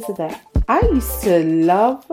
Is 0.00 0.08
it 0.08 0.16
that 0.16 0.40
I 0.66 0.80
used 0.80 1.20
to 1.24 1.44
love 1.44 2.06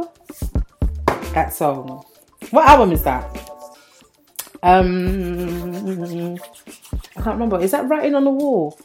that 1.33 1.53
song? 1.53 2.03
What 2.51 2.67
album 2.67 2.91
is 2.91 3.01
that? 3.03 3.23
Um, 4.61 6.35
I 7.15 7.21
can't 7.21 7.27
remember. 7.27 7.61
Is 7.61 7.71
that 7.71 7.87
Writing 7.87 8.13
on 8.13 8.25
the 8.25 8.29
Wall? 8.29 8.77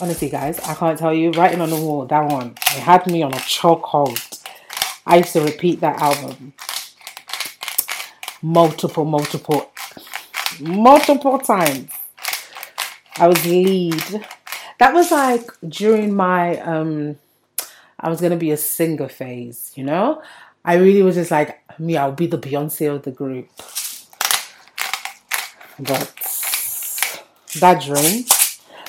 Honestly, 0.00 0.30
guys, 0.30 0.60
I 0.60 0.74
can't 0.74 0.96
tell 0.96 1.12
you. 1.12 1.32
Writing 1.32 1.60
on 1.60 1.70
the 1.70 1.76
Wall, 1.76 2.06
that 2.06 2.30
one, 2.30 2.50
it 2.50 2.78
had 2.78 3.04
me 3.08 3.20
on 3.20 3.32
a 3.32 3.38
chokehold. 3.38 4.44
I 5.04 5.16
used 5.16 5.32
to 5.32 5.40
repeat 5.40 5.80
that 5.80 6.00
album 6.00 6.52
multiple, 8.42 9.04
multiple, 9.04 9.72
multiple 10.60 11.40
times. 11.40 11.90
I 13.16 13.26
was 13.26 13.44
lead. 13.44 14.24
That 14.78 14.92
was 14.92 15.10
like 15.10 15.48
during 15.66 16.14
my 16.14 16.60
um 16.60 17.16
I 17.98 18.10
was 18.10 18.20
gonna 18.20 18.36
be 18.36 18.50
a 18.50 18.56
singer 18.56 19.08
phase, 19.08 19.72
you 19.74 19.84
know? 19.84 20.22
I 20.64 20.74
really 20.74 21.02
was 21.02 21.14
just 21.14 21.30
like 21.30 21.62
me, 21.78 21.96
I'll 21.96 22.12
be 22.12 22.26
the 22.26 22.38
Beyonce 22.38 22.94
of 22.94 23.02
the 23.02 23.10
group. 23.10 23.48
But 25.78 26.12
that 27.60 27.82
dream. 27.82 28.24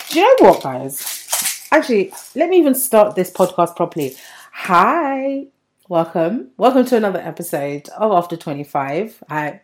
Do 0.09 0.19
you 0.19 0.25
know 0.25 0.49
what, 0.49 0.63
guys? 0.63 1.67
Actually, 1.71 2.13
let 2.35 2.49
me 2.49 2.57
even 2.57 2.75
start 2.75 3.15
this 3.15 3.31
podcast 3.31 3.75
properly. 3.75 4.15
Hi, 4.51 5.45
welcome. 5.87 6.49
Welcome 6.57 6.85
to 6.85 6.97
another 6.97 7.19
episode 7.19 7.87
of 7.97 8.11
After 8.11 8.35
25. 8.35 9.23
I 9.29 9.61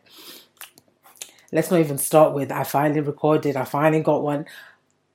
let's 1.51 1.69
not 1.69 1.81
even 1.81 1.97
start 1.97 2.33
with 2.33 2.51
I 2.51 2.63
finally 2.63 3.01
recorded, 3.01 3.57
I 3.57 3.65
finally 3.65 4.01
got 4.01 4.23
one. 4.23 4.45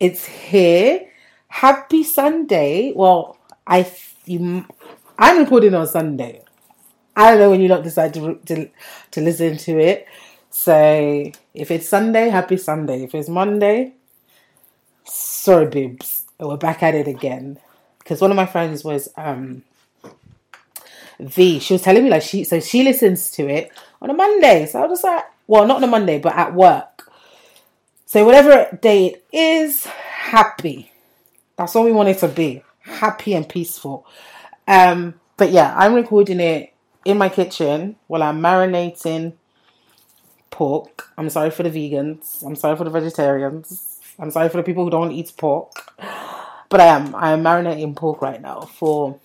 It's 0.00 0.24
here. 0.24 1.10
Happy 1.48 2.04
Sunday. 2.04 2.92
Well, 2.94 3.36
I 3.66 3.90
you, 4.26 4.64
I'm 5.18 5.38
recording 5.38 5.74
on 5.74 5.88
Sunday. 5.88 6.42
I 7.16 7.30
don't 7.30 7.40
know 7.40 7.50
when 7.50 7.60
you 7.60 7.66
not 7.66 7.82
decide 7.82 8.14
to, 8.14 8.38
to 8.46 8.70
to 9.10 9.20
listen 9.20 9.56
to 9.56 9.78
it. 9.80 10.06
So 10.50 11.32
if 11.52 11.72
it's 11.72 11.88
Sunday, 11.88 12.28
happy 12.28 12.58
Sunday. 12.58 13.02
If 13.02 13.14
it's 13.14 13.28
Monday, 13.28 13.94
sorry, 15.04 15.66
bibs, 15.66 16.26
we're 16.38 16.56
back 16.56 16.84
at 16.84 16.94
it 16.94 17.08
again. 17.08 17.58
Because 17.98 18.20
one 18.20 18.30
of 18.30 18.36
my 18.36 18.46
friends 18.46 18.84
was 18.84 19.08
um 19.16 19.64
V. 21.18 21.58
She 21.58 21.74
was 21.74 21.82
telling 21.82 22.04
me 22.04 22.10
like 22.10 22.22
she 22.22 22.44
so 22.44 22.60
she 22.60 22.84
listens 22.84 23.32
to 23.32 23.48
it 23.48 23.72
on 24.00 24.10
a 24.10 24.14
Monday. 24.14 24.66
So 24.66 24.80
I 24.80 24.86
was 24.86 25.02
like, 25.02 25.24
well, 25.48 25.66
not 25.66 25.78
on 25.78 25.84
a 25.84 25.88
Monday, 25.88 26.20
but 26.20 26.36
at 26.36 26.54
work. 26.54 27.07
So 28.08 28.24
whatever 28.24 28.74
day 28.80 29.08
it 29.08 29.24
is, 29.34 29.84
happy. 29.84 30.90
That's 31.58 31.76
all 31.76 31.84
we 31.84 31.92
want 31.92 32.08
it 32.08 32.16
to 32.20 32.28
be. 32.28 32.62
Happy 32.80 33.34
and 33.34 33.46
peaceful. 33.46 34.06
Um, 34.66 35.20
but 35.36 35.50
yeah, 35.50 35.74
I'm 35.76 35.92
recording 35.92 36.40
it 36.40 36.72
in 37.04 37.18
my 37.18 37.28
kitchen 37.28 37.96
while 38.06 38.22
I'm 38.22 38.40
marinating 38.40 39.34
pork. 40.50 41.10
I'm 41.18 41.28
sorry 41.28 41.50
for 41.50 41.64
the 41.64 41.68
vegans. 41.68 42.42
I'm 42.46 42.56
sorry 42.56 42.78
for 42.78 42.84
the 42.84 42.90
vegetarians. 42.90 44.00
I'm 44.18 44.30
sorry 44.30 44.48
for 44.48 44.56
the 44.56 44.62
people 44.62 44.84
who 44.84 44.90
don't 44.90 45.12
eat 45.12 45.30
pork. 45.36 45.70
But 46.70 46.80
I 46.80 46.86
am. 46.86 47.14
I 47.14 47.32
am 47.32 47.42
marinating 47.42 47.94
pork 47.94 48.22
right 48.22 48.40
now 48.40 48.62
for 48.62 49.20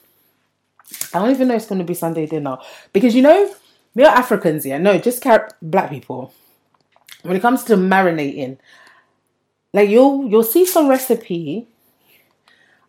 I 1.13 1.19
don't 1.19 1.31
even 1.31 1.47
know 1.47 1.55
it's 1.55 1.67
going 1.67 1.79
to 1.79 1.85
be 1.85 1.93
Sunday 1.93 2.25
dinner 2.25 2.57
because 2.91 3.15
you 3.15 3.21
know 3.21 3.55
we 3.95 4.03
are 4.03 4.13
Africans 4.13 4.65
here. 4.65 4.77
No, 4.77 4.97
just 4.97 5.25
black 5.61 5.89
people. 5.89 6.33
When 7.23 7.35
it 7.35 7.41
comes 7.41 7.63
to 7.65 7.75
marinating, 7.75 8.57
like 9.73 9.89
you'll 9.89 10.27
you'll 10.29 10.43
see 10.43 10.65
some 10.65 10.87
recipe. 10.87 11.67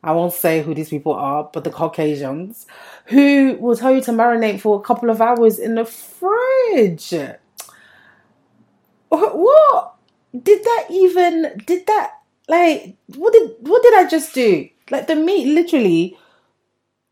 I 0.02 0.12
won't 0.12 0.34
say 0.34 0.62
who 0.62 0.74
these 0.74 0.90
people 0.90 1.14
are, 1.14 1.48
but 1.50 1.64
the 1.64 1.70
Caucasians 1.70 2.66
who 3.06 3.56
will 3.58 3.76
tell 3.76 3.94
you 3.94 4.02
to 4.02 4.10
marinate 4.12 4.60
for 4.60 4.78
a 4.78 4.82
couple 4.82 5.08
of 5.08 5.22
hours 5.22 5.58
in 5.58 5.76
the 5.76 5.86
fridge. 5.86 7.14
What 9.08 9.94
did 10.32 10.62
that 10.64 10.86
even? 10.90 11.62
Did 11.66 11.86
that 11.86 12.10
like 12.48 12.96
what 13.14 13.32
did 13.32 13.52
what 13.60 13.82
did 13.82 13.94
I 13.94 14.06
just 14.08 14.34
do? 14.34 14.68
Like 14.90 15.06
the 15.06 15.16
meat 15.16 15.46
literally 15.46 16.18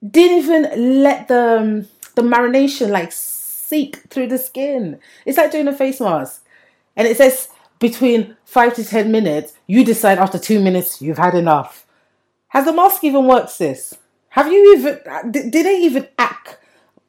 didn't 0.08 0.38
even 0.38 1.02
let 1.02 1.28
the 1.28 1.86
the 2.14 2.22
marination 2.22 2.90
like 2.90 3.12
seep 3.12 3.96
through 4.10 4.26
the 4.28 4.38
skin. 4.38 4.98
It's 5.24 5.38
like 5.38 5.52
doing 5.52 5.68
a 5.68 5.72
face 5.72 6.00
mask, 6.00 6.41
and 6.96 7.06
it 7.08 7.16
says 7.16 7.48
between 7.78 8.36
five 8.44 8.74
to 8.74 8.84
ten 8.84 9.10
minutes. 9.10 9.54
You 9.66 9.84
decide 9.84 10.18
after 10.18 10.38
two 10.38 10.60
minutes 10.60 11.02
you've 11.02 11.18
had 11.18 11.34
enough. 11.34 11.86
Has 12.48 12.64
the 12.64 12.72
mask 12.72 13.02
even 13.04 13.26
worked, 13.26 13.50
sis? 13.50 13.96
Have 14.30 14.50
you 14.50 14.76
even? 14.76 15.00
Uh, 15.08 15.22
did, 15.22 15.50
did 15.50 15.66
they 15.66 15.80
even 15.80 16.08
act? 16.18 16.58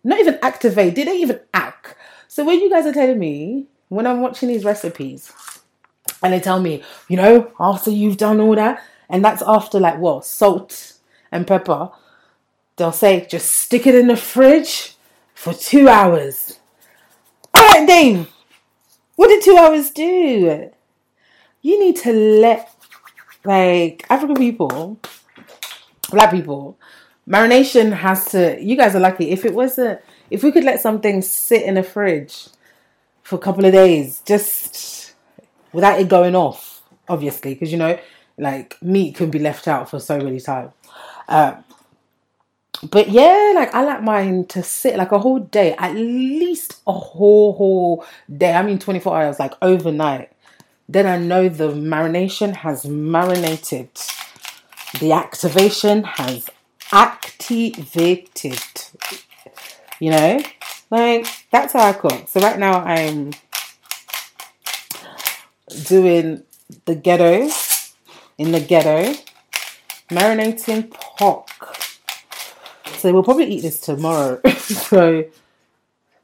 Not 0.04 0.20
even 0.20 0.40
activate. 0.42 0.96
Did 0.96 1.08
they 1.08 1.18
even 1.18 1.40
act? 1.54 1.96
So 2.28 2.44
when 2.44 2.60
you 2.60 2.70
guys 2.70 2.86
are 2.86 2.94
telling 2.94 3.20
me 3.20 3.66
when 3.90 4.08
I'm 4.08 4.22
watching 4.22 4.50
these 4.50 4.66
recipes, 4.66 5.32
and 6.22 6.34
they 6.34 6.40
tell 6.40 6.60
me, 6.60 6.84
you 7.08 7.18
know, 7.18 7.52
after 7.60 7.92
you've 7.92 8.18
done 8.18 8.40
all 8.40 8.56
that, 8.56 8.82
and 9.10 9.24
that's 9.24 9.44
after 9.46 9.80
like 9.80 10.00
what 10.00 10.26
salt 10.26 10.94
and 11.32 11.46
pepper 11.46 11.92
they'll 12.76 12.92
say 12.92 13.26
just 13.30 13.52
stick 13.52 13.86
it 13.88 13.96
in 13.96 14.08
the 14.08 14.16
fridge 14.18 14.96
for 15.34 15.54
two 15.54 15.88
hours. 15.90 16.60
All 17.54 17.68
right, 17.68 17.88
Dave, 17.88 18.33
what 19.16 19.28
did 19.28 19.44
two 19.44 19.58
hours 19.58 19.92
do? 19.92 20.72
You 21.62 21.80
need 21.80 21.96
to 21.98 22.12
let 22.12 22.70
like 23.46 24.06
African 24.10 24.36
people, 24.36 25.00
black 26.10 26.32
people, 26.32 26.78
marination 27.28 27.94
has 27.94 28.26
to. 28.32 28.62
You 28.62 28.76
guys 28.76 28.96
are 28.96 29.00
lucky. 29.00 29.30
If 29.32 29.46
it 29.46 29.54
wasn't, 29.54 30.02
if 30.30 30.44
we 30.44 30.52
could 30.52 30.64
let 30.64 30.82
something 30.82 31.22
sit 31.22 31.64
in 31.64 31.78
a 31.78 31.84
fridge 31.84 32.48
for 33.22 33.36
a 33.36 33.40
couple 33.40 33.66
of 33.66 33.72
days, 33.72 34.22
just 34.26 35.14
without 35.72 36.00
it 36.00 36.10
going 36.10 36.36
off, 36.36 36.82
obviously, 37.08 37.54
because 37.54 37.72
you 37.72 37.78
know, 37.78 38.00
like 38.38 38.82
meat 38.82 39.16
can 39.16 39.30
be 39.30 39.40
left 39.40 39.68
out 39.68 39.90
for 39.90 40.00
so 40.00 40.20
many 40.20 40.40
time. 40.40 40.72
Uh, 41.28 41.56
but 42.92 43.10
yeah, 43.10 43.54
like 43.56 43.74
I 43.74 43.84
like 43.84 44.04
mine 44.04 44.46
to 44.48 44.64
sit 44.64 44.98
like 44.98 45.12
a 45.12 45.20
whole 45.20 45.40
day, 45.40 45.74
at 45.78 45.96
least 45.96 46.82
a 46.86 46.92
whole 46.92 47.54
whole 47.54 48.06
day. 48.36 48.54
I 48.54 48.64
mean, 48.64 48.80
twenty 48.80 49.00
four 49.00 49.16
hours, 49.16 49.40
like 49.40 49.54
overnight. 49.62 50.32
Then 50.90 51.06
I 51.08 51.18
know 51.18 51.50
the 51.50 51.70
marination 51.70 52.54
has 52.56 52.86
marinated. 52.86 53.90
The 55.00 55.14
activation 55.14 56.04
has 56.04 56.50
activated. 56.92 58.60
You 60.00 60.12
know, 60.12 60.44
like 60.92 61.28
that's 61.52 61.74
how 61.74 61.84
I 61.90 61.94
cook. 61.94 62.28
So 62.28 62.42
right 62.42 62.60
now 62.60 62.82
I'm 62.82 63.32
doing 65.86 66.44
the 66.86 66.96
ghetto 66.96 67.50
in 68.38 68.52
the 68.52 68.60
ghetto, 68.60 69.14
marinating 70.10 70.92
pork 70.92 71.48
so 73.04 73.12
we'll 73.12 73.22
probably 73.22 73.48
eat 73.48 73.64
this 73.64 73.82
tomorrow. 73.82 74.40
so, 74.60 75.26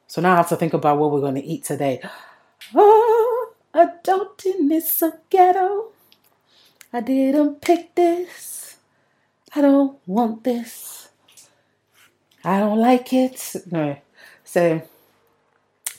so 0.08 0.22
now 0.22 0.32
I 0.32 0.38
have 0.38 0.48
to 0.48 0.56
think 0.56 0.74
about 0.74 0.98
what 0.98 1.12
we're 1.12 1.20
going 1.20 1.36
to 1.36 1.44
eat 1.44 1.66
today. 1.66 2.00
Oh, 2.74 3.52
adulting 3.76 4.72
is 4.72 4.90
so 4.90 5.12
ghetto. 5.30 5.88
I 6.94 7.02
didn't 7.02 7.60
pick 7.60 7.96
this. 7.96 8.78
I 9.54 9.60
don't 9.60 10.00
want 10.08 10.46
this. 10.46 11.10
I 12.46 12.62
don't 12.62 12.80
like 12.80 13.12
it. 13.12 13.58
No. 13.70 13.98
So, 14.46 14.82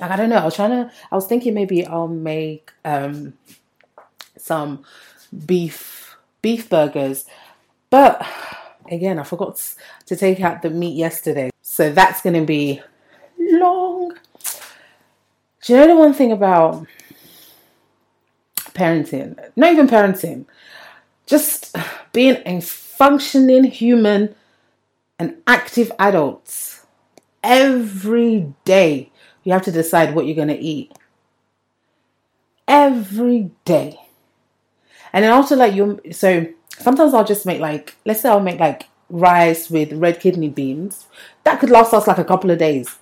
like, 0.00 0.10
I 0.10 0.16
don't 0.16 0.30
know. 0.30 0.36
I 0.36 0.46
was 0.46 0.56
trying 0.56 0.70
to, 0.70 0.90
I 1.12 1.14
was 1.14 1.26
thinking 1.26 1.52
maybe 1.52 1.86
I'll 1.86 2.08
make 2.08 2.72
um 2.86 3.34
some 4.38 4.86
beef 5.44 6.16
beef 6.40 6.70
burgers. 6.70 7.26
But 7.90 8.26
again, 8.90 9.18
I 9.18 9.22
forgot 9.22 9.74
to 10.06 10.16
take 10.16 10.40
out 10.40 10.62
the 10.62 10.70
meat 10.70 10.96
yesterday. 10.96 11.50
So 11.62 11.92
that's 11.92 12.22
going 12.22 12.34
to 12.34 12.44
be 12.44 12.82
long. 13.38 14.14
Do 15.62 15.72
you 15.72 15.78
know 15.78 15.86
the 15.86 15.96
one 15.96 16.14
thing 16.14 16.32
about 16.32 16.86
parenting? 18.72 19.38
Not 19.56 19.72
even 19.72 19.86
parenting, 19.86 20.46
just 21.26 21.76
being 22.12 22.42
a 22.46 22.60
functioning 22.60 23.64
human, 23.64 24.34
an 25.18 25.36
active 25.46 25.92
adult. 25.98 26.80
Every 27.42 28.52
day, 28.64 29.10
you 29.44 29.52
have 29.52 29.62
to 29.62 29.72
decide 29.72 30.14
what 30.14 30.26
you're 30.26 30.36
going 30.36 30.48
to 30.48 30.58
eat. 30.58 30.92
Every 32.66 33.50
day. 33.64 33.98
And 35.12 35.24
then 35.24 35.32
also, 35.32 35.56
like, 35.56 35.74
you, 35.74 36.00
so 36.12 36.46
sometimes 36.80 37.14
I'll 37.14 37.24
just 37.24 37.46
make 37.46 37.60
like, 37.60 37.96
let's 38.04 38.20
say 38.20 38.28
I'll 38.28 38.40
make 38.40 38.60
like 38.60 38.88
rice 39.08 39.70
with 39.70 39.92
red 39.92 40.20
kidney 40.20 40.48
beans. 40.48 41.06
That 41.44 41.60
could 41.60 41.70
last 41.70 41.92
us 41.94 42.06
like 42.06 42.18
a 42.18 42.24
couple 42.24 42.50
of 42.50 42.58
days. 42.58 42.96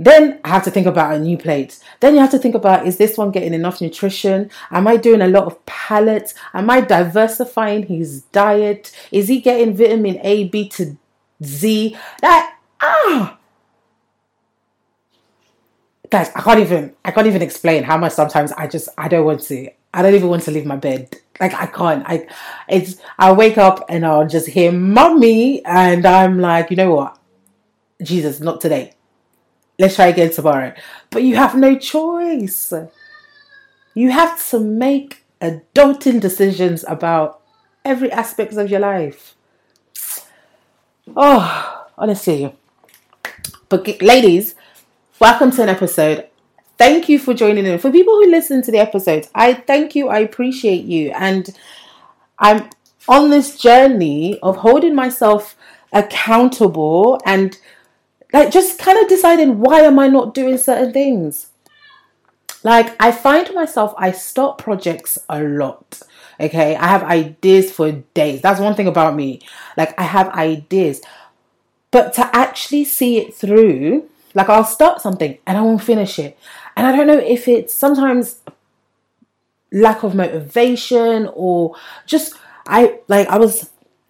Then 0.00 0.38
I 0.44 0.48
have 0.50 0.62
to 0.64 0.70
think 0.70 0.86
about 0.86 1.14
a 1.14 1.18
new 1.18 1.36
plate. 1.36 1.80
Then 1.98 2.14
you 2.14 2.20
have 2.20 2.30
to 2.30 2.38
think 2.38 2.54
about 2.54 2.86
is 2.86 2.98
this 2.98 3.18
one 3.18 3.32
getting 3.32 3.52
enough 3.52 3.80
nutrition? 3.80 4.48
Am 4.70 4.86
I 4.86 4.96
doing 4.96 5.20
a 5.20 5.26
lot 5.26 5.44
of 5.44 5.64
pellets? 5.66 6.34
Am 6.54 6.70
I 6.70 6.80
diversifying 6.80 7.86
his 7.86 8.22
diet? 8.22 8.92
Is 9.10 9.26
he 9.26 9.40
getting 9.40 9.76
vitamin 9.76 10.20
A, 10.22 10.44
B 10.44 10.68
to 10.70 10.96
Z? 11.42 11.96
That 12.20 12.56
ah 12.80 13.38
guys, 16.10 16.30
I 16.34 16.40
can't 16.40 16.60
even 16.60 16.94
I 17.04 17.10
can't 17.10 17.26
even 17.26 17.42
explain 17.42 17.82
how 17.82 17.96
much 17.98 18.12
sometimes 18.12 18.52
I 18.52 18.66
just 18.66 18.88
I 18.96 19.08
don't 19.08 19.24
want 19.24 19.40
to. 19.42 19.70
I 19.92 20.02
don't 20.02 20.14
even 20.14 20.28
want 20.28 20.42
to 20.44 20.50
leave 20.50 20.66
my 20.66 20.76
bed. 20.76 21.16
Like 21.40 21.54
I 21.54 21.66
can't. 21.66 22.04
I 22.06 22.26
it's 22.68 22.96
I 23.18 23.32
wake 23.32 23.58
up 23.58 23.86
and 23.88 24.04
I'll 24.04 24.26
just 24.26 24.48
hear 24.48 24.72
mommy 24.72 25.64
and 25.64 26.04
I'm 26.04 26.40
like, 26.40 26.70
you 26.70 26.76
know 26.76 26.94
what? 26.94 27.18
Jesus, 28.02 28.40
not 28.40 28.60
today 28.60 28.94
let's 29.78 29.94
try 29.94 30.08
again 30.08 30.30
tomorrow. 30.30 30.74
But 31.10 31.22
you 31.22 31.36
have 31.36 31.54
no 31.54 31.78
choice. 31.78 32.72
You 33.94 34.10
have 34.10 34.46
to 34.50 34.60
make 34.60 35.24
adulting 35.40 36.20
decisions 36.20 36.84
about 36.86 37.40
every 37.84 38.10
aspect 38.10 38.54
of 38.54 38.70
your 38.70 38.80
life. 38.80 39.34
Oh, 41.16 41.86
honestly. 41.96 42.54
But 43.68 44.02
ladies, 44.02 44.54
welcome 45.20 45.50
to 45.52 45.62
an 45.62 45.68
episode. 45.68 46.28
Thank 46.78 47.08
you 47.08 47.18
for 47.18 47.34
joining 47.34 47.66
in. 47.66 47.78
For 47.78 47.90
people 47.90 48.14
who 48.14 48.30
listen 48.30 48.62
to 48.62 48.70
the 48.70 48.78
episodes, 48.78 49.28
I 49.34 49.52
thank 49.54 49.96
you. 49.96 50.08
I 50.08 50.20
appreciate 50.20 50.84
you. 50.84 51.10
And 51.10 51.50
I'm 52.38 52.70
on 53.08 53.30
this 53.30 53.58
journey 53.58 54.38
of 54.40 54.56
holding 54.58 54.94
myself 54.94 55.56
accountable 55.92 57.20
and 57.26 57.58
like 58.32 58.50
just 58.50 58.78
kind 58.78 58.98
of 58.98 59.08
deciding 59.08 59.58
why 59.58 59.80
am 59.80 59.98
I 59.98 60.08
not 60.08 60.34
doing 60.34 60.58
certain 60.58 60.92
things. 60.92 61.48
Like 62.62 62.94
I 63.00 63.12
find 63.12 63.52
myself 63.54 63.94
I 63.96 64.12
stop 64.12 64.58
projects 64.58 65.18
a 65.28 65.42
lot. 65.42 66.02
Okay, 66.40 66.76
I 66.76 66.86
have 66.86 67.02
ideas 67.02 67.72
for 67.72 67.90
days. 68.14 68.42
That's 68.42 68.60
one 68.60 68.74
thing 68.74 68.86
about 68.86 69.16
me. 69.16 69.40
Like 69.76 69.98
I 69.98 70.04
have 70.04 70.28
ideas, 70.28 71.00
but 71.90 72.12
to 72.14 72.36
actually 72.36 72.84
see 72.84 73.18
it 73.18 73.34
through, 73.34 74.08
like 74.34 74.48
I'll 74.48 74.64
start 74.64 75.00
something 75.00 75.38
and 75.46 75.58
I 75.58 75.62
won't 75.62 75.82
finish 75.82 76.18
it, 76.18 76.38
and 76.78 76.86
I 76.86 76.96
don't 76.96 77.08
know 77.08 77.18
if 77.18 77.48
it's 77.48 77.74
sometimes 77.74 78.40
lack 79.72 80.04
of 80.04 80.14
motivation 80.14 81.28
or 81.34 81.74
just 82.06 82.34
I 82.66 83.00
like 83.08 83.28
I 83.28 83.36
was 83.36 83.68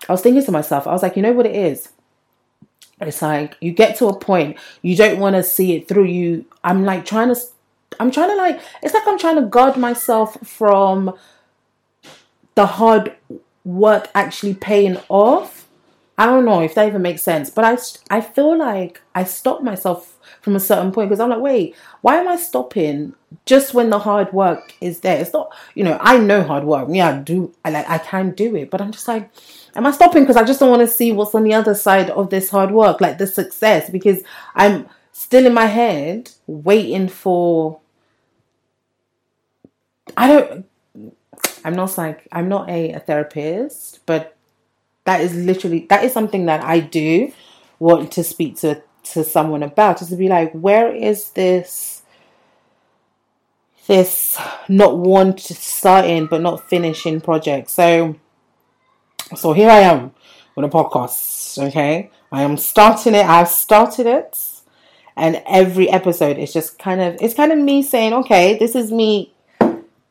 I 0.09 0.13
was 0.13 0.21
thinking 0.21 0.45
to 0.45 0.53
myself, 0.53 0.87
I 0.87 0.93
was 0.93 1.03
like, 1.03 1.17
you 1.17 1.23
know 1.23 1.33
what 1.33 1.47
it 1.47 1.57
is? 1.57 1.89
it's 3.01 3.23
like 3.23 3.57
you 3.61 3.71
get 3.71 3.97
to 3.97 4.07
a 4.07 4.19
point 4.19 4.57
you 4.83 4.97
don't 4.97 5.21
want 5.21 5.37
to 5.37 5.43
see 5.43 5.77
it 5.77 5.87
through 5.87 6.05
you 6.05 6.45
i'm 6.65 6.85
like 6.85 7.05
trying 7.05 7.33
to 7.33 7.41
i'm 8.01 8.11
trying 8.11 8.29
to 8.29 8.37
like 8.37 8.61
it's 8.83 8.95
like 8.95 9.07
i'm 9.07 9.19
trying 9.19 9.37
to 9.37 9.43
guard 9.43 9.77
myself 9.77 10.37
from 10.45 11.17
the 12.55 12.67
hard 12.67 13.15
work 13.65 14.09
actually 14.15 14.55
paying 14.55 14.99
off 15.09 15.58
i 16.19 16.27
don't 16.27 16.45
know 16.45 16.61
if 16.61 16.75
that 16.75 16.89
even 16.89 17.03
makes 17.03 17.23
sense 17.23 17.49
but 17.49 17.65
i 17.65 17.79
i 18.17 18.21
feel 18.21 18.57
like 18.57 19.01
i 19.15 19.25
stop 19.25 19.63
myself 19.63 20.19
from 20.43 20.55
a 20.57 20.61
certain 20.61 20.93
point 20.93 21.09
because 21.09 21.21
i'm 21.21 21.31
like 21.31 21.41
wait 21.41 21.75
why 22.03 22.17
am 22.17 22.29
i 22.29 22.37
stopping 22.37 23.15
just 23.47 23.75
when 23.75 23.91
the 23.91 23.99
hard 23.99 24.33
work 24.33 24.75
is 24.81 25.01
there 25.01 25.19
it's 25.21 25.33
not 25.33 25.55
you 25.75 25.85
know 25.85 25.99
i 26.01 26.19
know 26.19 26.43
hard 26.43 26.65
work 26.65 26.89
yeah 26.91 27.09
i 27.09 27.19
do 27.19 27.55
i 27.65 27.71
like 27.71 27.89
i 27.89 27.99
can 27.99 28.33
do 28.33 28.55
it 28.57 28.71
but 28.71 28.81
i'm 28.81 28.93
just 28.93 29.09
like 29.09 29.31
am 29.79 29.87
I 29.87 29.93
stopping 29.93 30.25
because 30.25 30.37
I 30.37 30.45
just 30.45 30.61
don't 30.61 30.71
want 30.71 30.81
to 30.81 30.89
see 30.89 31.13
what's 31.13 31.35
on 31.35 31.45
the 31.45 31.55
other 31.55 31.75
side 31.75 32.11
of 32.11 32.31
this 32.31 32.51
hard 32.51 32.71
work, 32.73 33.01
like 33.01 33.19
the 33.19 33.27
success, 33.27 33.89
because 33.89 34.23
I'm 34.55 34.89
still 35.13 35.47
in 35.47 35.55
my 35.55 35.67
head 35.67 36.31
waiting 36.47 37.09
for. 37.09 37.81
I 40.17 40.29
don't. 40.29 40.67
I'm 41.65 41.75
not 41.75 41.97
like 41.97 42.27
I'm 42.33 42.49
not 42.49 42.69
a, 42.69 42.93
a 42.93 43.01
therapist, 43.01 44.05
but 44.05 44.37
that 45.09 45.23
is 45.23 45.35
literally 45.35 45.87
that 45.89 46.05
is 46.05 46.13
something 46.13 46.45
that 46.45 46.63
I 46.63 46.81
do 46.81 47.33
want 47.79 48.13
to 48.13 48.23
speak 48.23 48.57
to 48.59 48.83
to 49.15 49.25
someone 49.25 49.63
about, 49.63 50.03
is 50.03 50.11
to 50.11 50.17
be 50.17 50.29
like, 50.29 50.53
where 50.53 50.95
is 50.95 51.31
this 51.31 52.03
this 53.87 54.39
not 54.69 54.99
want 54.99 55.41
starting 55.41 56.27
but 56.27 56.43
not 56.43 56.69
finishing 56.69 57.23
project? 57.23 57.71
So 57.71 58.17
so 59.35 59.55
here 59.55 59.71
I 59.71 59.81
am 59.81 60.13
with 60.55 60.67
a 60.67 60.69
podcast. 60.69 61.57
Okay, 61.69 62.11
I 62.31 62.43
am 62.43 62.59
starting 62.59 63.15
it. 63.15 63.25
I've 63.25 63.49
started 63.49 64.05
it, 64.05 64.39
and 65.17 65.43
every 65.47 65.89
episode 65.89 66.37
is 66.37 66.53
just 66.53 66.79
kind 66.79 67.01
of 67.01 67.17
it's 67.23 67.33
kind 67.33 67.51
of 67.51 67.59
me 67.59 67.83
saying, 67.83 68.13
okay, 68.13 68.59
this 68.59 68.75
is 68.75 68.93
me 68.93 69.33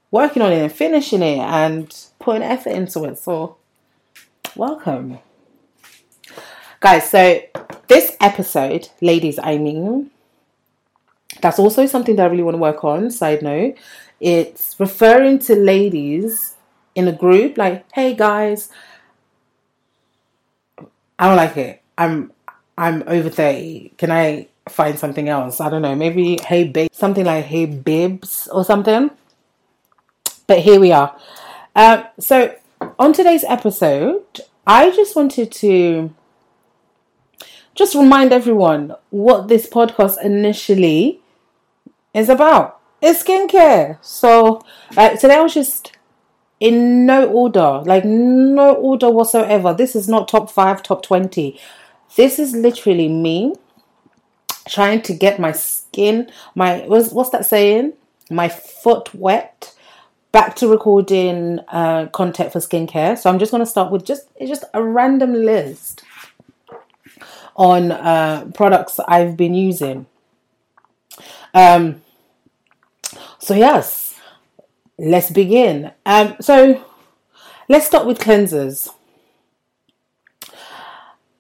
working 0.10 0.42
on 0.42 0.52
it 0.52 0.64
and 0.64 0.72
finishing 0.72 1.22
it 1.22 1.38
and 1.38 1.96
putting 2.18 2.42
effort 2.42 2.72
into 2.72 3.04
it. 3.04 3.20
So 3.20 3.58
welcome, 4.56 5.20
guys. 6.80 7.10
So 7.10 7.42
this 7.88 8.16
episode, 8.22 8.90
ladies, 9.02 9.40
I 9.42 9.58
mean. 9.58 10.12
That's 11.42 11.60
also 11.60 11.86
something 11.86 12.16
that 12.16 12.24
I 12.24 12.30
really 12.30 12.44
want 12.44 12.56
to 12.56 12.60
work 12.60 12.84
on. 12.84 13.12
Side 13.12 13.44
note, 13.44 13.76
it's 14.20 14.80
referring 14.80 15.40
to 15.40 15.56
ladies 15.56 16.56
in 16.96 17.08
a 17.08 17.12
group 17.12 17.58
like, 17.58 17.86
hey 17.94 18.16
guys, 18.16 18.70
I 21.20 21.28
don't 21.28 21.38
like 21.38 21.58
it. 21.58 21.82
I'm 21.98 22.32
I'm 22.78 23.04
over 23.08 23.30
30. 23.30 23.94
Can 23.98 24.12
I 24.12 24.48
find 24.70 24.98
something 24.98 25.30
else? 25.30 25.60
I 25.62 25.70
don't 25.70 25.82
know. 25.82 25.96
Maybe 25.96 26.40
hey 26.44 26.64
babe 26.66 26.90
something 26.92 27.26
like 27.26 27.46
hey 27.46 27.66
bibs 27.66 28.48
or 28.52 28.64
something. 28.66 29.12
But 30.48 30.60
here 30.60 30.80
we 30.80 30.92
are. 30.92 31.16
Uh, 31.76 32.04
so 32.20 32.56
on 33.00 33.14
today's 33.14 33.44
episode, 33.44 34.42
I 34.66 34.90
just 34.92 35.16
wanted 35.16 35.52
to 35.54 36.14
just 37.76 37.94
remind 37.96 38.34
everyone 38.34 38.96
what 39.12 39.48
this 39.48 39.70
podcast 39.70 40.24
initially 40.24 41.22
is 42.14 42.28
about. 42.30 42.80
It's 43.02 43.24
skincare. 43.24 44.04
So 44.04 44.64
uh, 44.96 45.10
today 45.10 45.36
I 45.36 45.42
was 45.42 45.54
just 45.54 45.96
in 46.60 47.06
no 47.06 47.28
order, 47.30 47.84
like 47.86 48.04
no 48.04 48.74
order 48.74 49.12
whatsoever. 49.12 49.74
This 49.74 49.96
is 49.96 50.10
not 50.10 50.28
top 50.28 50.50
five, 50.50 50.82
top 50.82 51.04
20. 51.04 51.60
This 52.16 52.40
is 52.40 52.54
literally 52.56 53.08
me 53.08 53.54
trying 54.68 55.04
to 55.04 55.14
get 55.14 55.40
my 55.40 55.52
skin, 55.52 56.32
my, 56.56 56.80
what's, 56.88 57.12
what's 57.12 57.30
that 57.30 57.46
saying? 57.46 57.94
My 58.32 58.50
foot 58.50 59.14
wet 59.14 59.76
back 60.38 60.56
to 60.56 60.68
recording 60.68 61.60
uh, 61.70 62.06
content 62.14 62.54
for 62.54 62.60
skincare. 62.60 63.18
So 63.18 63.28
I'm 63.28 63.40
just 63.40 63.50
going 63.50 63.64
to 63.64 63.66
start 63.66 63.92
with 63.92 64.06
just, 64.06 64.28
just 64.40 64.66
a 64.72 64.84
random 64.84 65.34
list 65.34 66.04
on 67.56 67.92
uh, 67.92 68.48
products 68.54 69.00
I've 69.08 69.36
been 69.36 69.56
using. 69.56 70.06
Um, 71.56 72.04
so 73.40 73.56
yes, 73.56 74.20
let's 75.00 75.32
begin. 75.32 75.92
Um, 76.06 76.36
so 76.40 76.86
let's 77.68 77.88
start 77.88 78.06
with 78.06 78.20
cleansers. 78.20 78.90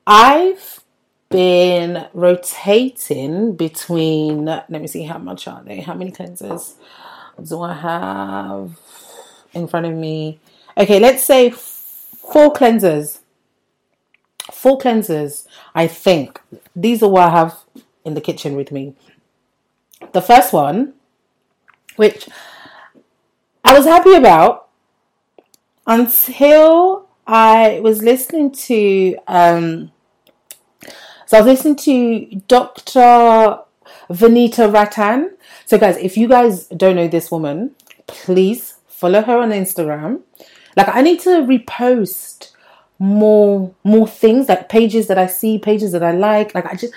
I've 0.07 0.83
been 1.29 2.07
rotating 2.15 3.55
between. 3.55 4.45
Let 4.45 4.71
me 4.71 4.87
see 4.87 5.03
how 5.03 5.19
much 5.19 5.47
are 5.47 5.61
they. 5.63 5.81
How 5.81 5.93
many 5.93 6.11
cleansers 6.11 6.73
do 7.43 7.61
I 7.61 7.73
have 7.73 8.79
in 9.53 9.67
front 9.67 9.85
of 9.85 9.93
me? 9.93 10.39
Okay, 10.77 10.99
let's 10.99 11.23
say 11.23 11.49
four 11.49 12.53
cleansers. 12.53 13.19
Four 14.51 14.77
cleansers. 14.77 15.47
I 15.75 15.87
think 15.87 16.41
these 16.75 17.03
are 17.03 17.09
what 17.09 17.23
I 17.23 17.29
have 17.29 17.57
in 18.05 18.13
the 18.13 18.21
kitchen 18.21 18.55
with 18.55 18.71
me. 18.71 18.95
The 20.13 20.21
first 20.21 20.53
one, 20.53 20.93
which 21.95 22.29
I 23.63 23.77
was 23.77 23.85
happy 23.85 24.13
about 24.13 24.69
until 25.85 27.07
I 27.25 27.79
was 27.81 28.01
listening 28.01 28.51
to 28.51 29.17
um, 29.27 29.91
so 31.27 31.37
I 31.37 31.41
was 31.41 31.47
listening 31.47 31.75
to 31.75 32.41
Dr. 32.47 33.59
Vanita 34.09 34.71
Rattan. 34.71 35.36
So 35.67 35.77
guys, 35.77 35.97
if 35.97 36.17
you 36.17 36.27
guys 36.27 36.65
don't 36.67 36.95
know 36.95 37.07
this 37.07 37.29
woman, 37.29 37.75
please 38.07 38.79
follow 38.87 39.21
her 39.21 39.37
on 39.37 39.51
Instagram. 39.51 40.21
Like 40.75 40.87
I 40.87 41.01
need 41.01 41.19
to 41.21 41.41
repost 41.41 42.51
more 42.97 43.75
more 43.83 44.07
things 44.07 44.49
like 44.49 44.69
pages 44.69 45.07
that 45.07 45.19
I 45.19 45.27
see, 45.27 45.59
pages 45.59 45.91
that 45.91 46.01
I 46.01 46.13
like. 46.13 46.55
Like 46.55 46.65
I 46.65 46.75
just 46.75 46.93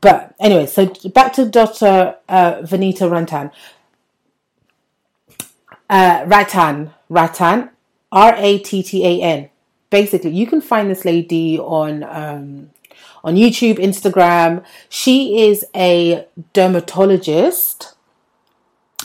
but 0.00 0.34
anyway, 0.40 0.66
so 0.66 0.92
back 1.14 1.32
to 1.34 1.46
Dr. 1.48 2.16
Uh, 2.28 2.54
Vanita 2.62 3.08
Rantan 3.08 3.52
uh, 5.92 6.24
Rattan, 6.26 6.90
Rattan, 7.10 7.70
R 8.10 8.34
A 8.36 8.58
T 8.58 8.82
T 8.82 9.06
A 9.06 9.22
N. 9.22 9.50
Basically, 9.90 10.30
you 10.30 10.46
can 10.46 10.62
find 10.62 10.90
this 10.90 11.04
lady 11.04 11.58
on 11.58 12.02
um, 12.02 12.70
on 13.24 13.36
YouTube, 13.36 13.78
Instagram. 13.78 14.64
She 14.88 15.48
is 15.48 15.64
a 15.74 16.26
dermatologist. 16.52 17.94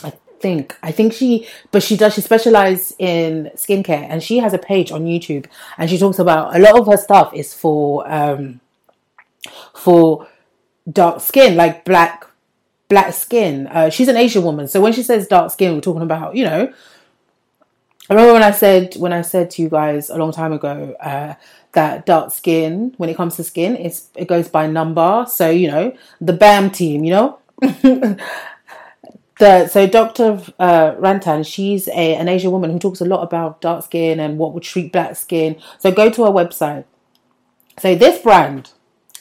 I 0.02 0.12
think. 0.40 0.76
I 0.82 0.92
think 0.92 1.12
she, 1.12 1.46
but 1.70 1.82
she 1.82 1.96
does. 1.96 2.14
She 2.14 2.20
specializes 2.20 2.94
in 2.98 3.50
skincare, 3.54 4.06
and 4.08 4.22
she 4.22 4.38
has 4.38 4.52
a 4.52 4.58
page 4.58 4.90
on 4.92 5.04
YouTube, 5.04 5.46
and 5.76 5.88
she 5.88 5.98
talks 5.98 6.18
about 6.18 6.54
a 6.54 6.58
lot 6.58 6.78
of 6.78 6.86
her 6.86 6.96
stuff 6.96 7.32
is 7.34 7.54
for 7.54 8.10
um 8.10 8.60
for 9.74 10.28
dark 10.90 11.20
skin, 11.20 11.56
like 11.56 11.84
black 11.84 12.24
black 12.88 13.12
skin. 13.12 13.66
Uh, 13.68 13.90
she's 13.90 14.08
an 14.08 14.16
Asian 14.16 14.42
woman, 14.42 14.66
so 14.68 14.80
when 14.80 14.92
she 14.92 15.02
says 15.02 15.26
dark 15.26 15.52
skin, 15.52 15.74
we're 15.74 15.80
talking 15.80 16.02
about 16.02 16.34
you 16.34 16.44
know. 16.44 16.72
I 18.10 18.14
remember 18.14 18.32
when 18.34 18.42
I 18.42 18.52
said 18.52 18.94
when 18.96 19.12
I 19.12 19.22
said 19.22 19.50
to 19.52 19.62
you 19.62 19.68
guys 19.68 20.08
a 20.08 20.16
long 20.16 20.32
time 20.32 20.52
ago 20.52 20.96
uh, 21.00 21.34
that 21.72 22.06
dark 22.06 22.32
skin, 22.32 22.94
when 22.96 23.10
it 23.10 23.16
comes 23.16 23.36
to 23.36 23.44
skin, 23.44 23.76
it's 23.76 24.08
it 24.14 24.28
goes 24.28 24.48
by 24.48 24.66
number. 24.66 25.26
So 25.28 25.50
you 25.50 25.68
know 25.68 25.96
the 26.20 26.32
BAM 26.32 26.70
team, 26.70 27.04
you 27.04 27.10
know. 27.10 27.38
the 29.38 29.68
so 29.68 29.86
Dr. 29.86 30.40
Uh, 30.58 30.92
Rantan, 30.94 31.46
she's 31.46 31.88
a 31.88 32.14
an 32.16 32.28
Asian 32.28 32.50
woman 32.50 32.70
who 32.70 32.78
talks 32.78 33.00
a 33.00 33.04
lot 33.04 33.22
about 33.22 33.60
dark 33.60 33.84
skin 33.84 34.20
and 34.20 34.38
what 34.38 34.54
would 34.54 34.62
treat 34.62 34.92
black 34.92 35.16
skin. 35.16 35.56
So 35.78 35.92
go 35.92 36.10
to 36.10 36.24
her 36.24 36.30
website. 36.30 36.84
So 37.78 37.94
this 37.94 38.22
brand, 38.22 38.72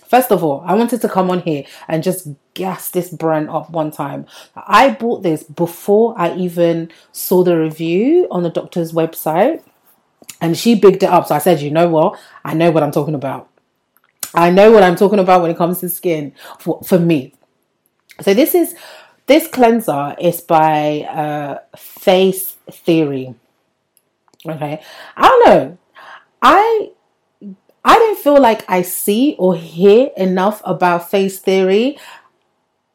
First 0.08 0.32
of 0.32 0.44
all, 0.44 0.64
I 0.66 0.74
wanted 0.74 1.02
to 1.02 1.10
come 1.10 1.30
on 1.30 1.42
here 1.42 1.66
and 1.88 2.02
just 2.02 2.30
gas 2.54 2.90
this 2.90 3.10
brand 3.10 3.50
up 3.50 3.70
one 3.70 3.92
time. 3.92 4.26
I 4.56 4.92
bought 4.92 5.24
this 5.24 5.44
before 5.44 6.16
I 6.18 6.36
even 6.36 6.92
saw 7.12 7.44
the 7.44 7.58
review 7.58 8.28
on 8.32 8.44
the 8.44 8.50
doctor's 8.50 8.94
website, 8.94 9.64
and 10.40 10.58
she 10.58 10.76
bigged 10.76 11.04
it 11.04 11.10
up. 11.10 11.28
So 11.28 11.36
I 11.36 11.40
said, 11.40 11.62
you 11.62 11.72
know 11.72 11.90
what? 11.90 12.20
I 12.46 12.54
know 12.54 12.72
what 12.72 12.84
I'm 12.84 12.92
talking 12.92 13.16
about. 13.16 13.50
I 14.34 14.50
know 14.50 14.72
what 14.72 14.84
I'm 14.84 14.96
talking 14.96 15.20
about 15.20 15.42
when 15.42 15.52
it 15.52 15.58
comes 15.58 15.80
to 15.80 15.90
skin 15.90 16.34
for, 16.60 16.82
for 16.84 17.00
me. 17.00 17.34
So 18.22 18.34
this 18.34 18.56
is 18.56 18.76
this 19.26 19.48
cleanser 19.48 20.16
is 20.20 20.42
by 20.42 21.02
uh, 21.02 21.60
Face 21.76 22.56
Theory. 22.72 23.36
Okay, 24.46 24.82
I 25.18 25.28
don't 25.28 25.46
know. 25.46 25.78
I 26.42 26.92
I 27.88 27.96
don't 27.96 28.20
feel 28.20 28.40
like 28.42 28.70
I 28.70 28.82
see 28.82 29.38
or 29.40 29.56
hear 29.56 30.10
enough 30.18 30.62
about 30.66 31.10
face 31.10 31.40
theory. 31.40 31.98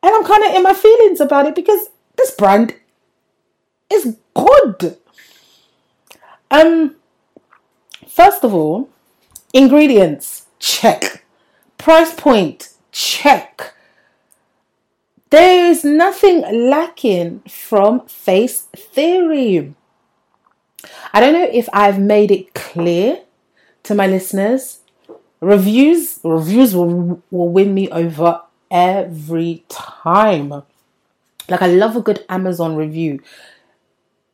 And 0.03 0.15
I'm 0.15 0.23
kind 0.23 0.45
of 0.45 0.55
in 0.55 0.63
my 0.63 0.75
feelings 0.75 1.19
about 1.19 1.47
it 1.47 1.55
because 1.55 1.89
this 2.17 2.33
brand 2.33 2.75
is 3.91 4.19
good. 4.35 4.99
Um, 6.51 6.97
first 8.07 8.45
of 8.45 8.53
all, 8.53 8.91
ingredients 9.55 10.45
check, 10.59 11.25
price 11.79 12.13
point 12.13 12.69
check. 12.91 13.73
There 15.31 15.71
is 15.71 15.85
nothing 15.85 16.69
lacking 16.69 17.41
from 17.49 18.07
face 18.07 18.69
theory. 18.77 19.75
I 21.15 21.21
don't 21.21 21.33
know 21.33 21.49
if 21.51 21.67
I've 21.73 21.99
made 21.99 22.31
it 22.31 22.53
clear 22.53 23.23
to 23.85 23.95
my 23.95 24.07
listeners 24.07 24.82
Reviews, 25.43 26.21
reviews 26.23 26.73
will, 26.73 27.21
will 27.33 27.49
win 27.49 27.75
me 27.75 27.91
over 27.91 28.41
every 28.71 29.65
time. 29.69 30.51
Like 31.49 31.63
I 31.63 31.67
love 31.67 31.97
a 31.97 32.01
good 32.01 32.25
Amazon 32.29 32.77
review. 32.77 33.21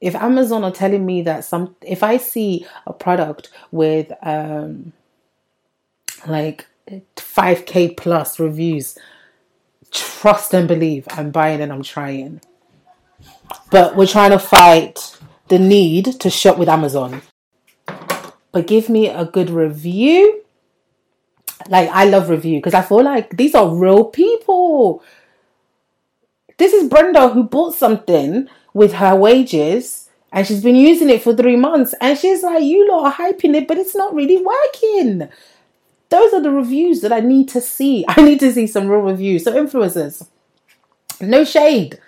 If 0.03 0.15
Amazon 0.15 0.65
are 0.65 0.71
telling 0.71 1.07
me 1.07 1.23
that 1.23 1.45
some, 1.45 1.75
if 1.81 2.03
I 2.03 2.19
see 2.19 2.67
a 2.87 2.93
product 2.93 3.49
with 3.73 4.13
um, 4.21 4.93
like 6.27 6.67
5k 7.17 7.97
plus 7.97 8.39
reviews, 8.39 8.99
trust 9.91 10.53
and 10.53 10.69
believe 10.69 11.09
I'm 11.13 11.31
buying 11.31 11.63
and 11.63 11.73
I'm 11.73 11.83
trying. 11.83 12.43
But 13.71 13.97
we're 13.97 14.07
trying 14.07 14.33
to 14.33 14.39
fight 14.39 15.19
the 15.49 15.59
need 15.59 16.21
to 16.21 16.29
shop 16.29 16.59
with 16.59 16.69
Amazon. 16.69 17.23
But 18.53 18.67
give 18.67 18.91
me 18.91 19.09
a 19.09 19.25
good 19.25 19.49
review 19.49 20.45
like 21.69 21.89
I 21.91 22.05
love 22.05 22.29
review 22.29 22.59
because 22.59 22.75
I 22.75 22.83
feel 22.83 23.03
like 23.03 23.37
these 23.37 23.55
are 23.55 23.75
real 23.75 24.05
people. 24.05 25.03
This 26.57 26.73
is 26.73 26.89
Brenda 26.89 27.29
who 27.29 27.45
bought 27.45 27.75
something 27.75 28.49
with 28.75 28.95
her 28.95 29.15
wages 29.15 30.09
and 30.33 30.47
she's 30.47 30.63
been 30.63 30.77
using 30.77 31.09
it 31.09 31.23
for 31.23 31.35
three 31.35 31.57
months 31.57 31.95
and 32.01 32.19
she's 32.19 32.43
like, 32.43 32.63
you 32.63 32.89
lot 32.89 33.07
are 33.07 33.15
hyping 33.15 33.55
it, 33.55 33.69
but 33.69 33.79
it's 33.79 33.95
not 33.95 34.15
really 34.15 34.43
working. 34.43 35.29
Those 36.11 36.33
are 36.33 36.41
the 36.41 36.51
reviews 36.51 37.01
that 37.03 37.13
I 37.13 37.21
need 37.21 37.49
to 37.51 37.61
see. 37.61 38.05
I 38.09 38.23
need 38.23 38.41
to 38.41 38.53
see 38.53 38.67
some 38.67 38.89
real 38.89 39.01
reviews. 39.01 39.45
So 39.45 39.53
influencers, 39.53 40.27
no 41.21 41.45
shade. 41.45 41.99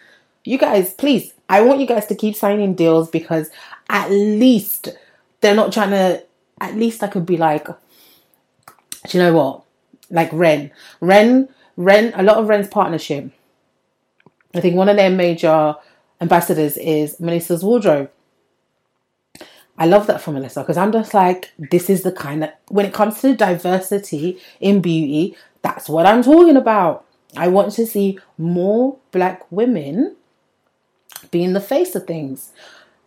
You 0.44 0.58
guys, 0.58 0.94
please, 0.94 1.32
I 1.48 1.60
want 1.60 1.80
you 1.80 1.86
guys 1.86 2.06
to 2.06 2.14
keep 2.14 2.34
signing 2.34 2.74
deals 2.74 3.10
because 3.10 3.50
at 3.88 4.10
least 4.10 4.88
they're 5.40 5.54
not 5.54 5.72
trying 5.72 5.90
to, 5.90 6.24
at 6.60 6.76
least 6.76 7.02
I 7.02 7.08
could 7.08 7.26
be 7.26 7.36
like, 7.36 7.68
do 9.06 9.18
you 9.18 9.24
know 9.24 9.34
what? 9.34 9.62
Like 10.10 10.30
Ren, 10.32 10.70
Ren, 11.00 11.48
Ren. 11.76 12.12
A 12.14 12.22
lot 12.22 12.38
of 12.38 12.48
Ren's 12.48 12.68
partnership. 12.68 13.30
I 14.54 14.60
think 14.60 14.76
one 14.76 14.88
of 14.88 14.96
their 14.96 15.10
major 15.10 15.76
ambassadors 16.20 16.76
is 16.76 17.18
Melissa's 17.20 17.64
wardrobe. 17.64 18.10
I 19.78 19.86
love 19.86 20.06
that 20.08 20.20
for 20.20 20.32
Melissa 20.32 20.60
because 20.60 20.76
I'm 20.76 20.92
just 20.92 21.14
like, 21.14 21.52
this 21.58 21.88
is 21.88 22.02
the 22.02 22.12
kind 22.12 22.44
of 22.44 22.50
when 22.68 22.84
it 22.84 22.92
comes 22.92 23.20
to 23.22 23.34
diversity 23.34 24.38
in 24.60 24.82
beauty, 24.82 25.36
that's 25.62 25.88
what 25.88 26.04
I'm 26.04 26.22
talking 26.22 26.56
about. 26.56 27.06
I 27.36 27.48
want 27.48 27.72
to 27.72 27.86
see 27.86 28.18
more 28.36 28.98
black 29.10 29.50
women 29.50 30.16
being 31.30 31.54
the 31.54 31.60
face 31.60 31.94
of 31.94 32.06
things. 32.06 32.52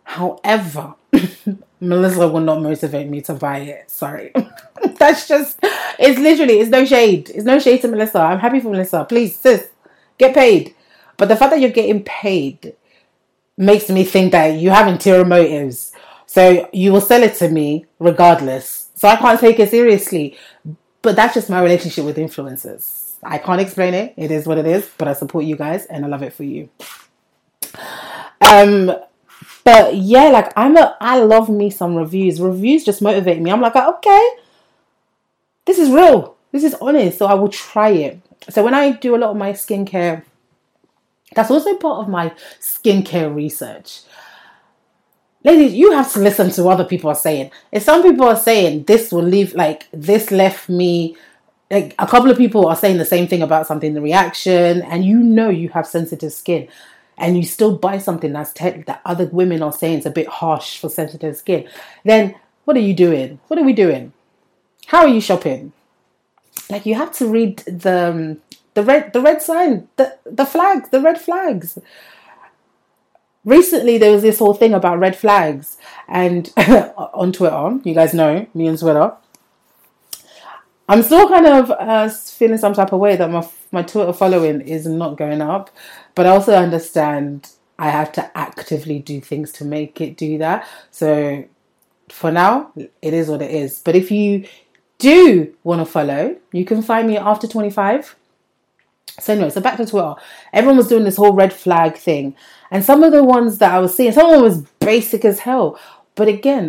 However, 0.04 0.94
Melissa 1.88 2.28
will 2.28 2.40
not 2.40 2.62
motivate 2.62 3.08
me 3.08 3.20
to 3.22 3.34
buy 3.34 3.58
it. 3.58 3.90
Sorry. 3.90 4.32
That's 4.98 5.28
just, 5.28 5.58
it's 5.98 6.18
literally, 6.18 6.60
it's 6.60 6.70
no 6.70 6.84
shade. 6.84 7.30
It's 7.30 7.44
no 7.44 7.58
shade 7.58 7.82
to 7.82 7.88
Melissa. 7.88 8.18
I'm 8.20 8.38
happy 8.38 8.60
for 8.60 8.70
Melissa. 8.70 9.04
Please, 9.04 9.36
sis, 9.36 9.68
get 10.18 10.34
paid. 10.34 10.74
But 11.16 11.28
the 11.28 11.36
fact 11.36 11.52
that 11.52 11.60
you're 11.60 11.70
getting 11.70 12.02
paid 12.02 12.74
makes 13.56 13.88
me 13.88 14.04
think 14.04 14.32
that 14.32 14.58
you 14.58 14.70
have 14.70 14.88
interior 14.88 15.24
motives. 15.24 15.92
So 16.26 16.68
you 16.72 16.92
will 16.92 17.00
sell 17.00 17.22
it 17.22 17.34
to 17.36 17.48
me 17.48 17.86
regardless. 17.98 18.90
So 18.94 19.08
I 19.08 19.16
can't 19.16 19.38
take 19.38 19.60
it 19.60 19.70
seriously. 19.70 20.36
But 21.02 21.16
that's 21.16 21.34
just 21.34 21.50
my 21.50 21.62
relationship 21.62 22.04
with 22.04 22.16
influencers. 22.16 23.12
I 23.22 23.38
can't 23.38 23.60
explain 23.60 23.94
it. 23.94 24.14
It 24.16 24.30
is 24.30 24.46
what 24.46 24.58
it 24.58 24.66
is. 24.66 24.90
But 24.98 25.08
I 25.08 25.12
support 25.12 25.44
you 25.44 25.56
guys 25.56 25.86
and 25.86 26.04
I 26.04 26.08
love 26.08 26.22
it 26.22 26.32
for 26.32 26.44
you. 26.44 26.68
Um, 28.40 28.92
but 29.64 29.96
yeah, 29.96 30.24
like 30.24 30.52
I'm 30.56 30.76
a 30.76 30.96
I 31.00 31.20
love 31.20 31.48
me 31.48 31.70
some 31.70 31.96
reviews. 31.96 32.40
Reviews 32.40 32.84
just 32.84 33.00
motivate 33.00 33.40
me. 33.40 33.50
I'm 33.50 33.62
like, 33.62 33.74
okay, 33.74 34.28
this 35.64 35.78
is 35.78 35.90
real. 35.90 36.36
This 36.52 36.64
is 36.64 36.74
honest. 36.74 37.18
So 37.18 37.26
I 37.26 37.34
will 37.34 37.48
try 37.48 37.88
it. 37.88 38.20
So 38.50 38.62
when 38.62 38.74
I 38.74 38.92
do 38.92 39.16
a 39.16 39.18
lot 39.18 39.30
of 39.30 39.36
my 39.36 39.52
skincare, 39.52 40.22
that's 41.34 41.50
also 41.50 41.76
part 41.76 42.04
of 42.04 42.08
my 42.10 42.32
skincare 42.60 43.34
research. 43.34 44.02
Ladies, 45.42 45.74
you 45.74 45.92
have 45.92 46.12
to 46.12 46.20
listen 46.20 46.50
to 46.50 46.62
what 46.62 46.74
other 46.74 46.84
people 46.84 47.10
are 47.10 47.14
saying. 47.14 47.50
If 47.72 47.82
some 47.82 48.02
people 48.02 48.26
are 48.26 48.36
saying 48.36 48.84
this 48.84 49.12
will 49.12 49.22
leave, 49.22 49.54
like 49.54 49.88
this 49.92 50.30
left 50.30 50.68
me, 50.68 51.16
like 51.70 51.94
a 51.98 52.06
couple 52.06 52.30
of 52.30 52.36
people 52.36 52.66
are 52.66 52.76
saying 52.76 52.98
the 52.98 53.04
same 53.04 53.28
thing 53.28 53.42
about 53.42 53.66
something, 53.66 53.94
the 53.94 54.00
reaction, 54.00 54.82
and 54.82 55.04
you 55.04 55.18
know 55.18 55.48
you 55.48 55.70
have 55.70 55.86
sensitive 55.86 56.32
skin 56.32 56.68
and 57.16 57.36
you 57.36 57.44
still 57.44 57.76
buy 57.76 57.98
something 57.98 58.32
that's 58.32 58.52
te- 58.52 58.82
that 58.86 59.00
other 59.04 59.26
women 59.26 59.62
are 59.62 59.72
saying 59.72 60.00
is 60.00 60.06
a 60.06 60.10
bit 60.10 60.26
harsh 60.26 60.78
for 60.78 60.88
sensitive 60.88 61.36
skin, 61.36 61.68
then 62.04 62.34
what 62.64 62.76
are 62.76 62.80
you 62.80 62.94
doing? 62.94 63.38
What 63.48 63.58
are 63.58 63.64
we 63.64 63.72
doing? 63.72 64.12
How 64.86 65.02
are 65.02 65.08
you 65.08 65.20
shopping? 65.20 65.72
Like 66.70 66.86
you 66.86 66.94
have 66.94 67.12
to 67.14 67.26
read 67.26 67.58
the 67.58 68.10
um, 68.10 68.40
the 68.74 68.82
red 68.82 69.12
the 69.12 69.20
red 69.20 69.42
sign, 69.42 69.88
the 69.96 70.18
the 70.24 70.46
flags, 70.46 70.88
the 70.90 71.00
red 71.00 71.20
flags. 71.20 71.78
Recently, 73.44 73.98
there 73.98 74.12
was 74.12 74.22
this 74.22 74.38
whole 74.38 74.54
thing 74.54 74.72
about 74.72 74.98
red 74.98 75.16
flags, 75.16 75.76
and 76.08 76.50
on 76.56 77.32
Twitter, 77.32 77.78
you 77.84 77.94
guys 77.94 78.14
know 78.14 78.46
me 78.54 78.68
on 78.68 78.76
Twitter. 78.76 79.12
I'm 80.88 81.02
still 81.02 81.28
kind 81.28 81.46
of 81.46 81.70
uh, 81.70 82.08
feeling 82.08 82.58
some 82.58 82.74
type 82.74 82.92
of 82.92 83.00
way 83.00 83.16
that 83.16 83.30
my 83.30 83.46
my 83.70 83.82
Twitter 83.82 84.12
following 84.12 84.60
is 84.62 84.86
not 84.86 85.16
going 85.16 85.42
up, 85.42 85.70
but 86.14 86.26
I 86.26 86.30
also 86.30 86.54
understand 86.54 87.50
I 87.78 87.90
have 87.90 88.12
to 88.12 88.36
actively 88.36 88.98
do 88.98 89.20
things 89.20 89.52
to 89.52 89.64
make 89.64 90.00
it 90.00 90.16
do 90.16 90.38
that. 90.38 90.66
So 90.90 91.44
for 92.08 92.30
now, 92.30 92.72
it 92.76 93.14
is 93.14 93.28
what 93.28 93.42
it 93.42 93.50
is. 93.50 93.80
But 93.80 93.96
if 93.96 94.10
you 94.10 94.46
do 94.98 95.54
want 95.64 95.80
to 95.80 95.84
follow, 95.84 96.36
you 96.52 96.64
can 96.64 96.82
find 96.82 97.08
me 97.08 97.16
after 97.16 97.46
25. 97.46 98.16
So 99.20 99.32
anyway, 99.32 99.50
so 99.50 99.60
back 99.60 99.76
to 99.76 99.86
Twitter. 99.86 100.14
Everyone 100.52 100.76
was 100.76 100.88
doing 100.88 101.04
this 101.04 101.16
whole 101.16 101.34
red 101.34 101.52
flag 101.52 101.96
thing. 101.96 102.36
And 102.70 102.84
some 102.84 103.02
of 103.02 103.12
the 103.12 103.22
ones 103.22 103.58
that 103.58 103.72
I 103.72 103.78
was 103.78 103.96
seeing, 103.96 104.12
someone 104.12 104.42
was 104.42 104.62
basic 104.80 105.24
as 105.24 105.40
hell. 105.40 105.78
But 106.14 106.28
again, 106.28 106.68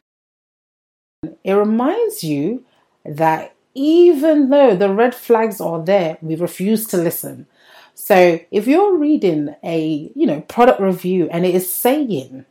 it 1.44 1.54
reminds 1.54 2.24
you 2.24 2.66
that 3.04 3.56
even 3.74 4.50
though 4.50 4.76
the 4.76 4.90
red 4.90 5.14
flags 5.14 5.60
are 5.60 5.84
there, 5.84 6.18
we 6.22 6.36
refuse 6.36 6.88
to 6.88 6.98
listen. 6.98 7.48
So 7.96 8.40
if 8.52 8.68
you're 8.68 8.96
reading 8.98 9.56
a, 9.64 10.12
you 10.14 10.28
know, 10.28 10.42
product 10.42 10.82
review 10.82 11.30
and 11.32 11.46
it 11.46 11.56
is 11.56 11.74
saying 11.74 12.46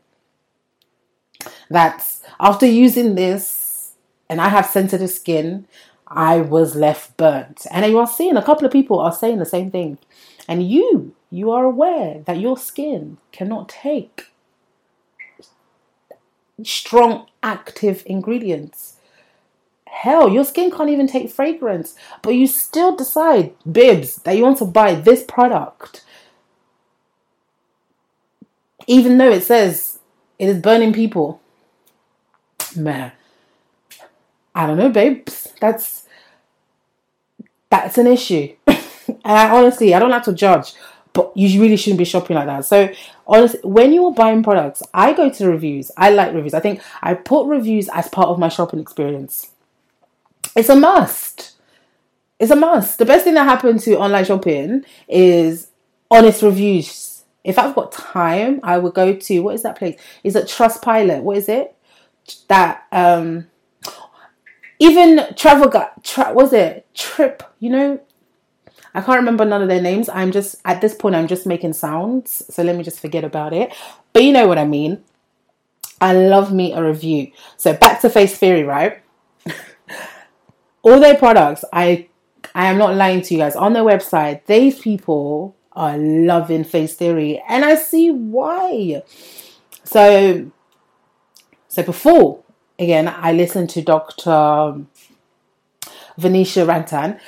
that 1.69 2.05
after 2.41 2.67
using 2.67 3.15
this 3.15 3.93
and 4.29 4.41
I 4.41 4.49
have 4.49 4.67
sensitive 4.67 5.11
skin, 5.11 5.67
I 6.09 6.39
was 6.39 6.75
left 6.75 7.17
burnt. 7.19 7.67
And 7.71 7.85
you 7.87 7.99
are 7.99 8.07
seeing 8.07 8.37
a 8.37 8.43
couple 8.43 8.65
of 8.65 8.73
people 8.73 8.99
are 8.99 9.13
saying 9.13 9.39
the 9.39 9.45
same 9.45 9.71
thing. 9.71 9.99
And 10.49 10.69
you, 10.69 11.15
you 11.31 11.51
are 11.51 11.65
aware 11.65 12.23
that 12.25 12.41
your 12.41 12.57
skin 12.57 13.19
cannot 13.31 13.69
take 13.69 14.29
strong 16.63 17.27
active 17.43 18.03
ingredients. 18.07 18.94
Hell, 19.95 20.29
your 20.29 20.45
skin 20.45 20.73
can't 20.73 20.91
even 20.91 21.07
take 21.07 21.31
fragrance, 21.31 21.95
but 22.21 22.35
you 22.35 22.49
still 22.49 22.97
decide, 22.97 23.55
bibs, 23.71 24.17
that 24.17 24.37
you 24.37 24.43
want 24.43 24.59
to 24.59 24.65
buy 24.65 24.97
this 24.97 25.23
product. 25.23 26.05
Even 28.89 29.19
though 29.19 29.31
it 29.31 29.43
says 29.43 30.01
it 30.39 30.49
is 30.49 30.61
burning 30.61 30.93
people. 30.93 31.41
Man. 32.77 33.13
I 34.53 34.67
don't 34.67 34.77
know, 34.77 34.91
babes. 34.91 35.55
That's 35.61 36.07
that's 37.71 37.97
an 37.97 38.09
issue. 38.09 38.55
and 38.67 39.19
I, 39.25 39.51
honestly, 39.51 39.95
I 39.95 40.01
don't 40.01 40.11
like 40.11 40.25
to 40.25 40.33
judge, 40.33 40.75
but 41.13 41.35
you 41.37 41.61
really 41.63 41.77
shouldn't 41.77 41.99
be 41.99 42.05
shopping 42.05 42.35
like 42.35 42.47
that. 42.47 42.65
So 42.65 42.93
honestly, 43.29 43.61
when 43.63 43.93
you're 43.93 44.13
buying 44.13 44.43
products, 44.43 44.83
I 44.93 45.13
go 45.13 45.31
to 45.31 45.49
reviews. 45.49 45.93
I 45.97 46.11
like 46.11 46.35
reviews. 46.35 46.53
I 46.53 46.61
think 46.61 46.83
I 47.01 47.15
put 47.15 47.47
reviews 47.47 47.89
as 47.93 48.09
part 48.09 48.29
of 48.29 48.41
my 48.41 48.49
shopping 48.49 48.81
experience. 48.81 49.54
It's 50.57 50.69
a 50.69 50.77
must. 50.77 51.57
It's 52.39 52.51
a 52.51 52.57
must. 52.57 52.99
The 52.99 53.05
best 53.05 53.25
thing 53.25 53.35
that 53.35 53.45
happened 53.45 53.81
to 53.81 53.99
online 53.99 54.25
shopping 54.25 54.85
is 55.09 55.69
honest 56.11 56.43
reviews. 56.43 57.25
If 57.43 57.59
I've 57.59 57.75
got 57.75 57.93
time, 57.93 58.61
I 58.63 58.79
would 58.79 58.95
go 58.95 59.15
to 59.15 59.41
what 59.41 59.55
is 59.55 59.63
that 59.63 59.79
place? 59.79 60.01
Is 60.23 60.35
it 60.37 60.47
Trustpilot? 60.47 61.23
What 61.23 61.37
is 61.37 61.49
it? 61.49 61.77
That 62.49 62.85
um 62.91 63.49
even 64.79 65.27
travel 65.37 65.69
got 65.69 66.03
tra- 66.03 66.33
was 66.33 66.53
it 66.53 66.87
trip 66.95 67.43
you 67.61 67.71
know 67.71 68.01
I 68.95 69.01
can't 69.01 69.19
remember 69.19 69.45
none 69.45 69.61
of 69.61 69.69
their 69.69 69.83
names. 69.83 70.09
I'm 70.09 70.31
just 70.31 70.57
at 70.65 70.81
this 70.81 70.95
point 70.95 71.17
I'm 71.17 71.27
just 71.27 71.47
making 71.47 71.73
sounds, 71.73 72.45
so 72.49 72.63
let 72.63 72.77
me 72.77 72.85
just 72.85 73.01
forget 73.01 73.25
about 73.25 73.53
it. 73.53 73.75
But 74.13 74.23
you 74.23 74.33
know 74.33 74.47
what 74.47 74.59
I 74.59 74.65
mean. 74.65 75.03
I 76.01 76.13
love 76.15 76.53
me 76.53 76.73
a 76.73 76.83
review. 76.83 77.33
So 77.57 77.73
back 77.75 78.01
to 78.03 78.11
Face 78.11 78.39
Theory, 78.39 78.63
right? 78.63 79.03
All 80.85 81.01
their 81.01 81.17
products, 81.17 81.65
I 81.73 82.09
I 82.55 82.67
am 82.67 82.79
not 82.79 82.95
lying 82.95 83.23
to 83.23 83.35
you 83.35 83.41
guys. 83.41 83.57
On 83.57 83.73
their 83.73 83.83
website, 83.83 84.47
these 84.47 84.79
people 84.79 85.57
are 85.73 85.99
loving 85.99 86.63
Face 86.63 86.95
Theory, 86.95 87.43
and 87.49 87.65
I 87.65 87.75
see 87.75 88.11
why. 88.11 89.03
So, 89.83 90.51
so 91.69 91.83
before 91.83 92.45
again, 92.79 93.09
I 93.09 93.33
listened 93.33 93.71
to 93.71 93.83
Dr. 93.83 94.85
Venetia 96.17 96.65
Rantan 96.65 97.19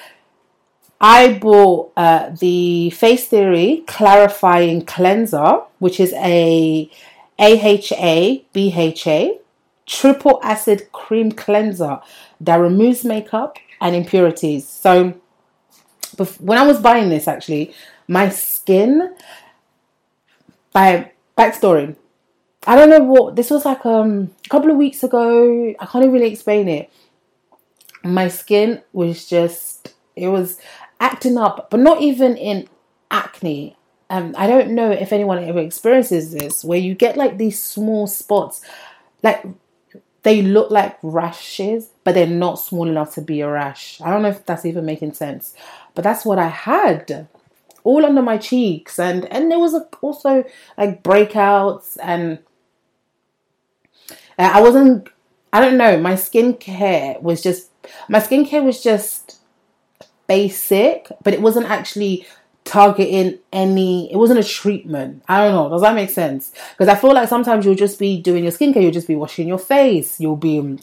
I 1.00 1.34
bought 1.38 1.92
uh, 1.96 2.30
the 2.30 2.90
Face 2.90 3.28
Theory 3.28 3.84
Clarifying 3.86 4.84
Cleanser, 4.86 5.60
which 5.78 6.00
is 6.00 6.12
a 6.14 6.90
AHA 7.38 8.38
BHA 8.54 9.38
triple 9.86 10.40
acid 10.42 10.90
cream 10.92 11.32
cleanser 11.32 12.00
that 12.40 12.56
removes 12.56 13.04
makeup 13.04 13.58
and 13.80 13.94
impurities. 13.94 14.68
So, 14.68 15.14
when 16.38 16.58
I 16.58 16.66
was 16.66 16.80
buying 16.80 17.08
this, 17.08 17.28
actually, 17.28 17.72
my 18.08 18.28
skin, 18.28 19.14
by 20.72 21.12
backstory, 21.36 21.96
I 22.66 22.74
don't 22.74 22.90
know 22.90 23.00
what 23.00 23.36
this 23.36 23.50
was 23.50 23.64
like 23.64 23.86
um, 23.86 24.34
a 24.44 24.48
couple 24.48 24.70
of 24.70 24.76
weeks 24.76 25.02
ago. 25.04 25.74
I 25.78 25.86
can't 25.86 26.04
even 26.04 26.12
really 26.14 26.32
explain 26.32 26.68
it. 26.68 26.90
My 28.02 28.28
skin 28.28 28.82
was 28.92 29.26
just, 29.28 29.94
it 30.16 30.28
was 30.28 30.58
acting 31.00 31.38
up, 31.38 31.70
but 31.70 31.80
not 31.80 32.00
even 32.00 32.36
in 32.36 32.68
acne. 33.10 33.76
Um, 34.10 34.34
I 34.36 34.46
don't 34.46 34.70
know 34.70 34.90
if 34.90 35.12
anyone 35.12 35.42
ever 35.42 35.60
experiences 35.60 36.32
this, 36.32 36.64
where 36.64 36.78
you 36.78 36.94
get 36.94 37.16
like 37.16 37.38
these 37.38 37.60
small 37.62 38.06
spots, 38.06 38.62
like 39.22 39.44
they 40.26 40.42
look 40.42 40.72
like 40.72 40.98
rashes, 41.04 41.90
but 42.02 42.16
they're 42.16 42.26
not 42.26 42.58
small 42.58 42.88
enough 42.88 43.14
to 43.14 43.20
be 43.20 43.42
a 43.42 43.48
rash. 43.48 44.00
I 44.00 44.10
don't 44.10 44.22
know 44.22 44.30
if 44.30 44.44
that's 44.44 44.64
even 44.66 44.84
making 44.84 45.12
sense, 45.12 45.54
but 45.94 46.02
that's 46.02 46.24
what 46.24 46.36
I 46.36 46.48
had 46.48 47.28
all 47.84 48.04
under 48.04 48.22
my 48.22 48.36
cheeks, 48.36 48.98
and 48.98 49.26
and 49.26 49.52
there 49.52 49.60
was 49.60 49.76
also 50.02 50.42
like 50.76 51.04
breakouts, 51.04 51.96
and 52.02 52.40
uh, 54.36 54.50
I 54.54 54.60
wasn't. 54.62 55.08
I 55.52 55.60
don't 55.60 55.76
know. 55.76 55.96
My 55.96 56.14
skincare 56.14 57.22
was 57.22 57.40
just 57.40 57.70
my 58.08 58.18
skincare 58.18 58.64
was 58.64 58.82
just 58.82 59.38
basic, 60.26 61.06
but 61.22 61.34
it 61.34 61.40
wasn't 61.40 61.70
actually 61.70 62.26
targeting 62.66 63.38
any 63.52 64.12
it 64.12 64.16
wasn't 64.16 64.40
a 64.40 64.44
treatment. 64.44 65.22
I 65.28 65.44
don't 65.44 65.54
know. 65.54 65.70
Does 65.70 65.82
that 65.82 65.94
make 65.94 66.10
sense? 66.10 66.52
Because 66.72 66.88
i 66.88 66.94
feel 66.94 67.14
like 67.14 67.28
sometimes 67.28 67.64
you'll 67.64 67.74
just 67.74 67.98
be 67.98 68.20
doing 68.20 68.42
your 68.42 68.52
skincare 68.52 68.82
you'll 68.82 68.90
just 68.90 69.08
be 69.08 69.14
washing 69.14 69.48
your 69.48 69.58
face 69.58 70.20
you'll 70.20 70.36
be 70.36 70.58
um, 70.58 70.78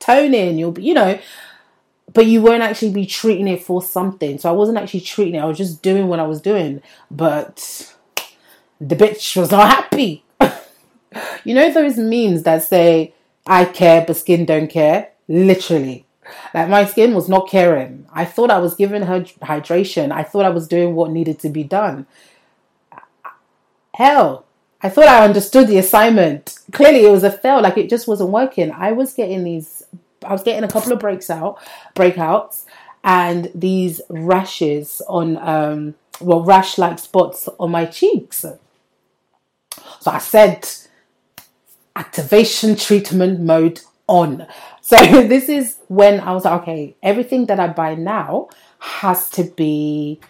toning 0.00 0.58
you'll 0.58 0.72
be 0.72 0.82
you 0.82 0.92
know 0.92 1.18
but 2.12 2.26
you 2.26 2.42
won't 2.42 2.62
actually 2.62 2.92
be 2.92 3.06
treating 3.06 3.48
it 3.48 3.62
for 3.62 3.80
something. 3.82 4.38
So 4.38 4.48
i 4.48 4.52
wasn't 4.52 4.78
actually 4.78 5.00
treating 5.00 5.36
it. 5.36 5.40
I 5.40 5.46
was 5.46 5.58
just 5.58 5.82
doing 5.82 6.08
what 6.08 6.20
i 6.20 6.24
was 6.24 6.40
doing. 6.40 6.82
But 7.10 7.94
the 8.80 8.96
bitch 8.96 9.36
was 9.36 9.50
not 9.50 9.70
happy. 9.70 10.24
You 11.44 11.54
know 11.54 11.70
those 11.70 11.96
memes 11.96 12.42
that 12.42 12.64
say 12.64 13.14
i 13.46 13.64
care 13.64 14.04
but 14.04 14.16
skin 14.16 14.44
don't 14.44 14.68
care? 14.68 15.10
Literally 15.28 16.03
like 16.52 16.68
my 16.68 16.84
skin 16.84 17.14
was 17.14 17.28
not 17.28 17.48
caring. 17.48 18.06
I 18.12 18.24
thought 18.24 18.50
I 18.50 18.58
was 18.58 18.74
giving 18.74 19.02
her 19.02 19.20
hydration. 19.20 20.10
I 20.12 20.22
thought 20.22 20.44
I 20.44 20.50
was 20.50 20.68
doing 20.68 20.94
what 20.94 21.10
needed 21.10 21.38
to 21.40 21.48
be 21.48 21.64
done. 21.64 22.06
Hell, 23.94 24.44
I 24.82 24.88
thought 24.88 25.06
I 25.06 25.24
understood 25.24 25.68
the 25.68 25.78
assignment. 25.78 26.58
Clearly, 26.72 27.04
it 27.04 27.10
was 27.10 27.24
a 27.24 27.30
fail. 27.30 27.62
Like 27.62 27.78
it 27.78 27.88
just 27.88 28.08
wasn't 28.08 28.30
working. 28.30 28.70
I 28.72 28.92
was 28.92 29.12
getting 29.12 29.44
these. 29.44 29.82
I 30.24 30.32
was 30.32 30.42
getting 30.42 30.64
a 30.64 30.68
couple 30.68 30.92
of 30.92 30.98
breaks 30.98 31.28
out, 31.28 31.58
breakouts, 31.94 32.64
and 33.02 33.50
these 33.54 34.00
rashes 34.08 35.02
on, 35.06 35.36
um, 35.36 35.94
well, 36.18 36.42
rash-like 36.42 36.98
spots 36.98 37.46
on 37.60 37.70
my 37.70 37.84
cheeks. 37.84 38.38
So 38.38 40.10
I 40.10 40.18
said, 40.18 40.66
activation 41.94 42.74
treatment 42.74 43.40
mode 43.40 43.82
on. 44.06 44.46
So 44.84 44.96
this 44.96 45.48
is 45.48 45.78
when 45.88 46.20
I 46.20 46.32
was 46.32 46.44
like, 46.44 46.60
okay, 46.60 46.94
everything 47.02 47.46
that 47.46 47.58
I 47.58 47.68
buy 47.68 47.94
now 47.94 48.50
has 48.78 49.30
to 49.30 49.44
be 49.44 50.20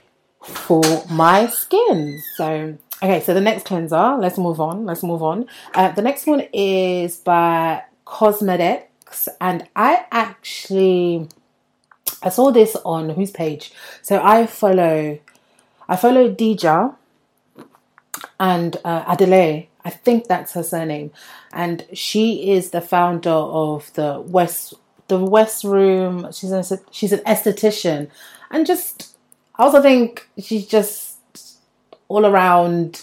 for 0.40 0.80
my 1.10 1.48
skin. 1.48 2.22
So 2.36 2.78
okay, 3.02 3.20
so 3.20 3.34
the 3.34 3.40
next 3.40 3.66
cleanser, 3.66 4.16
let's 4.16 4.38
move 4.38 4.60
on. 4.60 4.86
Let's 4.86 5.02
move 5.02 5.24
on. 5.24 5.46
Uh, 5.74 5.90
the 5.90 6.02
next 6.02 6.26
one 6.26 6.44
is 6.52 7.16
by 7.16 7.82
Cosmedix, 8.06 9.26
and 9.40 9.66
I 9.74 10.06
actually 10.12 11.28
I 12.22 12.28
saw 12.28 12.52
this 12.52 12.76
on 12.84 13.10
whose 13.10 13.30
page? 13.30 13.72
So 14.02 14.20
I 14.22 14.46
follow 14.46 15.18
I 15.88 15.96
follow 15.96 16.32
Dija 16.32 16.94
and 18.38 18.76
uh, 18.84 19.04
Adelaide 19.08 19.68
I 19.84 19.90
think 19.90 20.26
that's 20.28 20.54
her 20.54 20.62
surname, 20.62 21.12
and 21.54 21.86
she 21.92 22.50
is 22.50 22.70
the 22.70 22.80
founder 22.80 23.30
of 23.30 23.92
the 23.94 24.20
West 24.20 24.74
the 25.08 25.18
West 25.18 25.64
Room. 25.64 26.30
She's 26.32 26.50
an 26.50 26.64
she's 26.90 27.12
an 27.12 27.20
esthetician, 27.20 28.08
and 28.50 28.66
just 28.66 29.16
I 29.56 29.64
also 29.64 29.80
think 29.80 30.28
she's 30.38 30.66
just 30.66 31.18
all 32.08 32.26
around 32.26 33.02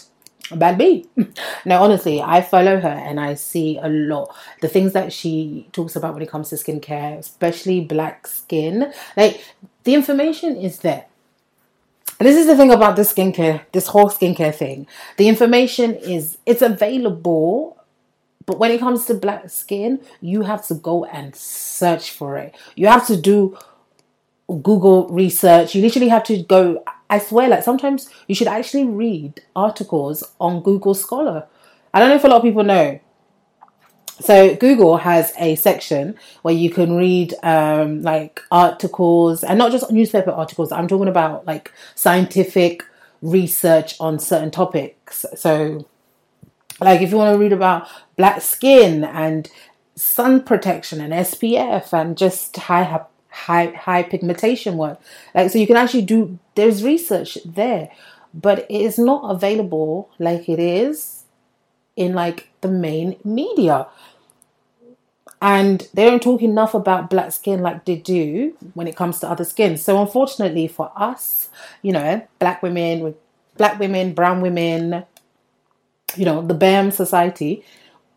a 0.50 0.56
bad 0.56 0.78
bee. 0.78 1.06
no, 1.64 1.82
honestly, 1.82 2.20
I 2.20 2.42
follow 2.42 2.78
her 2.78 2.88
and 2.88 3.18
I 3.18 3.34
see 3.34 3.78
a 3.80 3.88
lot 3.88 4.34
the 4.60 4.68
things 4.68 4.92
that 4.92 5.12
she 5.12 5.68
talks 5.72 5.96
about 5.96 6.14
when 6.14 6.22
it 6.22 6.30
comes 6.30 6.50
to 6.50 6.56
skincare, 6.56 7.18
especially 7.18 7.80
black 7.80 8.26
skin. 8.26 8.92
Like 9.16 9.44
the 9.84 9.94
information 9.94 10.56
is 10.56 10.80
there 10.80 11.06
and 12.22 12.28
this 12.28 12.36
is 12.36 12.46
the 12.46 12.56
thing 12.56 12.70
about 12.70 12.94
the 12.94 13.02
skincare, 13.02 13.62
this 13.72 13.88
whole 13.88 14.08
skincare 14.08 14.54
thing. 14.54 14.86
The 15.16 15.26
information 15.26 15.96
is 15.96 16.38
it's 16.46 16.62
available, 16.62 17.81
but 18.46 18.58
when 18.58 18.70
it 18.70 18.80
comes 18.80 19.04
to 19.06 19.14
black 19.14 19.48
skin, 19.50 20.00
you 20.20 20.42
have 20.42 20.66
to 20.68 20.74
go 20.74 21.04
and 21.04 21.34
search 21.34 22.10
for 22.10 22.36
it. 22.36 22.54
You 22.76 22.86
have 22.86 23.06
to 23.08 23.16
do 23.16 23.56
Google 24.48 25.08
research. 25.08 25.74
You 25.74 25.82
literally 25.82 26.08
have 26.08 26.24
to 26.24 26.42
go. 26.42 26.82
I 27.08 27.18
swear, 27.18 27.48
like 27.48 27.62
sometimes 27.62 28.08
you 28.26 28.34
should 28.34 28.48
actually 28.48 28.84
read 28.84 29.42
articles 29.54 30.24
on 30.40 30.62
Google 30.62 30.94
Scholar. 30.94 31.46
I 31.92 32.00
don't 32.00 32.08
know 32.08 32.16
if 32.16 32.24
a 32.24 32.28
lot 32.28 32.36
of 32.38 32.42
people 32.42 32.64
know. 32.64 33.00
So 34.20 34.54
Google 34.54 34.98
has 34.98 35.32
a 35.38 35.56
section 35.56 36.16
where 36.42 36.54
you 36.54 36.70
can 36.70 36.96
read 36.96 37.34
um, 37.42 38.02
like 38.02 38.40
articles 38.50 39.42
and 39.42 39.58
not 39.58 39.72
just 39.72 39.90
newspaper 39.90 40.30
articles. 40.30 40.70
I'm 40.70 40.86
talking 40.86 41.08
about 41.08 41.46
like 41.46 41.72
scientific 41.94 42.84
research 43.20 43.96
on 44.00 44.18
certain 44.18 44.50
topics. 44.50 45.26
So 45.34 45.86
like 46.84 47.00
if 47.00 47.10
you 47.10 47.16
want 47.16 47.34
to 47.34 47.38
read 47.38 47.52
about 47.52 47.88
black 48.16 48.40
skin 48.42 49.04
and 49.04 49.50
sun 49.94 50.42
protection 50.42 51.00
and 51.00 51.12
SPF 51.12 51.92
and 51.92 52.16
just 52.16 52.56
high 52.56 53.00
high 53.28 53.66
high 53.66 54.02
pigmentation 54.02 54.76
work, 54.76 55.00
like 55.34 55.50
so 55.50 55.58
you 55.58 55.66
can 55.66 55.76
actually 55.76 56.02
do. 56.02 56.38
There's 56.54 56.84
research 56.84 57.38
there, 57.44 57.90
but 58.34 58.60
it 58.60 58.80
is 58.80 58.98
not 58.98 59.30
available 59.30 60.10
like 60.18 60.48
it 60.48 60.58
is 60.58 61.24
in 61.96 62.14
like 62.14 62.48
the 62.60 62.68
main 62.68 63.16
media. 63.24 63.86
And 65.40 65.88
they 65.92 66.04
don't 66.04 66.22
talk 66.22 66.40
enough 66.40 66.72
about 66.72 67.10
black 67.10 67.32
skin 67.32 67.62
like 67.62 67.84
they 67.84 67.96
do 67.96 68.56
when 68.74 68.86
it 68.86 68.94
comes 68.94 69.18
to 69.20 69.28
other 69.28 69.44
skins. 69.44 69.82
So 69.82 70.00
unfortunately 70.00 70.68
for 70.68 70.92
us, 70.94 71.50
you 71.82 71.92
know, 71.92 72.24
black 72.38 72.62
women 72.62 73.00
with 73.00 73.16
black 73.56 73.80
women, 73.80 74.14
brown 74.14 74.40
women, 74.40 75.04
you 76.16 76.24
know, 76.24 76.42
the 76.42 76.54
BAM 76.54 76.90
society, 76.90 77.64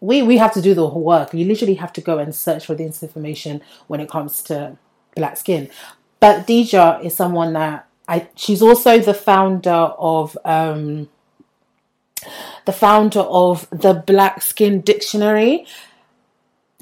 we, 0.02 0.21
we 0.21 0.38
have 0.38 0.54
to 0.54 0.62
do 0.62 0.74
the 0.74 0.86
work. 0.86 1.34
You 1.34 1.45
literally 1.45 1.76
have 1.76 1.93
to 1.93 2.02
go 2.02 2.17
and 2.17 2.36
search 2.36 2.65
for 2.65 2.76
this 2.76 3.02
information 3.02 3.62
when 3.88 4.00
it 4.00 4.10
comes 4.10 4.41
to 4.43 4.78
black 5.15 5.38
skin. 5.38 5.69
But 6.19 6.48
Dija 6.48 7.04
is 7.04 7.15
someone 7.15 7.54
that 7.54 7.88
I 8.08 8.28
she's 8.36 8.62
also 8.62 9.00
the 9.00 9.13
founder 9.13 9.71
of 9.71 10.38
um 10.45 11.10
the 12.65 12.74
founder 12.74 13.21
of 13.21 13.69
the 13.69 13.93
Black 13.93 14.41
Skin 14.41 14.82
Directory. 14.82 15.65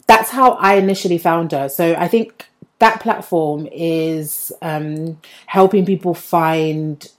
That's 0.08 0.30
how 0.30 0.52
I 0.54 0.76
initially 0.76 1.18
found 1.18 1.52
her. 1.52 1.70
So 1.70 1.96
I 1.96 2.08
think 2.08 2.48
that 2.80 3.00
platform 3.00 3.68
is 3.72 4.52
um, 4.62 5.20
helping 5.46 5.86
people 5.86 6.14
find 6.14 7.10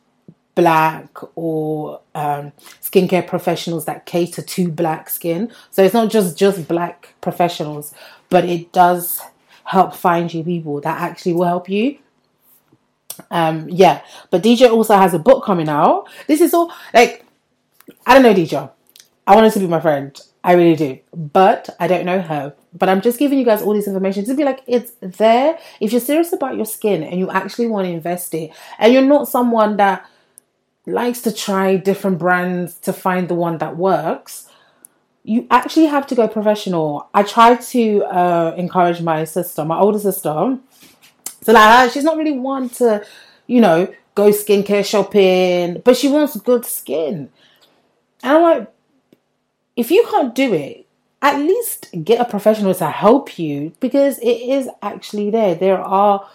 black 0.54 1.08
or 1.34 2.00
um, 2.14 2.52
skincare 2.80 3.26
professionals 3.26 3.84
that 3.86 4.06
cater 4.06 4.42
to 4.42 4.70
black 4.70 5.10
skin. 5.10 5.52
So 5.70 5.82
it's 5.82 5.94
not 5.94 6.10
just 6.10 6.38
just 6.38 6.68
black 6.68 7.14
professionals, 7.20 7.94
but 8.28 8.44
it 8.44 8.72
does 8.72 9.20
help 9.64 9.94
find 9.94 10.32
you 10.32 10.44
people 10.44 10.80
that 10.80 11.00
actually 11.00 11.32
will 11.32 11.44
help 11.44 11.68
you. 11.68 11.98
Um, 13.30 13.68
yeah, 13.68 14.02
but 14.30 14.42
Dija 14.42 14.70
also 14.70 14.96
has 14.96 15.14
a 15.14 15.18
book 15.18 15.44
coming 15.44 15.68
out. 15.68 16.08
This 16.26 16.40
is 16.40 16.52
all 16.54 16.72
like 16.92 17.24
I 18.06 18.14
don't 18.14 18.22
know 18.22 18.34
Dija. 18.34 18.70
I 19.26 19.34
wanted 19.34 19.52
to 19.54 19.60
be 19.60 19.66
my 19.66 19.80
friend. 19.80 20.18
I 20.42 20.52
really 20.52 20.76
do, 20.76 20.98
but 21.14 21.70
I 21.80 21.86
don't 21.86 22.04
know 22.04 22.20
her. 22.20 22.54
But 22.74 22.90
I'm 22.90 23.00
just 23.00 23.18
giving 23.18 23.38
you 23.38 23.46
guys 23.46 23.62
all 23.62 23.72
this 23.72 23.86
information 23.86 24.26
to 24.26 24.34
be 24.34 24.44
like, 24.44 24.60
it's 24.66 24.92
there. 25.00 25.58
If 25.80 25.92
you're 25.92 26.02
serious 26.02 26.34
about 26.34 26.56
your 26.56 26.66
skin 26.66 27.02
and 27.02 27.18
you 27.18 27.30
actually 27.30 27.68
want 27.68 27.86
to 27.86 27.92
invest 27.92 28.34
it, 28.34 28.50
and 28.78 28.92
you're 28.92 29.00
not 29.00 29.26
someone 29.26 29.78
that 29.78 30.04
likes 30.86 31.20
to 31.22 31.32
try 31.32 31.76
different 31.76 32.18
brands 32.18 32.74
to 32.80 32.92
find 32.92 33.28
the 33.28 33.34
one 33.34 33.58
that 33.58 33.76
works, 33.76 34.48
you 35.22 35.46
actually 35.50 35.86
have 35.86 36.06
to 36.08 36.14
go 36.14 36.28
professional. 36.28 37.08
I 37.14 37.22
try 37.22 37.56
to 37.56 38.04
uh, 38.04 38.54
encourage 38.56 39.00
my 39.00 39.24
sister, 39.24 39.64
my 39.64 39.78
older 39.78 39.98
sister. 39.98 40.58
So 41.42 41.52
like, 41.52 41.90
she's 41.90 42.04
not 42.04 42.16
really 42.18 42.38
one 42.38 42.68
to, 42.70 43.04
you 43.46 43.60
know, 43.60 43.92
go 44.14 44.30
skincare 44.30 44.84
shopping, 44.84 45.80
but 45.84 45.96
she 45.96 46.08
wants 46.08 46.36
good 46.36 46.64
skin. 46.66 47.30
And 48.22 48.32
I'm 48.32 48.42
like, 48.42 48.72
if 49.76 49.90
you 49.90 50.06
can't 50.10 50.34
do 50.34 50.52
it, 50.52 50.86
at 51.20 51.38
least 51.38 51.88
get 52.04 52.20
a 52.20 52.24
professional 52.26 52.74
to 52.74 52.86
help 52.90 53.38
you 53.38 53.72
because 53.80 54.18
it 54.18 54.26
is 54.26 54.68
actually 54.82 55.30
there. 55.30 55.54
There 55.54 55.80
are 55.80 56.28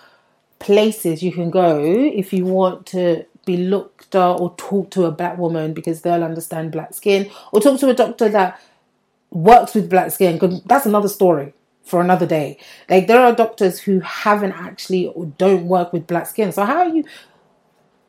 places 0.57 1.21
you 1.21 1.31
can 1.31 1.51
go 1.51 1.79
if 1.83 2.33
you 2.33 2.45
want 2.45 2.87
to 2.87 3.25
be 3.49 3.57
looked 3.57 4.15
at 4.15 4.39
or 4.39 4.53
talk 4.57 4.91
to 4.91 5.05
a 5.05 5.11
black 5.11 5.37
woman 5.37 5.73
because 5.73 6.01
they'll 6.01 6.23
understand 6.23 6.71
black 6.71 6.93
skin 6.93 7.29
or 7.51 7.59
talk 7.59 7.79
to 7.79 7.89
a 7.89 7.93
doctor 7.93 8.29
that 8.29 8.61
works 9.31 9.73
with 9.73 9.89
black 9.89 10.11
skin 10.11 10.35
because 10.37 10.61
that's 10.63 10.85
another 10.85 11.09
story 11.09 11.53
for 11.83 12.01
another 12.01 12.25
day. 12.25 12.57
Like 12.89 13.07
there 13.07 13.19
are 13.19 13.33
doctors 13.33 13.79
who 13.79 13.99
haven't 14.01 14.53
actually 14.53 15.07
or 15.07 15.25
don't 15.37 15.67
work 15.67 15.91
with 15.91 16.07
black 16.07 16.27
skin. 16.27 16.51
So 16.51 16.65
how 16.65 16.79
are 16.79 16.89
you 16.89 17.03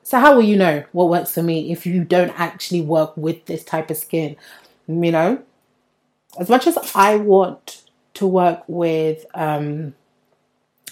so 0.03 0.18
how 0.18 0.35
will 0.35 0.42
you 0.42 0.57
know 0.57 0.85
what 0.92 1.09
works 1.09 1.33
for 1.33 1.42
me 1.42 1.70
if 1.70 1.87
you 1.87 2.05
don't 2.05 2.38
actually 2.38 2.83
work 2.83 3.16
with 3.16 3.46
this 3.46 3.64
type 3.64 3.90
of 3.90 3.96
skin? 3.96 4.37
You 4.88 5.12
know? 5.12 5.42
As 6.38 6.48
much 6.48 6.66
as 6.66 6.79
I 6.94 7.16
want 7.16 7.83
to 8.14 8.26
work 8.26 8.62
with 8.66 9.24
um 9.35 9.94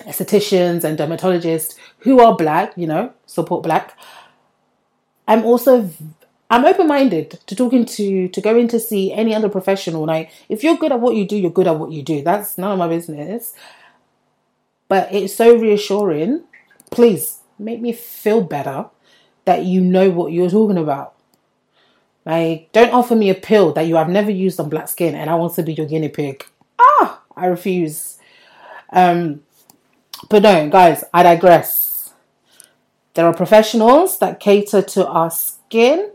estheticians 0.00 0.84
and 0.84 0.98
dermatologists 0.98 1.74
who 2.00 2.20
are 2.20 2.36
black, 2.36 2.72
you 2.76 2.86
know, 2.86 3.12
support 3.26 3.62
black. 3.62 3.96
I'm 5.28 5.44
also 5.44 5.90
I'm 6.50 6.64
open-minded 6.64 7.38
to 7.46 7.54
talking 7.54 7.84
to 7.84 8.28
to 8.28 8.40
going 8.40 8.66
to 8.68 8.80
see 8.80 9.12
any 9.12 9.34
other 9.34 9.50
professional. 9.50 10.06
Like 10.06 10.32
if 10.48 10.64
you're 10.64 10.76
good 10.76 10.90
at 10.90 11.00
what 11.00 11.14
you 11.14 11.26
do, 11.26 11.36
you're 11.36 11.50
good 11.50 11.68
at 11.68 11.78
what 11.78 11.92
you 11.92 12.02
do. 12.02 12.22
That's 12.22 12.58
none 12.58 12.72
of 12.72 12.78
my 12.78 12.88
business. 12.88 13.54
But 14.88 15.12
it's 15.12 15.36
so 15.36 15.54
reassuring. 15.56 16.44
Please 16.90 17.40
make 17.58 17.80
me 17.82 17.92
feel 17.92 18.40
better 18.40 18.86
that 19.44 19.64
you 19.64 19.82
know 19.82 20.10
what 20.10 20.32
you're 20.32 20.50
talking 20.50 20.78
about. 20.78 21.14
Like, 22.24 22.70
don't 22.72 22.92
offer 22.92 23.14
me 23.14 23.30
a 23.30 23.34
pill 23.34 23.72
that 23.72 23.86
you 23.86 23.96
have 23.96 24.08
never 24.08 24.30
used 24.30 24.60
on 24.60 24.68
black 24.68 24.88
skin 24.88 25.14
and 25.14 25.30
I 25.30 25.34
want 25.34 25.54
to 25.54 25.62
be 25.62 25.74
your 25.74 25.86
guinea 25.86 26.08
pig. 26.08 26.44
Ah, 26.78 27.22
I 27.36 27.46
refuse. 27.46 28.18
Um, 28.90 29.42
but 30.28 30.42
no, 30.42 30.68
guys, 30.68 31.04
I 31.12 31.22
digress. 31.22 31.87
There 33.14 33.26
are 33.26 33.34
professionals 33.34 34.18
that 34.18 34.40
cater 34.40 34.82
to 34.82 35.06
our 35.06 35.30
skin. 35.30 36.10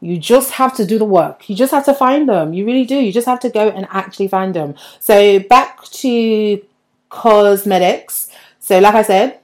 You 0.00 0.18
just 0.18 0.52
have 0.52 0.76
to 0.76 0.86
do 0.86 0.98
the 0.98 1.04
work. 1.04 1.48
You 1.48 1.56
just 1.56 1.72
have 1.72 1.84
to 1.86 1.94
find 1.94 2.28
them. 2.28 2.52
You 2.52 2.64
really 2.64 2.84
do. 2.84 2.96
You 2.96 3.12
just 3.12 3.26
have 3.26 3.40
to 3.40 3.50
go 3.50 3.68
and 3.68 3.86
actually 3.90 4.28
find 4.28 4.54
them. 4.54 4.74
So 5.00 5.40
back 5.40 5.84
to 5.84 6.62
Cosmedix. 7.10 8.30
So 8.60 8.78
like 8.78 8.94
I 8.94 9.02
said, 9.02 9.40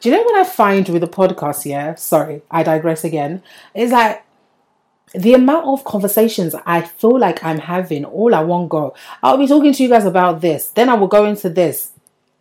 do 0.00 0.08
you 0.08 0.14
know 0.14 0.22
what 0.22 0.38
I 0.38 0.44
find 0.44 0.88
with 0.88 1.00
the 1.00 1.08
podcast? 1.08 1.64
Yeah, 1.64 1.94
sorry, 1.96 2.42
I 2.50 2.62
digress 2.62 3.04
again. 3.04 3.42
Is 3.74 3.90
that 3.90 4.24
the 5.14 5.34
amount 5.34 5.66
of 5.66 5.84
conversations 5.84 6.54
I 6.66 6.82
feel 6.82 7.18
like 7.18 7.42
I'm 7.42 7.58
having 7.58 8.04
all 8.04 8.34
at 8.34 8.46
one 8.46 8.68
go. 8.68 8.94
I'll 9.22 9.38
be 9.38 9.46
talking 9.46 9.72
to 9.72 9.82
you 9.82 9.88
guys 9.88 10.04
about 10.04 10.40
this, 10.40 10.68
then 10.68 10.88
I 10.88 10.94
will 10.94 11.06
go 11.08 11.24
into 11.24 11.48
this, 11.48 11.92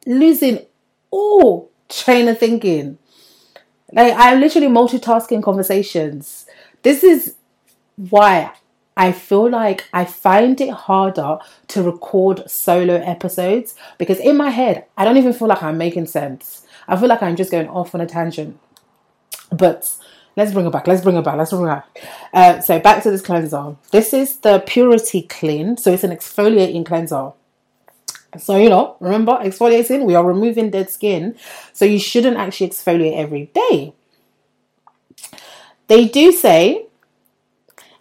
losing 0.05 0.65
all 1.11 1.71
train 1.89 2.27
of 2.27 2.37
thinking. 2.37 2.97
Like 3.91 4.13
I'm 4.17 4.39
literally 4.39 4.67
multitasking 4.67 5.43
conversations. 5.43 6.45
This 6.83 7.03
is 7.03 7.35
why 7.95 8.51
I 8.95 9.11
feel 9.11 9.49
like 9.49 9.87
I 9.93 10.05
find 10.05 10.59
it 10.59 10.71
harder 10.71 11.37
to 11.69 11.83
record 11.83 12.49
solo 12.49 12.95
episodes 12.95 13.75
because 13.97 14.19
in 14.19 14.35
my 14.37 14.49
head, 14.49 14.85
I 14.97 15.05
don't 15.05 15.17
even 15.17 15.33
feel 15.33 15.47
like 15.47 15.63
I'm 15.63 15.77
making 15.77 16.07
sense. 16.07 16.65
I 16.87 16.97
feel 16.97 17.07
like 17.07 17.21
I'm 17.21 17.35
just 17.35 17.51
going 17.51 17.69
off 17.69 17.93
on 17.93 18.01
a 18.01 18.05
tangent. 18.05 18.59
But 19.51 19.91
let's 20.35 20.51
bring 20.51 20.65
it 20.65 20.71
back. 20.71 20.87
Let's 20.87 21.01
bring 21.01 21.15
it 21.15 21.23
back. 21.23 21.37
Let's 21.37 21.51
bring 21.51 21.63
it 21.63 21.67
back. 21.67 22.09
Uh, 22.33 22.59
so 22.59 22.79
back 22.79 23.03
to 23.03 23.11
this 23.11 23.21
cleanser. 23.21 23.75
This 23.91 24.13
is 24.13 24.37
the 24.37 24.63
Purity 24.65 25.21
Clean. 25.23 25.77
So 25.77 25.93
it's 25.93 26.03
an 26.03 26.11
exfoliating 26.11 26.85
cleanser. 26.85 27.31
So, 28.39 28.57
you 28.57 28.69
know, 28.69 28.95
remember 28.99 29.33
exfoliating, 29.33 30.05
we 30.05 30.15
are 30.15 30.25
removing 30.25 30.69
dead 30.69 30.89
skin. 30.89 31.35
So, 31.73 31.85
you 31.85 31.99
shouldn't 31.99 32.37
actually 32.37 32.69
exfoliate 32.69 33.15
every 33.15 33.51
day. 33.53 33.93
They 35.87 36.07
do 36.07 36.31
say 36.31 36.85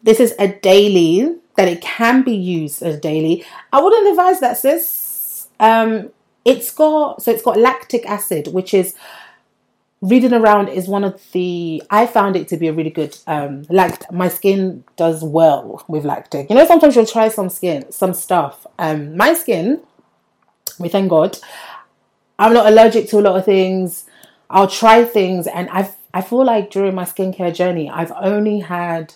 this 0.02 0.20
is 0.20 0.34
a 0.38 0.48
daily, 0.48 1.36
that 1.56 1.68
it 1.68 1.80
can 1.80 2.22
be 2.22 2.34
used 2.34 2.82
as 2.82 3.00
daily. 3.00 3.44
I 3.72 3.82
wouldn't 3.82 4.08
advise 4.08 4.40
that, 4.40 4.58
sis. 4.58 5.48
Um, 5.58 6.10
it's 6.44 6.70
got, 6.70 7.22
so 7.22 7.32
it's 7.32 7.42
got 7.42 7.58
lactic 7.58 8.06
acid, 8.06 8.48
which 8.48 8.72
is 8.74 8.94
reading 10.02 10.34
around 10.34 10.68
is 10.68 10.86
one 10.86 11.04
of 11.04 11.20
the 11.32 11.82
I 11.90 12.06
found 12.06 12.36
it 12.36 12.48
to 12.48 12.56
be 12.56 12.68
a 12.68 12.72
really 12.72 12.90
good 12.90 13.16
um 13.26 13.64
like 13.70 14.10
my 14.12 14.28
skin 14.28 14.84
does 14.96 15.24
well 15.24 15.82
with 15.88 16.04
lactic. 16.04 16.50
You 16.50 16.56
know, 16.56 16.66
sometimes 16.66 16.94
you'll 16.94 17.06
try 17.06 17.28
some 17.28 17.48
skin, 17.48 17.90
some 17.90 18.12
stuff. 18.12 18.66
Um 18.78 19.16
my 19.16 19.32
skin 19.32 19.80
we 20.78 20.88
thank 20.88 21.10
God. 21.10 21.38
I'm 22.38 22.52
not 22.52 22.66
allergic 22.66 23.08
to 23.10 23.18
a 23.18 23.20
lot 23.22 23.36
of 23.36 23.44
things. 23.44 24.04
I'll 24.50 24.68
try 24.68 25.04
things, 25.04 25.46
and 25.46 25.68
I 25.70 25.90
I 26.14 26.22
feel 26.22 26.44
like 26.44 26.70
during 26.70 26.94
my 26.94 27.04
skincare 27.04 27.54
journey, 27.54 27.90
I've 27.90 28.12
only 28.12 28.60
had 28.60 29.14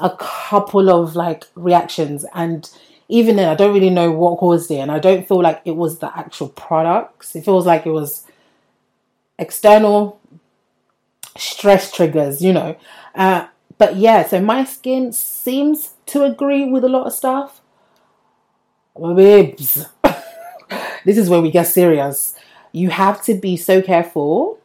a 0.00 0.10
couple 0.18 0.90
of 0.90 1.16
like 1.16 1.44
reactions, 1.54 2.24
and 2.34 2.68
even 3.08 3.36
then, 3.36 3.48
I 3.48 3.54
don't 3.54 3.74
really 3.74 3.90
know 3.90 4.10
what 4.10 4.38
caused 4.38 4.70
it, 4.70 4.76
and 4.78 4.90
I 4.90 4.98
don't 4.98 5.26
feel 5.26 5.42
like 5.42 5.60
it 5.64 5.76
was 5.76 5.98
the 5.98 6.16
actual 6.16 6.48
products. 6.48 7.36
It 7.36 7.44
feels 7.44 7.66
like 7.66 7.86
it 7.86 7.90
was 7.90 8.26
external 9.38 10.20
stress 11.36 11.92
triggers, 11.92 12.40
you 12.42 12.52
know. 12.52 12.76
Uh, 13.14 13.48
but 13.78 13.96
yeah, 13.96 14.26
so 14.26 14.40
my 14.40 14.64
skin 14.64 15.12
seems 15.12 15.90
to 16.06 16.24
agree 16.24 16.64
with 16.64 16.84
a 16.84 16.88
lot 16.88 17.06
of 17.06 17.12
stuff 17.12 17.60
babes, 18.98 19.86
this 21.06 21.16
is 21.16 21.30
where 21.30 21.40
we 21.40 21.50
get 21.50 21.68
serious. 21.68 22.34
You 22.72 22.90
have 22.90 23.22
to 23.24 23.34
be 23.34 23.56
so 23.56 23.80
careful 23.80 24.58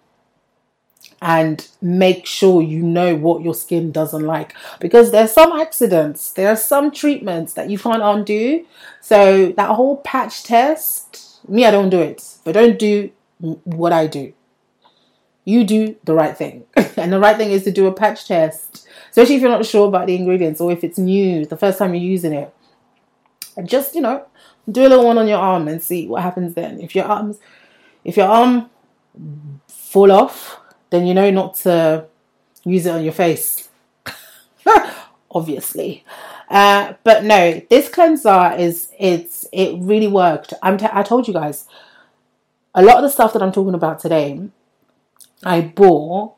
and 1.22 1.68
make 1.82 2.26
sure 2.26 2.64
you 2.64 2.82
know 2.82 3.16
what 3.16 3.44
your 3.44 3.54
skin 3.54 3.92
doesn't 3.92 4.24
like 4.24 4.56
because 4.80 5.12
there's 5.12 5.32
some 5.32 5.52
accidents 5.60 6.32
there 6.32 6.50
are 6.50 6.56
some 6.56 6.90
treatments 6.90 7.54
that 7.54 7.70
you 7.70 7.78
can't 7.78 8.02
undo. 8.02 8.66
So 9.02 9.52
that 9.56 9.70
whole 9.70 9.98
patch 9.98 10.44
test 10.44 11.40
me 11.48 11.66
i 11.66 11.72
don't 11.72 11.90
do 11.90 12.00
it 12.00 12.38
but 12.44 12.54
don't 12.54 12.78
do 12.80 13.12
what 13.64 13.94
i 13.94 14.08
do. 14.08 14.34
You 15.46 15.64
do 15.64 15.96
the 16.04 16.14
right 16.14 16.36
thing. 16.36 16.66
And 16.98 17.12
the 17.12 17.20
right 17.20 17.38
thing 17.38 17.52
is 17.52 17.64
to 17.64 17.72
do 17.72 17.86
a 17.86 17.94
patch 17.94 18.28
test 18.28 18.88
especially 19.12 19.36
if 19.36 19.42
you're 19.42 19.52
not 19.52 19.66
sure 19.66 19.88
about 19.88 20.08
the 20.08 20.16
ingredients 20.16 20.60
or 20.60 20.72
if 20.72 20.84
it's 20.84 20.98
new 20.98 21.46
the 21.46 21.58
first 21.58 21.78
time 21.78 21.94
you're 21.94 22.04
using 22.04 22.34
it 22.34 22.52
just 23.64 23.96
you 23.96 24.02
know 24.02 24.26
do 24.70 24.82
a 24.82 24.90
little 24.90 25.06
one 25.06 25.18
on 25.18 25.28
your 25.28 25.40
arm 25.40 25.68
and 25.68 25.82
see 25.82 26.08
what 26.08 26.22
happens 26.22 26.54
then 26.54 26.80
if 26.80 26.96
your 26.96 27.06
arms 27.06 27.40
if 28.04 28.16
your 28.16 28.28
arm 28.28 28.70
fall 29.68 30.12
off 30.12 30.60
then 30.92 31.06
you 31.06 31.14
know 31.14 31.30
not 31.32 31.56
to 31.56 32.06
use 32.64 32.86
it 32.86 32.92
on 32.92 33.04
your 33.04 33.14
face. 33.14 33.70
Obviously. 35.32 36.04
Uh, 36.50 36.94
but 37.04 37.24
no, 37.24 37.62
this 37.70 37.90
cleanser 37.90 38.54
is 38.58 38.90
it's 39.00 39.48
it 39.52 39.78
really 39.80 40.08
worked. 40.08 40.54
I'm 40.62 40.78
t- 40.78 40.88
I 40.92 41.04
told 41.04 41.28
you 41.28 41.34
guys 41.34 41.66
a 42.76 42.84
lot 42.84 42.98
of 42.98 43.04
the 43.04 43.10
stuff 43.10 43.34
that 43.34 43.42
I'm 43.42 43.52
talking 43.52 43.74
about 43.74 44.00
today, 44.00 44.50
I 45.44 45.62
bought 45.62 46.36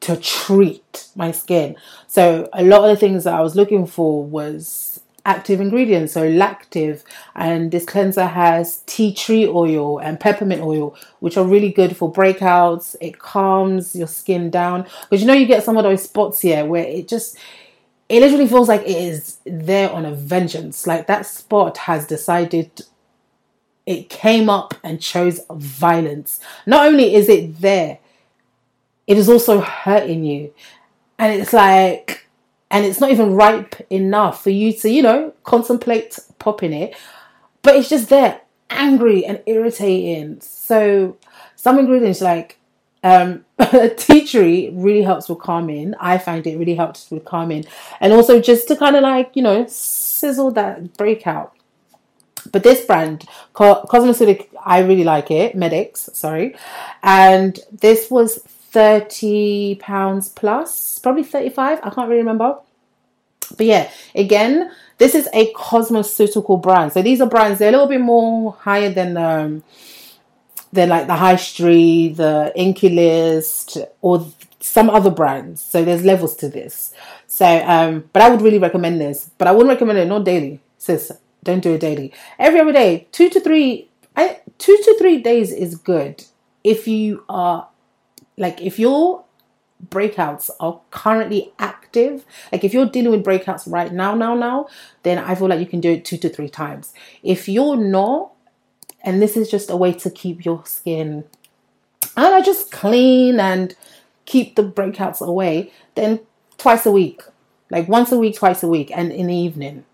to 0.00 0.16
treat 0.16 1.08
my 1.16 1.32
skin. 1.32 1.76
So 2.06 2.48
a 2.52 2.62
lot 2.62 2.84
of 2.84 2.90
the 2.90 2.96
things 2.96 3.24
that 3.24 3.34
I 3.34 3.40
was 3.40 3.56
looking 3.56 3.86
for 3.86 4.24
was 4.24 4.95
active 5.26 5.60
ingredients, 5.60 6.14
so 6.14 6.26
lactive, 6.26 7.04
and 7.34 7.70
this 7.70 7.84
cleanser 7.84 8.26
has 8.26 8.78
tea 8.86 9.12
tree 9.12 9.46
oil 9.46 9.98
and 9.98 10.18
peppermint 10.18 10.62
oil, 10.62 10.96
which 11.18 11.36
are 11.36 11.44
really 11.44 11.70
good 11.70 11.96
for 11.96 12.10
breakouts. 12.10 12.96
It 13.00 13.18
calms 13.18 13.94
your 13.94 14.06
skin 14.06 14.48
down 14.48 14.86
because 15.02 15.20
you 15.20 15.26
know 15.26 15.34
you 15.34 15.46
get 15.46 15.64
some 15.64 15.76
of 15.76 15.82
those 15.82 16.04
spots 16.04 16.40
here 16.40 16.64
where 16.64 16.84
it 16.84 17.08
just 17.08 17.36
it 18.08 18.20
literally 18.20 18.46
feels 18.46 18.68
like 18.68 18.82
it 18.82 18.96
is 18.96 19.38
there 19.44 19.90
on 19.90 20.06
a 20.06 20.12
vengeance. 20.12 20.86
Like 20.86 21.08
that 21.08 21.26
spot 21.26 21.76
has 21.78 22.06
decided 22.06 22.82
it 23.84 24.08
came 24.08 24.48
up 24.48 24.74
and 24.84 25.00
chose 25.00 25.40
violence. 25.50 26.40
Not 26.66 26.86
only 26.86 27.14
is 27.14 27.28
it 27.28 27.60
there, 27.60 27.98
it 29.06 29.18
is 29.18 29.28
also 29.28 29.60
hurting 29.60 30.24
you. 30.24 30.54
And 31.18 31.40
it's 31.40 31.52
like 31.52 32.25
and 32.70 32.84
it's 32.84 33.00
not 33.00 33.10
even 33.10 33.34
ripe 33.34 33.76
enough 33.90 34.42
for 34.42 34.50
you 34.50 34.72
to, 34.72 34.90
you 34.90 35.02
know, 35.02 35.32
contemplate 35.44 36.18
popping 36.38 36.72
it, 36.72 36.96
but 37.62 37.76
it's 37.76 37.88
just 37.88 38.08
there, 38.08 38.40
angry 38.70 39.24
and 39.24 39.42
irritating. 39.46 40.40
So, 40.40 41.16
some 41.54 41.78
ingredients 41.78 42.20
like 42.20 42.58
um, 43.06 43.44
tea 43.96 44.26
tree 44.26 44.70
really 44.72 45.02
helps 45.02 45.28
with 45.28 45.38
calming. 45.38 45.94
I 46.00 46.18
find 46.18 46.46
it 46.46 46.58
really 46.58 46.74
helps 46.74 47.10
with 47.10 47.24
calming, 47.24 47.64
and 48.00 48.12
also 48.12 48.40
just 48.40 48.68
to 48.68 48.76
kind 48.76 48.96
of 48.96 49.02
like 49.02 49.30
you 49.34 49.42
know 49.42 49.66
sizzle 49.68 50.50
that 50.52 50.96
breakout. 50.96 51.52
But 52.52 52.62
this 52.62 52.84
brand, 52.84 53.24
Cosmeceutic, 53.54 54.48
I 54.64 54.80
really 54.80 55.02
like 55.02 55.30
it. 55.30 55.56
Medics, 55.56 56.08
sorry, 56.12 56.56
and 57.02 57.58
this 57.72 58.10
was 58.10 58.40
thirty 58.70 59.76
pounds 59.76 60.28
plus, 60.28 60.98
probably 60.98 61.24
thirty 61.24 61.50
five. 61.50 61.78
I 61.82 61.90
can't 61.90 62.08
really 62.08 62.22
remember. 62.22 62.58
But 63.56 63.66
yeah, 63.66 63.90
again, 64.14 64.72
this 64.98 65.14
is 65.14 65.28
a 65.32 65.52
cosmeceutical 65.52 66.60
brand. 66.60 66.92
So 66.92 67.02
these 67.02 67.20
are 67.20 67.28
brands 67.28 67.58
they're 67.58 67.68
a 67.68 67.72
little 67.72 67.86
bit 67.86 68.00
more 68.00 68.52
higher 68.52 68.90
than 68.90 69.16
um 69.16 69.62
than 70.72 70.88
like 70.88 71.06
the 71.06 71.14
High 71.14 71.36
Street, 71.36 72.14
the 72.16 72.52
Inkey 72.56 72.94
List, 72.94 73.78
or 74.02 74.26
some 74.60 74.90
other 74.90 75.10
brands. 75.10 75.62
So 75.62 75.84
there's 75.84 76.04
levels 76.04 76.34
to 76.36 76.48
this. 76.48 76.92
So 77.26 77.46
um, 77.46 78.10
but 78.12 78.22
I 78.22 78.30
would 78.30 78.42
really 78.42 78.58
recommend 78.58 79.00
this. 79.00 79.30
But 79.38 79.48
I 79.48 79.52
wouldn't 79.52 79.70
recommend 79.70 79.98
it 79.98 80.06
not 80.06 80.24
daily. 80.24 80.60
Sis, 80.78 81.12
don't 81.44 81.62
do 81.62 81.74
it 81.74 81.80
daily. 81.80 82.12
Every 82.38 82.60
other 82.60 82.72
day, 82.72 83.06
two 83.12 83.30
to 83.30 83.40
three. 83.40 83.88
I, 84.16 84.40
two 84.58 84.76
to 84.76 84.96
three 84.98 85.18
days 85.20 85.52
is 85.52 85.74
good 85.76 86.24
if 86.64 86.88
you 86.88 87.22
are 87.28 87.68
like 88.36 88.60
if 88.60 88.78
you're 88.78 89.24
breakouts 89.90 90.50
are 90.60 90.80
currently 90.90 91.52
active, 91.58 92.24
like 92.52 92.64
if 92.64 92.72
you're 92.72 92.88
dealing 92.88 93.10
with 93.10 93.24
breakouts 93.24 93.70
right 93.70 93.92
now, 93.92 94.14
now, 94.14 94.34
now, 94.34 94.66
then 95.02 95.18
I 95.18 95.34
feel 95.34 95.48
like 95.48 95.60
you 95.60 95.66
can 95.66 95.80
do 95.80 95.90
it 95.90 96.04
two 96.04 96.16
to 96.18 96.28
three 96.28 96.48
times. 96.48 96.92
If 97.22 97.48
you're 97.48 97.76
not, 97.76 98.32
and 99.02 99.20
this 99.20 99.36
is 99.36 99.50
just 99.50 99.70
a 99.70 99.76
way 99.76 99.92
to 99.92 100.10
keep 100.10 100.44
your 100.44 100.64
skin, 100.64 101.24
and 102.16 102.34
I 102.34 102.40
just 102.40 102.72
clean 102.72 103.38
and 103.38 103.74
keep 104.24 104.56
the 104.56 104.64
breakouts 104.64 105.20
away, 105.20 105.72
then 105.94 106.20
twice 106.58 106.86
a 106.86 106.90
week, 106.90 107.22
like 107.70 107.88
once 107.88 108.10
a 108.12 108.18
week, 108.18 108.36
twice 108.36 108.62
a 108.62 108.68
week, 108.68 108.90
and 108.94 109.12
in 109.12 109.26
the 109.26 109.36
evening. 109.36 109.84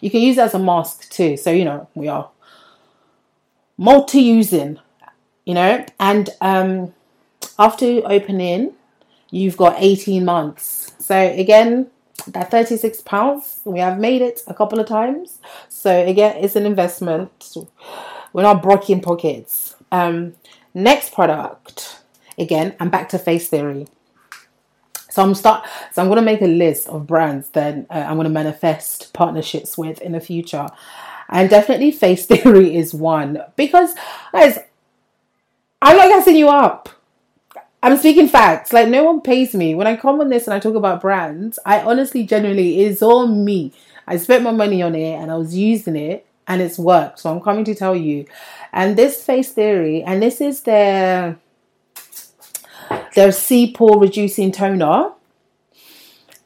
You 0.00 0.10
can 0.10 0.20
use 0.20 0.36
it 0.36 0.42
as 0.42 0.54
a 0.54 0.58
mask 0.58 1.10
too. 1.10 1.36
So, 1.36 1.50
you 1.50 1.64
know, 1.64 1.88
we 1.94 2.08
are 2.08 2.28
multi 3.78 4.20
using, 4.20 4.78
you 5.46 5.54
know, 5.54 5.86
and 5.98 6.28
um, 6.42 6.92
after 7.58 8.02
opening, 8.04 8.72
you've 9.30 9.56
got 9.56 9.76
18 9.78 10.24
months. 10.24 10.92
So 10.98 11.16
again, 11.16 11.90
that 12.28 12.50
36 12.50 13.02
pounds, 13.02 13.60
we 13.64 13.80
have 13.80 13.98
made 13.98 14.22
it 14.22 14.42
a 14.46 14.54
couple 14.54 14.80
of 14.80 14.86
times. 14.86 15.38
So 15.68 16.04
again, 16.06 16.36
it's 16.42 16.56
an 16.56 16.66
investment. 16.66 17.54
We're 18.32 18.42
not 18.42 18.62
breaking 18.62 19.02
pockets. 19.02 19.76
Um, 19.92 20.34
next 20.72 21.12
product, 21.12 22.00
again, 22.38 22.74
I'm 22.80 22.90
back 22.90 23.08
to 23.10 23.18
face 23.18 23.48
theory. 23.48 23.86
So 25.14 25.22
I'm 25.22 25.34
start. 25.36 25.64
So 25.92 26.02
I'm 26.02 26.08
going 26.08 26.16
to 26.16 26.22
make 26.22 26.42
a 26.42 26.46
list 26.46 26.88
of 26.88 27.06
brands 27.06 27.50
that 27.50 27.86
uh, 27.88 27.92
I'm 27.92 28.16
going 28.16 28.24
to 28.24 28.30
manifest 28.30 29.12
partnerships 29.12 29.78
with 29.78 30.00
in 30.02 30.10
the 30.10 30.18
future, 30.18 30.66
and 31.28 31.48
definitely 31.48 31.92
Face 31.92 32.26
Theory 32.32 32.74
is 32.74 32.92
one 32.92 33.40
because 33.54 33.94
guys, 34.32 34.58
I'm 35.80 35.96
not 35.96 36.08
gassing 36.08 36.34
you 36.34 36.48
up. 36.48 36.88
I'm 37.84 37.98
speaking 37.98 38.28
facts. 38.28 38.72
Like 38.72 38.88
no 38.88 39.04
one 39.04 39.20
pays 39.20 39.54
me 39.54 39.74
when 39.74 39.86
I 39.86 39.94
come 39.94 40.18
on 40.18 40.30
this 40.30 40.46
and 40.46 40.54
I 40.54 40.58
talk 40.58 40.74
about 40.74 41.02
brands. 41.02 41.58
I 41.66 41.82
honestly, 41.82 42.22
genuinely, 42.22 42.80
it's 42.80 43.02
all 43.02 43.26
me. 43.26 43.74
I 44.06 44.16
spent 44.16 44.42
my 44.42 44.52
money 44.52 44.80
on 44.80 44.94
it 44.94 45.12
and 45.12 45.30
I 45.30 45.34
was 45.34 45.54
using 45.54 45.94
it 45.94 46.24
and 46.48 46.62
it's 46.62 46.78
worked. 46.78 47.18
So 47.18 47.30
I'm 47.30 47.42
coming 47.42 47.62
to 47.66 47.74
tell 47.74 47.94
you. 47.94 48.24
And 48.72 48.96
this 48.96 49.22
face 49.22 49.52
theory, 49.52 50.02
and 50.02 50.22
this 50.22 50.40
is 50.40 50.62
their 50.62 51.38
their 53.14 53.32
C 53.32 53.70
pore 53.70 54.00
reducing 54.00 54.50
toner. 54.50 55.10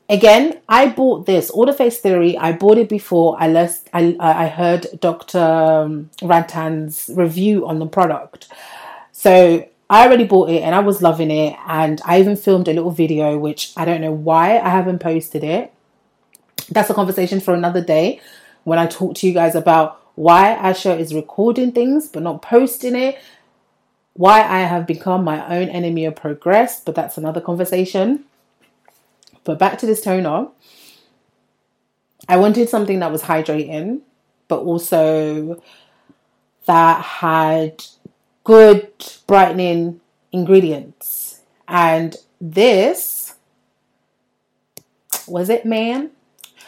Again, 0.08 0.60
I 0.68 0.88
bought 0.88 1.26
this. 1.26 1.50
All 1.50 1.66
the 1.66 1.72
face 1.72 2.00
theory. 2.00 2.36
I 2.36 2.50
bought 2.50 2.78
it 2.78 2.88
before 2.88 3.36
I 3.38 3.46
left. 3.46 3.88
I 3.92 4.16
I 4.18 4.48
heard 4.48 4.88
Dr. 4.98 5.38
Um, 5.38 6.10
Rantan's 6.20 7.08
review 7.14 7.64
on 7.64 7.78
the 7.78 7.86
product. 7.86 8.48
So 9.12 9.68
I 9.90 10.06
already 10.06 10.24
bought 10.24 10.50
it 10.50 10.62
and 10.62 10.74
I 10.74 10.80
was 10.80 11.02
loving 11.02 11.30
it. 11.30 11.56
And 11.66 12.00
I 12.04 12.20
even 12.20 12.36
filmed 12.36 12.68
a 12.68 12.72
little 12.72 12.90
video, 12.90 13.38
which 13.38 13.72
I 13.76 13.84
don't 13.84 14.00
know 14.00 14.12
why 14.12 14.58
I 14.58 14.68
haven't 14.68 14.98
posted 14.98 15.42
it. 15.42 15.72
That's 16.70 16.90
a 16.90 16.94
conversation 16.94 17.40
for 17.40 17.54
another 17.54 17.82
day 17.82 18.20
when 18.64 18.78
I 18.78 18.86
talk 18.86 19.14
to 19.16 19.26
you 19.26 19.32
guys 19.32 19.54
about 19.54 20.02
why 20.14 20.58
Asha 20.60 20.98
is 20.98 21.14
recording 21.14 21.72
things 21.72 22.08
but 22.08 22.22
not 22.22 22.42
posting 22.42 22.94
it. 22.94 23.18
Why 24.12 24.40
I 24.40 24.60
have 24.60 24.86
become 24.86 25.24
my 25.24 25.46
own 25.56 25.68
enemy 25.68 26.04
of 26.04 26.16
progress, 26.16 26.80
but 26.80 26.94
that's 26.94 27.16
another 27.16 27.40
conversation. 27.40 28.24
But 29.44 29.58
back 29.58 29.78
to 29.78 29.86
this 29.86 30.02
toner. 30.02 30.48
I 32.28 32.36
wanted 32.36 32.68
something 32.68 32.98
that 32.98 33.12
was 33.12 33.22
hydrating, 33.22 34.00
but 34.48 34.58
also 34.58 35.62
that 36.66 37.00
had 37.00 37.84
good 38.48 38.90
brightening 39.26 40.00
ingredients. 40.32 41.42
And 41.68 42.16
this 42.40 43.34
was 45.26 45.50
it, 45.50 45.66
man? 45.66 46.10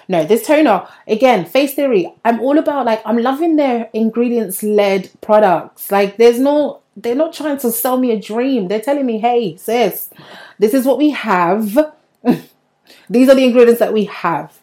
No, 0.06 0.22
this 0.24 0.46
toner 0.46 0.86
again, 1.06 1.46
face 1.46 1.72
theory. 1.72 2.12
I'm 2.22 2.40
all 2.40 2.58
about 2.58 2.84
like 2.84 3.00
I'm 3.06 3.16
loving 3.16 3.56
their 3.56 3.88
ingredients 3.94 4.62
led 4.62 5.10
products. 5.22 5.90
Like 5.90 6.18
there's 6.18 6.38
no 6.38 6.80
they're 6.98 7.14
not 7.14 7.32
trying 7.32 7.56
to 7.60 7.72
sell 7.72 7.96
me 7.96 8.10
a 8.10 8.20
dream. 8.20 8.68
They're 8.68 8.82
telling 8.82 9.06
me, 9.06 9.18
hey, 9.18 9.56
sis, 9.56 10.10
this 10.58 10.74
is 10.74 10.84
what 10.84 10.98
we 10.98 11.10
have. 11.10 11.94
These 13.08 13.30
are 13.30 13.34
the 13.34 13.44
ingredients 13.44 13.80
that 13.80 13.94
we 13.94 14.04
have 14.04 14.59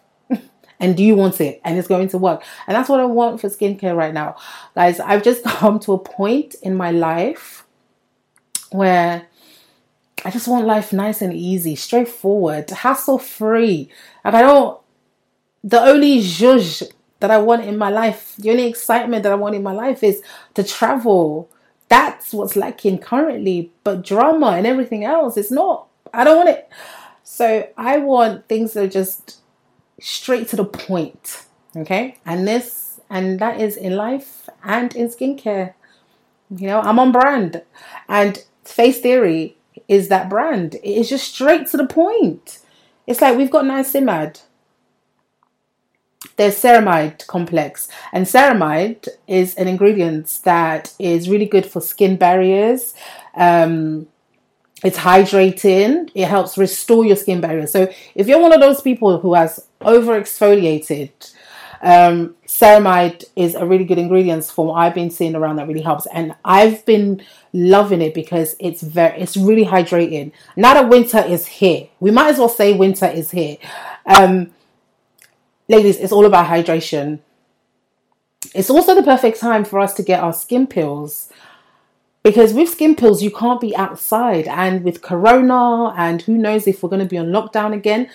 and 0.79 0.95
do 0.95 1.03
you 1.03 1.15
want 1.15 1.39
it 1.41 1.59
and 1.63 1.77
it's 1.77 1.87
going 1.87 2.07
to 2.07 2.17
work 2.17 2.43
and 2.67 2.75
that's 2.75 2.89
what 2.89 2.99
i 2.99 3.05
want 3.05 3.39
for 3.39 3.49
skincare 3.49 3.95
right 3.95 4.13
now 4.13 4.35
guys 4.75 4.99
i've 4.99 5.23
just 5.23 5.43
come 5.45 5.79
to 5.79 5.93
a 5.93 5.99
point 5.99 6.55
in 6.61 6.75
my 6.75 6.91
life 6.91 7.65
where 8.71 9.25
i 10.25 10.29
just 10.29 10.47
want 10.47 10.65
life 10.65 10.91
nice 10.93 11.21
and 11.21 11.33
easy 11.33 11.75
straightforward 11.75 12.69
hassle 12.69 13.19
free 13.19 13.89
like 14.23 14.33
i 14.33 14.41
don't 14.41 14.79
the 15.63 15.81
only 15.81 16.19
zhuzh 16.19 16.89
that 17.19 17.31
I 17.31 17.37
want 17.37 17.65
in 17.65 17.77
my 17.77 17.89
life, 17.89 18.35
the 18.37 18.51
only 18.51 18.67
excitement 18.67 19.23
that 19.23 19.31
I 19.31 19.35
want 19.35 19.55
in 19.55 19.63
my 19.63 19.73
life 19.73 20.03
is 20.03 20.21
to 20.53 20.63
travel. 20.63 21.49
That's 21.89 22.33
what's 22.33 22.55
lacking 22.55 22.99
currently. 22.99 23.71
But 23.83 24.03
drama 24.03 24.51
and 24.51 24.67
everything 24.67 25.03
else, 25.03 25.37
it's 25.37 25.51
not. 25.51 25.87
I 26.13 26.23
don't 26.23 26.37
want 26.37 26.49
it. 26.49 26.69
So 27.23 27.67
I 27.77 27.97
want 27.97 28.47
things 28.47 28.73
that 28.73 28.83
are 28.83 28.89
just 28.89 29.39
straight 29.99 30.47
to 30.49 30.55
the 30.55 30.65
point. 30.65 31.43
Okay. 31.75 32.17
And 32.25 32.47
this, 32.47 32.99
and 33.09 33.39
that 33.39 33.59
is 33.59 33.77
in 33.77 33.95
life 33.95 34.49
and 34.63 34.95
in 34.95 35.07
skincare. 35.07 35.73
You 36.49 36.67
know, 36.67 36.81
I'm 36.81 36.99
on 36.99 37.11
brand. 37.11 37.61
And 38.07 38.43
Face 38.63 38.99
Theory 38.99 39.57
is 39.87 40.07
that 40.09 40.29
brand. 40.29 40.75
It 40.75 40.83
is 40.83 41.09
just 41.09 41.33
straight 41.33 41.67
to 41.67 41.77
the 41.77 41.87
point. 41.87 42.59
It's 43.05 43.21
like 43.21 43.37
we've 43.37 43.51
got 43.51 43.65
niacinamide 43.65 44.41
there's 46.35 46.55
ceramide 46.55 47.25
complex 47.27 47.87
and 48.11 48.25
ceramide 48.25 49.07
is 49.27 49.55
an 49.55 49.67
ingredient 49.67 50.39
that 50.43 50.93
is 50.99 51.29
really 51.29 51.45
good 51.45 51.65
for 51.65 51.81
skin 51.81 52.15
barriers 52.15 52.93
um, 53.35 54.07
it's 54.83 54.97
hydrating 54.97 56.09
it 56.13 56.27
helps 56.27 56.57
restore 56.57 57.05
your 57.05 57.15
skin 57.15 57.41
barrier 57.41 57.67
so 57.67 57.91
if 58.15 58.27
you're 58.27 58.41
one 58.41 58.53
of 58.53 58.61
those 58.61 58.81
people 58.81 59.19
who 59.19 59.33
has 59.33 59.67
over 59.81 60.19
exfoliated 60.19 61.11
um, 61.81 62.35
ceramide 62.45 63.25
is 63.35 63.55
a 63.55 63.65
really 63.65 63.83
good 63.83 63.97
ingredient 63.97 64.45
from 64.45 64.67
what 64.67 64.75
I've 64.75 64.95
been 64.95 65.11
seeing 65.11 65.35
around 65.35 65.57
that 65.57 65.67
really 65.67 65.81
helps, 65.81 66.07
and 66.07 66.35
I've 66.43 66.85
been 66.85 67.21
loving 67.53 68.01
it 68.01 68.13
because 68.13 68.55
it's 68.59 68.81
very, 68.81 69.19
it's 69.19 69.37
really 69.37 69.65
hydrating. 69.65 70.31
Now 70.55 70.73
that 70.73 70.89
winter 70.89 71.19
is 71.19 71.45
here, 71.45 71.87
we 71.99 72.11
might 72.11 72.29
as 72.29 72.39
well 72.39 72.49
say 72.49 72.73
winter 72.73 73.05
is 73.05 73.31
here. 73.31 73.57
Um, 74.05 74.51
ladies, 75.67 75.97
it's 75.97 76.11
all 76.11 76.25
about 76.25 76.47
hydration. 76.47 77.19
It's 78.53 78.69
also 78.69 78.95
the 78.95 79.03
perfect 79.03 79.39
time 79.39 79.65
for 79.65 79.79
us 79.79 79.93
to 79.95 80.03
get 80.03 80.21
our 80.21 80.33
skin 80.33 80.67
peels 80.67 81.31
because 82.27 82.53
with 82.53 82.67
skin 82.67 82.93
peels, 82.93 83.23
you 83.23 83.31
can't 83.31 83.61
be 83.61 83.73
outside. 83.77 84.49
And 84.49 84.83
with 84.83 85.01
corona 85.01 85.93
and 85.95 86.21
who 86.21 86.37
knows 86.37 86.67
if 86.67 86.83
we're 86.83 86.89
going 86.89 87.01
to 87.01 87.07
be 87.07 87.17
on 87.17 87.27
lockdown 87.27 87.73
again. 87.73 88.09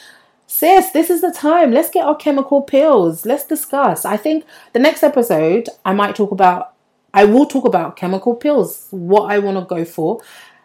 Sis 0.46 0.90
this 0.90 1.08
is 1.08 1.22
the 1.22 1.32
time. 1.32 1.72
Let's 1.72 1.88
get 1.88 2.04
our 2.04 2.14
chemical 2.14 2.60
peels. 2.60 3.24
let's 3.24 3.46
discuss. 3.46 4.04
I 4.04 4.18
think 4.18 4.44
the 4.74 4.78
next 4.78 5.02
episode 5.02 5.70
i 5.86 5.94
might 5.94 6.14
talk 6.14 6.30
about 6.30 6.74
i 7.14 7.24
will 7.24 7.46
talk 7.46 7.64
about 7.64 7.96
chemical 7.96 8.34
peels, 8.34 8.88
what 8.90 9.32
i 9.32 9.38
want 9.38 9.56
to 9.56 9.64
go 9.64 9.82
for 9.86 10.20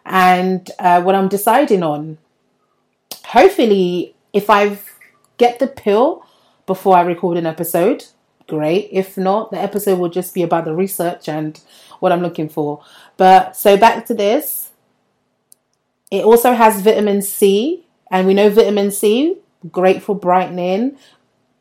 and 0.05 0.69
uh, 0.79 1.01
what 1.01 1.15
i'm 1.15 1.29
deciding 1.29 1.83
on. 1.83 2.17
Hopefully 3.27 4.13
if 4.33 4.49
i 4.49 4.77
get 5.37 5.59
the 5.59 5.67
pill 5.67 6.25
before 6.65 6.97
I 6.97 7.01
record 7.01 7.37
an 7.37 7.45
episode, 7.45 8.03
great. 8.47 8.89
If 8.91 9.17
not, 9.17 9.51
the 9.51 9.59
episode 9.59 9.99
will 9.99 10.09
just 10.09 10.33
be 10.33 10.43
about 10.43 10.65
the 10.65 10.73
research 10.73 11.27
and 11.27 11.59
what 11.99 12.11
I'm 12.11 12.21
looking 12.21 12.49
for. 12.49 12.83
But 13.17 13.55
so 13.55 13.77
back 13.77 14.05
to 14.07 14.13
this. 14.13 14.71
It 16.09 16.23
also 16.23 16.53
has 16.53 16.81
vitamin 16.81 17.21
C, 17.21 17.85
and 18.09 18.25
we 18.25 18.33
know 18.33 18.49
vitamin 18.49 18.91
C 18.91 19.37
great 19.71 20.01
for 20.01 20.15
brightening, 20.15 20.97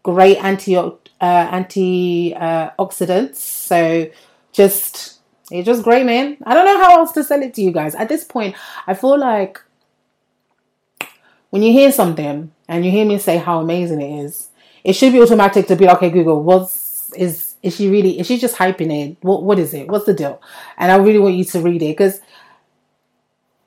great 0.03 0.39
anti 0.39 0.77
uh, 0.77 0.83
antioxidants. 1.21 3.33
Uh, 3.33 3.35
so 3.35 4.11
just 4.53 5.21
it's 5.51 5.67
just 5.67 5.83
great, 5.83 6.05
man. 6.05 6.37
I 6.45 6.55
don't 6.55 6.67
know 6.67 6.81
how 6.81 6.99
else 6.99 7.13
to 7.13 7.25
sell 7.25 7.43
it 7.43 7.55
to 7.55 7.63
you 7.63 7.73
guys. 7.73 7.95
At 7.95 8.09
this 8.09 8.25
point, 8.25 8.57
I 8.87 8.95
feel 8.95 9.19
like 9.19 9.61
when 11.51 11.63
you 11.63 11.73
hear 11.73 11.93
something 11.93 12.53
and 12.69 12.85
you 12.85 12.91
hear 12.91 13.05
me 13.05 13.19
say 13.19 13.39
how 13.39 13.61
amazing 13.61 14.01
it 14.01 14.25
is, 14.25 14.49
it 14.87 14.93
should 14.93 15.13
be 15.13 15.21
automatic 15.21 15.67
to 15.67 15.75
be 15.75 15.85
like, 15.85 15.97
okay, 15.97 16.11
Google, 16.11 16.45
what's 16.45 17.13
is 17.17 17.57
is 17.61 17.75
she 17.75 17.91
really 17.91 18.21
is 18.21 18.29
she 18.29 18.39
just 18.39 18.55
hyping 18.55 18.93
it? 18.93 19.17
What 19.21 19.43
what 19.43 19.59
is 19.59 19.75
it? 19.75 19.89
What's 19.89 20.07
the 20.07 20.15
deal? 20.15 20.41
And 20.79 20.93
I 20.93 20.97
really 20.97 21.19
want 21.19 21.35
you 21.35 21.45
to 21.45 21.61
read 21.61 21.83
it 21.83 21.97
because 21.97 22.21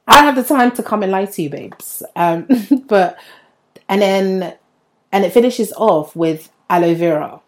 I 0.08 0.16
don't 0.16 0.34
have 0.34 0.36
the 0.38 0.56
time 0.56 0.72
to 0.72 0.82
come 0.82 1.04
and 1.04 1.12
lie 1.12 1.26
to 1.26 1.42
you, 1.42 1.50
babes. 1.50 2.04
Um, 2.16 2.48
but 2.88 3.20
and 3.90 4.02
then 4.02 4.56
and 5.12 5.26
it 5.26 5.34
finishes 5.34 5.74
off 5.74 6.16
with 6.16 6.50
aloe 6.70 6.96
vera. 6.96 7.42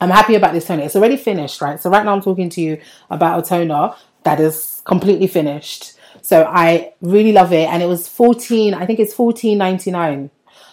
I'm 0.00 0.10
happy 0.10 0.34
about 0.34 0.52
this 0.52 0.66
toner. 0.66 0.82
It's 0.82 0.96
already 0.96 1.16
finished, 1.16 1.60
right? 1.60 1.80
So 1.80 1.90
right 1.90 2.04
now 2.04 2.12
I'm 2.12 2.22
talking 2.22 2.50
to 2.50 2.60
you 2.60 2.80
about 3.08 3.38
a 3.38 3.48
toner 3.48 3.94
that 4.24 4.40
is 4.40 4.82
completely 4.84 5.28
finished. 5.28 5.92
So 6.22 6.42
I 6.42 6.94
really 7.00 7.30
love 7.30 7.52
it, 7.52 7.68
and 7.68 7.84
it 7.84 7.86
was 7.86 8.08
14. 8.08 8.74
I 8.74 8.84
think 8.84 8.98
it's 8.98 9.14
14.99 9.14 10.30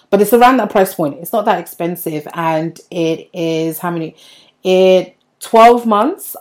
but 0.10 0.22
it's 0.22 0.34
around 0.34 0.58
that 0.58 0.70
price 0.70 0.94
point. 0.94 1.20
It's 1.20 1.34
not 1.34 1.46
that 1.46 1.60
expensive, 1.60 2.28
and 2.34 2.80
it 2.90 3.30
is 3.34 3.80
how 3.80 3.92
many? 3.92 4.16
It 4.64 5.16
twelve 5.40 5.86
months 5.86 6.36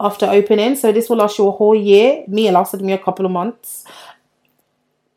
after 0.00 0.26
opening, 0.26 0.76
so 0.76 0.92
this 0.92 1.08
will 1.08 1.18
last 1.18 1.38
you 1.38 1.48
a 1.48 1.50
whole 1.50 1.74
year. 1.74 2.24
Me, 2.26 2.48
it 2.48 2.52
lasted 2.52 2.82
me 2.82 2.92
a 2.92 2.98
couple 2.98 3.24
of 3.24 3.32
months. 3.32 3.84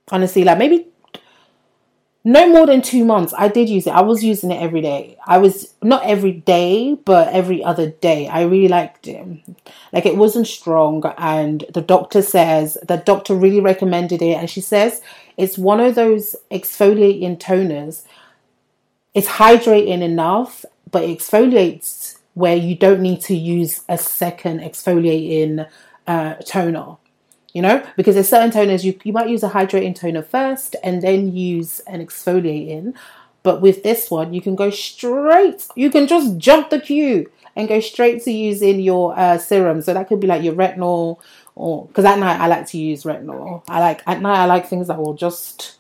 Honestly, 0.10 0.44
like 0.44 0.58
maybe 0.58 0.88
no 2.28 2.46
more 2.50 2.68
than 2.68 2.82
two 2.82 3.06
months. 3.06 3.34
I 3.38 3.48
did 3.48 3.70
use 3.70 3.88
it. 3.88 3.94
I 3.94 4.02
was 4.02 4.22
using 4.22 4.52
it 4.52 4.62
every 4.62 4.82
day. 4.82 5.18
I 5.26 5.38
was 5.38 5.74
not 5.82 6.04
every 6.04 6.34
day, 6.34 6.96
but 7.06 7.30
every 7.30 7.64
other 7.64 7.90
day. 7.90 8.28
I 8.28 8.42
really 8.42 8.68
liked 8.68 9.08
it. 9.08 9.26
Like 9.94 10.06
it 10.06 10.18
wasn't 10.18 10.46
strong, 10.46 11.06
and 11.18 11.64
the 11.74 11.80
doctor 11.80 12.22
says 12.22 12.78
the 12.86 12.98
doctor 12.98 13.34
really 13.34 13.62
recommended 13.62 14.22
it, 14.22 14.34
and 14.34 14.50
she 14.50 14.60
says 14.60 15.02
it's 15.38 15.58
one 15.58 15.80
of 15.80 15.96
those 15.96 16.36
exfoliating 16.52 17.40
toners. 17.40 18.04
It's 19.14 19.30
hydrating 19.30 20.02
enough, 20.02 20.66
but 20.92 21.06
it 21.06 21.20
exfoliates 21.20 22.18
where 22.34 22.58
you 22.58 22.76
don't 22.76 23.00
need 23.00 23.22
to 23.22 23.38
use 23.38 23.84
a 23.88 23.98
second 23.98 24.60
exfoliating 24.60 25.66
uh, 26.06 26.34
toner. 26.46 26.98
You 27.54 27.62
know, 27.62 27.84
because 27.96 28.16
there's 28.16 28.30
certain 28.30 28.52
toners 28.52 28.84
you 28.84 29.00
you 29.04 29.14
might 29.14 29.30
use 29.30 29.42
a 29.42 29.50
hydrating 29.50 29.96
toner 29.96 30.22
first 30.22 30.76
and 30.84 31.02
then 31.02 31.36
use 31.36 31.80
an 31.82 32.06
exfoliating. 32.06 32.94
But 33.42 33.62
with 33.62 33.84
this 33.84 34.12
one, 34.12 34.34
you 34.34 34.42
can 34.42 34.56
go 34.56 34.70
straight. 34.70 35.66
You 35.76 35.90
can 35.90 36.08
just 36.08 36.38
jump 36.38 36.70
the 36.70 36.82
queue 36.82 37.32
and 37.56 37.68
go 37.68 37.80
straight 37.80 38.24
to 38.24 38.32
using 38.32 38.80
your 38.82 39.18
uh, 39.18 39.38
serum. 39.38 39.82
So 39.82 39.94
that 39.94 40.08
could 40.08 40.20
be 40.20 40.28
like 40.28 40.44
your 40.44 40.54
retinol 40.54 41.20
or 41.56 41.88
because 41.88 42.06
at 42.06 42.20
night 42.20 42.40
I 42.40 42.48
like 42.48 42.68
to 42.68 42.78
use 42.78 43.04
retinol. 43.04 43.64
I 43.68 43.80
like 43.80 44.04
at 44.06 44.22
night 44.22 44.38
I 44.38 44.46
like 44.46 44.68
things 44.68 44.88
that 44.88 45.00
will 45.00 45.16
just 45.16 45.78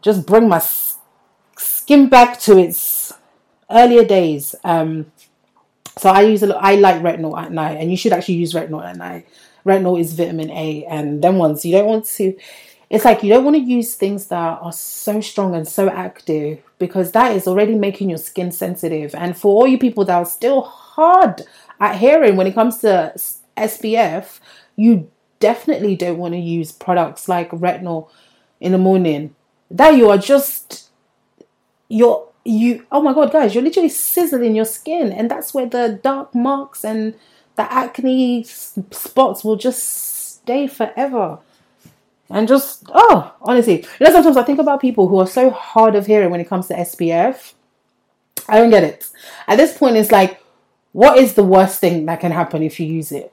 just 0.00 0.26
bring 0.26 0.48
my 0.48 0.62
skin 1.58 2.08
back 2.08 2.40
to 2.40 2.58
its 2.58 3.12
earlier 3.70 4.04
days. 4.04 4.54
Um, 4.64 5.12
so 5.98 6.08
I 6.10 6.22
use 6.22 6.42
a 6.42 6.56
I 6.56 6.76
like 6.76 7.02
retinol 7.02 7.38
at 7.38 7.52
night, 7.52 7.76
and 7.78 7.90
you 7.90 7.96
should 7.96 8.12
actually 8.12 8.36
use 8.36 8.54
retinol 8.54 8.84
at 8.84 8.96
night. 8.96 9.28
Retinol 9.64 10.00
is 10.00 10.12
vitamin 10.12 10.50
A, 10.50 10.84
and 10.86 11.22
them 11.22 11.38
ones 11.38 11.64
you 11.64 11.72
don't 11.72 11.86
want 11.86 12.04
to. 12.06 12.36
It's 12.90 13.06
like 13.06 13.22
you 13.22 13.30
don't 13.30 13.44
want 13.44 13.56
to 13.56 13.62
use 13.62 13.94
things 13.94 14.26
that 14.26 14.58
are 14.60 14.72
so 14.72 15.20
strong 15.22 15.54
and 15.54 15.66
so 15.66 15.88
active 15.88 16.62
because 16.78 17.12
that 17.12 17.34
is 17.34 17.46
already 17.46 17.74
making 17.74 18.10
your 18.10 18.18
skin 18.18 18.52
sensitive. 18.52 19.14
And 19.14 19.34
for 19.34 19.56
all 19.56 19.66
you 19.66 19.78
people 19.78 20.04
that 20.04 20.14
are 20.14 20.26
still 20.26 20.60
hard 20.60 21.42
at 21.80 21.96
hearing 21.96 22.36
when 22.36 22.46
it 22.46 22.54
comes 22.54 22.78
to 22.78 23.14
SPF, 23.56 24.40
you 24.76 25.10
definitely 25.40 25.96
don't 25.96 26.18
want 26.18 26.34
to 26.34 26.38
use 26.38 26.70
products 26.70 27.28
like 27.28 27.50
retinol 27.50 28.10
in 28.60 28.72
the 28.72 28.78
morning. 28.78 29.34
That 29.70 29.96
you 29.96 30.10
are 30.10 30.18
just 30.18 30.90
you're 31.88 32.28
you 32.44 32.84
oh 32.90 33.00
my 33.00 33.12
god 33.12 33.30
guys 33.30 33.54
you're 33.54 33.62
literally 33.62 33.88
sizzling 33.88 34.56
your 34.56 34.64
skin 34.64 35.12
and 35.12 35.30
that's 35.30 35.54
where 35.54 35.66
the 35.66 36.00
dark 36.02 36.34
marks 36.34 36.84
and 36.84 37.14
the 37.62 37.72
acne 37.72 38.44
spots 38.44 39.44
will 39.44 39.56
just 39.56 39.82
stay 40.36 40.66
forever 40.66 41.38
and 42.30 42.48
just 42.48 42.84
oh 42.88 43.34
honestly 43.40 43.82
you 43.82 44.06
know 44.06 44.12
sometimes 44.12 44.36
i 44.36 44.42
think 44.42 44.58
about 44.58 44.80
people 44.80 45.08
who 45.08 45.18
are 45.18 45.26
so 45.26 45.50
hard 45.50 45.94
of 45.94 46.06
hearing 46.06 46.30
when 46.30 46.40
it 46.40 46.48
comes 46.48 46.66
to 46.66 46.74
spf 46.74 47.52
i 48.48 48.58
don't 48.58 48.70
get 48.70 48.84
it 48.84 49.08
at 49.46 49.56
this 49.56 49.76
point 49.76 49.96
it's 49.96 50.12
like 50.12 50.42
what 50.92 51.18
is 51.18 51.34
the 51.34 51.44
worst 51.44 51.80
thing 51.80 52.06
that 52.06 52.20
can 52.20 52.32
happen 52.32 52.62
if 52.62 52.80
you 52.80 52.86
use 52.86 53.12
it 53.12 53.32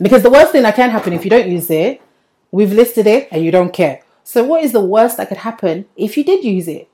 because 0.00 0.22
the 0.22 0.30
worst 0.30 0.52
thing 0.52 0.62
that 0.62 0.74
can 0.74 0.90
happen 0.90 1.12
if 1.12 1.24
you 1.24 1.30
don't 1.30 1.48
use 1.48 1.70
it, 1.70 2.02
we've 2.50 2.72
listed 2.72 3.06
it 3.06 3.28
and 3.30 3.44
you 3.44 3.50
don't 3.50 3.72
care. 3.72 4.02
So, 4.24 4.42
what 4.42 4.64
is 4.64 4.72
the 4.72 4.84
worst 4.84 5.16
that 5.18 5.28
could 5.28 5.38
happen 5.38 5.86
if 5.96 6.16
you 6.16 6.24
did 6.24 6.44
use 6.44 6.66
it? 6.66 6.88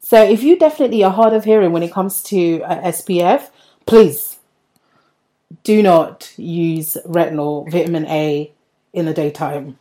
So, 0.00 0.22
if 0.22 0.42
you 0.42 0.58
definitely 0.58 1.02
are 1.04 1.10
hard 1.10 1.32
of 1.32 1.44
hearing 1.44 1.72
when 1.72 1.82
it 1.82 1.92
comes 1.92 2.22
to 2.24 2.62
uh, 2.62 2.80
SPF, 2.82 3.50
please 3.86 4.35
do 5.62 5.82
not 5.82 6.32
use 6.36 6.96
retinol, 7.06 7.70
vitamin 7.70 8.06
A 8.06 8.52
in 8.92 9.06
the 9.06 9.14
daytime. 9.14 9.78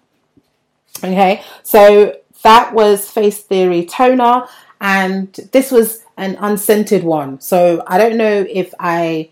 Okay, 1.03 1.43
so 1.63 2.15
that 2.43 2.73
was 2.73 3.09
Face 3.09 3.41
Theory 3.41 3.85
Toner, 3.85 4.45
and 4.79 5.33
this 5.51 5.71
was 5.71 6.03
an 6.17 6.37
unscented 6.39 7.03
one. 7.03 7.41
So, 7.41 7.83
I 7.87 7.97
don't 7.97 8.17
know 8.17 8.45
if 8.49 8.73
I 8.79 9.29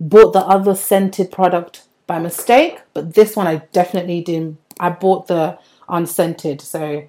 bought 0.00 0.32
the 0.32 0.40
other 0.40 0.74
scented 0.74 1.30
product 1.30 1.84
by 2.06 2.18
mistake, 2.18 2.80
but 2.92 3.14
this 3.14 3.36
one 3.36 3.46
I 3.46 3.56
definitely 3.72 4.20
didn't. 4.20 4.58
I 4.80 4.90
bought 4.90 5.28
the 5.28 5.58
unscented, 5.88 6.60
so 6.60 7.04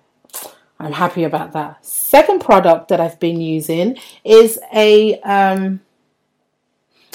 I'm 0.80 0.94
happy 0.94 1.24
about 1.24 1.54
that. 1.54 1.84
Second 1.86 2.42
product 2.42 2.90
that 2.90 3.00
I've 3.00 3.20
been 3.20 3.42
using 3.42 3.98
is 4.24 4.60
a 4.74 5.20
um, 5.22 5.82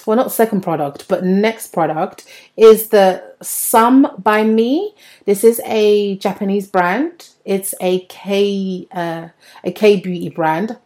well, 0.06 0.16
not 0.16 0.32
second 0.32 0.62
product, 0.62 1.08
but 1.08 1.24
next 1.24 1.68
product 1.68 2.24
is 2.56 2.88
the 2.88 3.22
Some 3.42 4.14
By 4.18 4.44
Mi. 4.44 4.94
This 5.24 5.44
is 5.44 5.60
a 5.64 6.16
Japanese 6.18 6.66
brand. 6.66 7.30
It's 7.44 7.74
a 7.80 8.00
K 8.06 8.88
uh, 8.92 9.28
a 9.64 9.72
K 9.72 10.00
beauty 10.00 10.28
brand. 10.28 10.78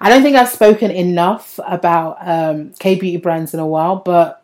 I 0.00 0.10
don't 0.10 0.22
think 0.22 0.36
I've 0.36 0.48
spoken 0.48 0.90
enough 0.90 1.58
about 1.66 2.18
um, 2.20 2.72
K 2.78 2.96
beauty 2.96 3.16
brands 3.16 3.54
in 3.54 3.60
a 3.60 3.66
while, 3.66 3.96
but 3.96 4.42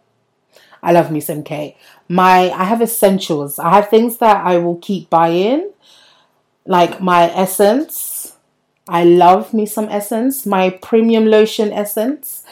I 0.82 0.92
love 0.92 1.10
me 1.10 1.20
some 1.20 1.42
K. 1.42 1.76
My 2.08 2.50
I 2.50 2.64
have 2.64 2.82
essentials. 2.82 3.58
I 3.58 3.70
have 3.70 3.88
things 3.88 4.18
that 4.18 4.44
I 4.44 4.58
will 4.58 4.76
keep 4.76 5.10
buying, 5.10 5.70
like 6.66 7.00
my 7.00 7.30
essence. 7.30 8.36
I 8.88 9.04
love 9.04 9.54
me 9.54 9.66
some 9.66 9.88
essence. 9.88 10.44
My 10.44 10.70
premium 10.70 11.26
lotion 11.26 11.72
essence. 11.72 12.44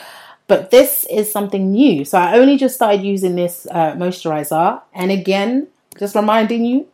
But 0.51 0.73
this 0.73 1.07
is 1.09 1.31
something 1.31 1.71
new. 1.71 2.05
So 2.05 2.19
I 2.19 2.37
only 2.37 2.57
just 2.57 2.75
started 2.75 3.03
using 3.03 3.37
this 3.37 3.69
uh, 3.71 3.93
moisturizer. 3.93 4.83
And 4.93 5.13
again, 5.13 5.69
just 5.97 6.17
reminding 6.17 6.65
you 6.65 6.89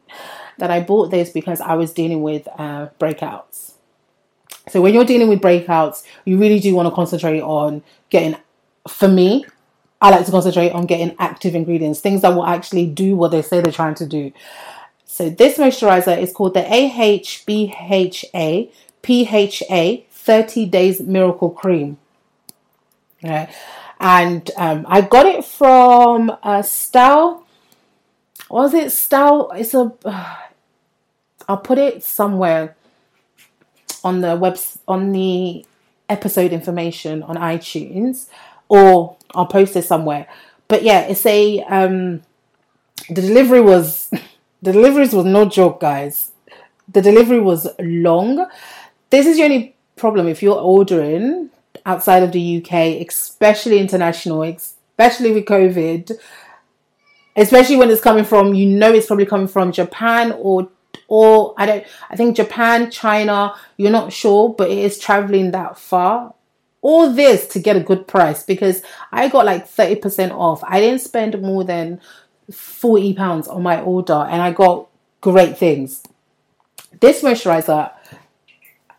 that 0.59 0.71
I 0.71 0.81
bought 0.81 1.11
this 1.11 1.31
because 1.31 1.63
I 1.63 1.73
was 1.73 1.95
dealing 1.95 2.21
with 2.21 2.47
uh, 2.59 2.89
breakouts. 3.01 3.73
So 4.69 4.83
when 4.83 4.93
you're 4.93 5.07
dealing 5.07 5.29
with 5.29 5.41
breakouts, 5.41 6.03
you 6.27 6.37
really 6.37 6.61
do 6.61 6.75
want 6.75 6.87
to 6.87 6.95
concentrate 6.95 7.41
on 7.41 7.83
getting, 8.11 8.39
for 8.91 9.09
me, 9.09 9.47
I 10.03 10.11
like 10.11 10.27
to 10.27 10.31
concentrate 10.31 10.73
on 10.73 10.85
getting 10.85 11.17
active 11.19 11.55
ingredients, 11.55 12.01
things 12.01 12.21
that 12.21 12.35
will 12.35 12.45
actually 12.45 12.85
do 12.85 13.17
what 13.17 13.31
they 13.31 13.41
say 13.41 13.63
they're 13.63 13.73
trying 13.73 13.95
to 13.95 14.05
do. 14.05 14.33
So 15.07 15.31
this 15.31 15.57
moisturizer 15.57 16.21
is 16.21 16.31
called 16.31 16.53
the 16.53 16.61
AHBHA 16.61 18.71
PHA 19.03 20.05
30 20.11 20.67
Days 20.67 21.01
Miracle 21.01 21.49
Cream. 21.49 21.97
Okay. 23.25 23.49
And 23.99 24.51
um, 24.57 24.85
I 24.89 25.01
got 25.01 25.27
it 25.27 25.45
from 25.45 26.37
uh, 26.43 26.63
Style. 26.63 27.47
Was 28.51 28.75
it 28.75 28.93
Style? 28.93 29.51
It's 29.55 29.75
a. 29.75 29.93
Uh, 30.05 30.37
I'll 31.49 31.59
put 31.59 31.79
it 31.79 32.03
somewhere 32.03 32.75
on 34.03 34.21
the 34.21 34.35
web 34.35 34.59
on 34.89 35.13
the 35.13 35.65
episode 36.09 36.53
information 36.53 37.23
on 37.23 37.37
iTunes, 37.37 38.29
or 38.69 39.17
I'll 39.33 39.47
post 39.47 39.77
it 39.77 39.85
somewhere. 39.85 40.27
But 40.67 40.83
yeah, 40.83 41.03
it's 41.03 41.25
a 41.25 41.63
um, 41.63 42.23
the 43.09 43.23
delivery 43.23 43.61
was 43.61 44.11
the 44.63 44.73
deliveries 44.73 45.13
was 45.13 45.25
no 45.25 45.45
joke, 45.49 45.81
guys. 45.81 46.33
The 46.89 47.01
delivery 47.01 47.41
was 47.41 47.69
long. 47.79 48.47
This 49.11 49.27
is 49.27 49.37
the 49.37 49.45
only 49.45 49.77
problem 49.97 50.27
if 50.27 50.43
you're 50.43 50.59
ordering 50.59 51.51
outside 51.87 52.23
of 52.25 52.33
the 52.33 52.59
UK, 52.59 53.07
especially 53.09 53.79
international, 53.79 54.43
especially 54.43 55.33
with 55.33 55.47
COVID, 55.47 56.19
especially 57.37 57.77
when 57.77 57.91
it's 57.91 58.01
coming 58.03 58.25
from, 58.25 58.53
you 58.53 58.67
know, 58.67 58.93
it's 58.93 59.07
probably 59.07 59.25
coming 59.25 59.49
from 59.49 59.73
Japan 59.73 60.33
or 60.33 60.69
or 61.09 61.55
I 61.57 61.67
don't 61.67 61.85
I 62.11 62.17
think 62.17 62.37
Japan, 62.37 62.91
China, 62.91 63.55
you're 63.77 63.93
not 63.93 64.13
sure, 64.13 64.53
but 64.53 64.71
it 64.71 64.79
is 64.79 64.99
traveling 64.99 65.53
that 65.53 65.79
far. 65.79 66.35
All 66.83 67.13
this 67.13 67.47
to 67.49 67.61
get 67.61 67.77
a 67.77 67.81
good 67.81 68.07
price 68.07 68.43
because 68.43 68.83
I 69.13 69.29
got 69.29 69.47
like 69.47 69.69
30% 69.69 70.33
off. 70.33 70.63
I 70.65 70.81
didn't 70.81 71.01
spend 71.01 71.41
more 71.41 71.65
than 71.65 72.01
40 72.51 73.15
pounds 73.15 73.49
on 73.49 73.63
my 73.63 73.81
order 73.81 74.27
and 74.31 74.43
I 74.43 74.53
got 74.53 74.89
great 75.21 75.59
things. 75.59 76.03
This 77.01 77.23
moisturizer 77.23 77.93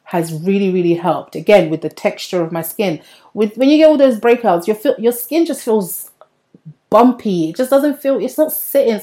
has 0.07 0.33
really 0.33 0.69
really 0.71 0.95
helped 0.95 1.35
again 1.35 1.69
with 1.69 1.81
the 1.81 1.89
texture 1.89 2.41
of 2.41 2.51
my 2.51 2.61
skin 2.61 3.01
with 3.33 3.57
when 3.57 3.69
you 3.69 3.77
get 3.77 3.87
all 3.87 3.97
those 3.97 4.19
breakouts 4.19 4.67
your 4.67 4.75
feel, 4.75 4.95
your 4.99 5.11
skin 5.11 5.45
just 5.45 5.63
feels 5.63 6.11
bumpy 6.89 7.49
it 7.49 7.55
just 7.55 7.69
doesn't 7.69 8.01
feel 8.01 8.19
it's 8.19 8.37
not 8.37 8.51
sitting 8.51 8.99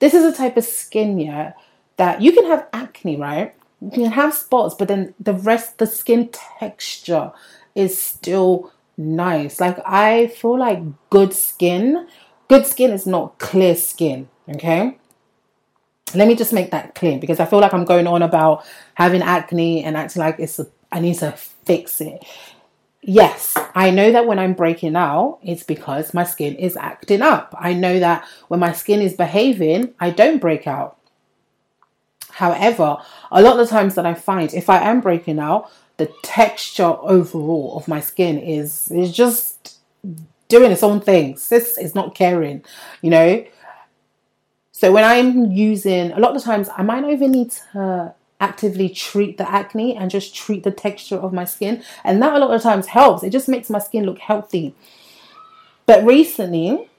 this 0.00 0.14
is 0.14 0.24
a 0.24 0.36
type 0.36 0.56
of 0.56 0.64
skin 0.64 1.18
yeah 1.18 1.52
that 1.96 2.20
you 2.20 2.32
can 2.32 2.46
have 2.46 2.66
acne, 2.72 3.16
right? 3.16 3.54
You 3.80 3.90
can 3.90 4.12
have 4.12 4.34
spots, 4.34 4.74
but 4.74 4.88
then 4.88 5.14
the 5.20 5.34
rest, 5.34 5.78
the 5.78 5.86
skin 5.86 6.28
texture 6.28 7.32
is 7.74 8.00
still 8.00 8.72
nice. 8.96 9.60
Like 9.60 9.78
I 9.84 10.28
feel 10.28 10.58
like 10.58 10.82
good 11.10 11.32
skin, 11.32 12.08
good 12.48 12.66
skin 12.66 12.90
is 12.92 13.06
not 13.06 13.38
clear 13.38 13.74
skin. 13.74 14.28
Okay. 14.48 14.98
Let 16.12 16.28
me 16.28 16.36
just 16.36 16.52
make 16.52 16.70
that 16.70 16.94
clear 16.94 17.18
because 17.18 17.40
I 17.40 17.44
feel 17.44 17.60
like 17.60 17.74
I'm 17.74 17.84
going 17.84 18.06
on 18.06 18.22
about 18.22 18.64
having 18.94 19.22
acne 19.22 19.84
and 19.84 19.96
acting 19.96 20.20
like 20.20 20.38
it's 20.38 20.58
a, 20.58 20.66
I 20.92 21.00
need 21.00 21.18
to 21.18 21.32
fix 21.32 22.00
it. 22.00 22.24
Yes, 23.00 23.56
I 23.74 23.90
know 23.90 24.12
that 24.12 24.26
when 24.26 24.38
I'm 24.38 24.54
breaking 24.54 24.96
out, 24.96 25.38
it's 25.42 25.62
because 25.62 26.14
my 26.14 26.24
skin 26.24 26.54
is 26.56 26.76
acting 26.76 27.20
up. 27.20 27.54
I 27.58 27.74
know 27.74 27.98
that 27.98 28.26
when 28.48 28.60
my 28.60 28.72
skin 28.72 29.02
is 29.02 29.14
behaving, 29.14 29.92
I 30.00 30.10
don't 30.10 30.40
break 30.40 30.66
out. 30.66 30.98
However, 32.30 32.98
a 33.30 33.42
lot 33.42 33.58
of 33.58 33.66
the 33.66 33.72
times 33.72 33.94
that 33.94 34.06
I 34.06 34.14
find 34.14 34.52
if 34.54 34.70
I 34.70 34.78
am 34.78 35.00
breaking 35.00 35.38
out, 35.38 35.70
the 35.98 36.12
texture 36.22 36.96
overall 37.00 37.76
of 37.76 37.86
my 37.86 38.00
skin 38.00 38.38
is 38.38 38.90
is 38.90 39.12
just 39.12 39.78
doing 40.48 40.72
its 40.72 40.82
own 40.82 41.00
thing. 41.00 41.36
Sis 41.36 41.78
is 41.78 41.94
not 41.94 42.14
caring, 42.14 42.64
you 43.02 43.10
know. 43.10 43.44
So 44.84 44.92
when 44.92 45.02
I'm 45.02 45.50
using, 45.50 46.12
a 46.12 46.20
lot 46.20 46.36
of 46.36 46.42
times 46.42 46.68
I 46.76 46.82
might 46.82 47.00
not 47.00 47.10
even 47.10 47.32
need 47.32 47.52
to 47.72 48.14
actively 48.38 48.90
treat 48.90 49.38
the 49.38 49.50
acne 49.50 49.96
and 49.96 50.10
just 50.10 50.34
treat 50.34 50.62
the 50.62 50.70
texture 50.70 51.16
of 51.16 51.32
my 51.32 51.46
skin, 51.46 51.82
and 52.04 52.20
that 52.20 52.34
a 52.34 52.38
lot 52.38 52.50
of 52.50 52.60
times 52.60 52.88
helps. 52.88 53.22
It 53.22 53.30
just 53.30 53.48
makes 53.48 53.70
my 53.70 53.78
skin 53.78 54.04
look 54.04 54.18
healthy. 54.18 54.74
But 55.86 56.04
recently, 56.04 56.90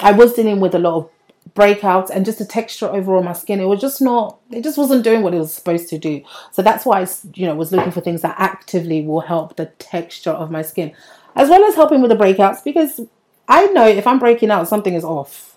I 0.00 0.12
was 0.12 0.32
dealing 0.32 0.60
with 0.60 0.74
a 0.74 0.78
lot 0.78 0.96
of 0.96 1.10
breakouts 1.54 2.08
and 2.08 2.24
just 2.24 2.38
the 2.38 2.46
texture 2.46 2.86
overall 2.86 3.22
my 3.22 3.34
skin 3.34 3.60
it 3.60 3.66
was 3.66 3.80
just 3.80 4.00
not 4.00 4.38
it 4.50 4.64
just 4.64 4.78
wasn't 4.78 5.04
doing 5.04 5.22
what 5.22 5.34
it 5.34 5.38
was 5.38 5.52
supposed 5.52 5.90
to 5.90 5.98
do 5.98 6.22
so 6.50 6.62
that's 6.62 6.86
why 6.86 7.02
i 7.02 7.06
you 7.34 7.46
know 7.46 7.54
was 7.54 7.70
looking 7.70 7.92
for 7.92 8.00
things 8.00 8.22
that 8.22 8.34
actively 8.38 9.02
will 9.02 9.20
help 9.20 9.54
the 9.56 9.66
texture 9.78 10.30
of 10.30 10.50
my 10.50 10.62
skin 10.62 10.90
as 11.36 11.50
well 11.50 11.62
as 11.64 11.74
helping 11.74 12.00
with 12.00 12.10
the 12.10 12.16
breakouts 12.16 12.64
because 12.64 12.98
i 13.46 13.66
know 13.66 13.86
if 13.86 14.06
i'm 14.06 14.18
breaking 14.18 14.50
out 14.50 14.66
something 14.66 14.94
is 14.94 15.04
off 15.04 15.53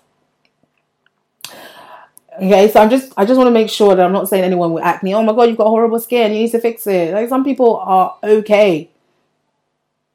okay 2.40 2.70
so 2.70 2.80
i'm 2.80 2.90
just 2.90 3.12
i 3.16 3.24
just 3.24 3.36
want 3.36 3.46
to 3.46 3.52
make 3.52 3.68
sure 3.68 3.94
that 3.94 4.04
i'm 4.04 4.12
not 4.12 4.28
saying 4.28 4.44
anyone 4.44 4.72
with 4.72 4.84
acne 4.84 5.14
oh 5.14 5.22
my 5.22 5.32
god 5.32 5.48
you've 5.48 5.58
got 5.58 5.68
horrible 5.68 6.00
skin 6.00 6.32
you 6.32 6.40
need 6.40 6.50
to 6.50 6.60
fix 6.60 6.86
it 6.86 7.12
like 7.12 7.28
some 7.28 7.44
people 7.44 7.76
are 7.78 8.16
okay 8.22 8.90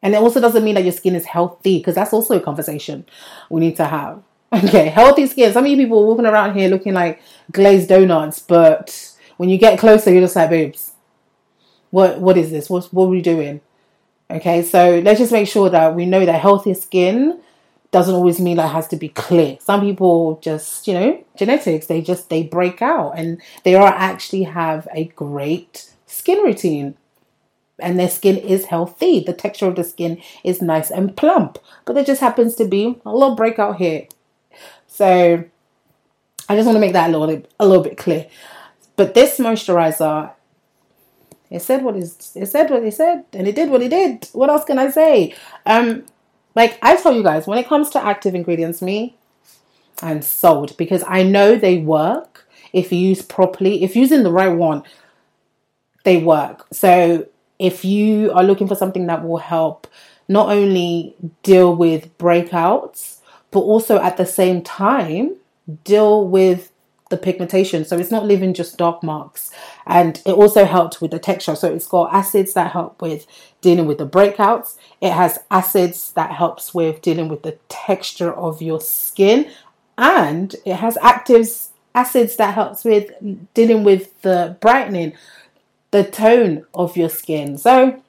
and 0.02 0.14
it 0.14 0.18
also 0.18 0.42
doesn't 0.42 0.64
mean 0.64 0.76
that 0.76 0.84
your 0.84 0.94
skin 0.94 1.16
is 1.16 1.26
healthy 1.26 1.78
because 1.78 1.96
that's 1.96 2.14
also 2.14 2.38
a 2.38 2.42
conversation 2.42 3.06
we 3.50 3.60
need 3.60 3.76
to 3.76 3.86
have 3.86 4.22
Okay, 4.66 4.90
healthy 4.90 5.26
skin. 5.26 5.52
Some 5.52 5.66
of 5.66 5.72
you 5.72 5.78
people 5.78 5.98
are 5.98 6.06
walking 6.06 6.28
around 6.28 6.56
here 6.56 6.70
looking 6.70 6.94
like 6.94 7.20
glazed 7.52 7.90
donuts, 7.90 8.40
but 8.40 9.12
when 9.38 9.50
you 9.50 9.58
get 9.58 9.80
closer, 9.80 10.12
you're 10.12 10.22
just 10.22 10.36
like, 10.36 10.52
boobs. 10.52 10.92
What 11.90 12.20
what 12.20 12.38
is 12.38 12.52
this? 12.52 12.70
What 12.70 12.86
what 12.94 13.06
are 13.06 13.10
we 13.10 13.22
doing? 13.22 13.62
Okay, 14.30 14.62
so 14.62 15.00
let's 15.00 15.20
just 15.20 15.32
make 15.32 15.48
sure 15.48 15.72
that 15.72 15.96
we 15.96 16.06
know 16.06 16.24
that 16.24 16.40
healthy 16.40 16.76
skin 16.76 17.42
doesn't 17.94 18.16
always 18.16 18.42
mean 18.42 18.58
that 18.58 18.66
it 18.66 18.74
has 18.74 18.88
to 18.90 18.98
be 18.98 19.10
clear. 19.10 19.58
Some 19.62 19.82
people 19.82 20.40
just, 20.42 20.88
you 20.88 20.94
know, 20.94 21.24
genetics, 21.38 21.86
they 21.86 22.02
just 22.02 22.30
they 22.30 22.44
break 22.44 22.82
out 22.82 23.12
and 23.12 23.42
they 23.64 23.76
are 23.76 23.88
actually 23.88 24.44
have 24.44 24.88
a 24.94 25.06
great 25.06 25.94
skin 26.06 26.40
routine. 26.44 26.96
And 27.80 28.00
their 28.00 28.10
skin 28.10 28.38
is 28.38 28.66
healthy. 28.66 29.20
The 29.20 29.34
texture 29.34 29.68
of 29.68 29.76
the 29.76 29.84
skin 29.84 30.22
is 30.44 30.62
nice 30.62 30.92
and 30.92 31.18
plump. 31.18 31.58
But 31.86 31.94
there 31.94 32.04
just 32.04 32.22
happens 32.22 32.56
to 32.56 32.66
be 32.66 33.00
a 33.06 33.12
little 33.12 33.36
breakout 33.36 33.78
here 33.78 34.08
so 34.94 35.44
I 36.48 36.56
just 36.56 36.68
want 36.68 36.76
to 36.76 36.80
make 36.80 36.94
that 36.94 37.10
a 37.12 37.18
little 37.18 37.42
a 37.60 37.66
little 37.66 37.84
bit 37.84 37.98
clear. 37.98 38.28
But 38.96 39.16
this 39.16 39.40
moisturizer, 39.40 40.32
it 41.50 41.62
said 41.62 41.84
what 41.84 41.96
it, 41.96 42.04
it 42.36 42.46
said 42.46 42.70
what 42.70 42.84
it 42.84 42.94
said, 42.94 43.26
and 43.34 43.48
it 43.48 43.56
did 43.56 43.72
what 43.72 43.82
it 43.82 43.90
did. 43.90 44.30
What 44.34 44.52
else 44.52 44.66
can 44.66 44.78
I 44.78 44.92
say? 44.92 45.36
Um, 45.66 46.06
like 46.56 46.78
I 46.82 46.96
tell 46.96 47.14
you 47.14 47.24
guys, 47.24 47.48
when 47.48 47.58
it 47.58 47.68
comes 47.68 47.90
to 47.92 48.04
active 48.04 48.36
ingredients, 48.36 48.82
me, 48.82 49.16
I'm 50.02 50.22
sold 50.22 50.76
because 50.78 51.04
I 51.08 51.24
know 51.24 51.56
they 51.56 51.78
work 51.78 52.48
if 52.74 52.92
used 52.92 53.30
properly. 53.30 53.84
If 53.84 53.96
using 53.96 54.24
the 54.24 54.32
right 54.32 54.50
one, 54.54 54.84
they 56.04 56.18
work. 56.18 56.68
So 56.72 57.28
if 57.60 57.86
you 57.86 58.32
are 58.34 58.44
looking 58.44 58.68
for 58.68 58.76
something 58.76 59.08
that 59.08 59.24
will 59.26 59.38
help 59.38 59.88
not 60.28 60.50
only 60.50 61.16
deal 61.44 61.76
with 61.76 62.18
breakouts 62.18 63.20
but 63.52 63.60
also 63.60 64.00
at 64.00 64.18
the 64.18 64.26
same 64.26 64.62
time 64.62 65.36
deal 65.84 66.28
with 66.28 66.72
the 67.14 67.18
pigmentation. 67.18 67.86
So 67.86 67.98
it's 67.98 68.10
not 68.10 68.26
leaving 68.26 68.54
just 68.56 68.78
dark 68.78 69.04
marks. 69.04 69.52
And 69.86 70.22
it 70.26 70.32
also 70.32 70.66
helped 70.66 71.00
with 71.00 71.12
the 71.12 71.20
texture. 71.20 71.56
So 71.56 71.72
it's 71.72 71.88
got 71.88 72.12
acids 72.12 72.54
that 72.54 72.72
help 72.72 73.02
with 73.02 73.28
dealing 73.62 73.86
with 73.86 74.00
the 74.00 74.08
breakouts. 74.08 74.76
It 75.00 75.12
has 75.12 75.38
acids 75.52 76.12
that 76.14 76.32
helps 76.32 76.74
with 76.74 77.02
dealing 77.02 77.30
with 77.30 77.44
the 77.44 77.60
texture 77.70 78.34
of 78.34 78.62
your 78.62 78.82
skin. 78.82 79.52
And 79.96 80.56
it 80.66 80.78
has 80.78 80.98
actives 80.98 81.70
acids 81.94 82.36
that 82.38 82.56
helps 82.56 82.84
with 82.84 83.12
dealing 83.54 83.84
with 83.84 84.20
the 84.24 84.58
brightening, 84.60 85.14
the 85.92 86.04
tone 86.04 86.66
of 86.74 86.98
your 86.98 87.10
skin. 87.10 87.60
So 87.60 88.02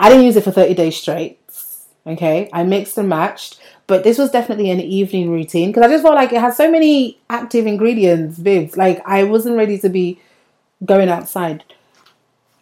I 0.00 0.08
didn't 0.08 0.24
use 0.24 0.36
it 0.36 0.44
for 0.44 0.50
30 0.52 0.72
days 0.74 0.96
straight. 0.96 1.37
Okay, 2.08 2.48
I 2.54 2.62
mixed 2.64 2.96
and 2.96 3.06
matched, 3.06 3.60
but 3.86 4.02
this 4.02 4.16
was 4.16 4.30
definitely 4.30 4.70
an 4.70 4.80
evening 4.80 5.30
routine 5.30 5.68
because 5.68 5.82
I 5.82 5.88
just 5.88 6.02
felt 6.02 6.14
like 6.14 6.32
it 6.32 6.40
had 6.40 6.54
so 6.54 6.70
many 6.70 7.18
active 7.28 7.66
ingredients, 7.66 8.38
babes. 8.38 8.78
Like 8.78 9.06
I 9.06 9.24
wasn't 9.24 9.58
ready 9.58 9.78
to 9.80 9.90
be 9.90 10.18
going 10.86 11.10
outside. 11.10 11.64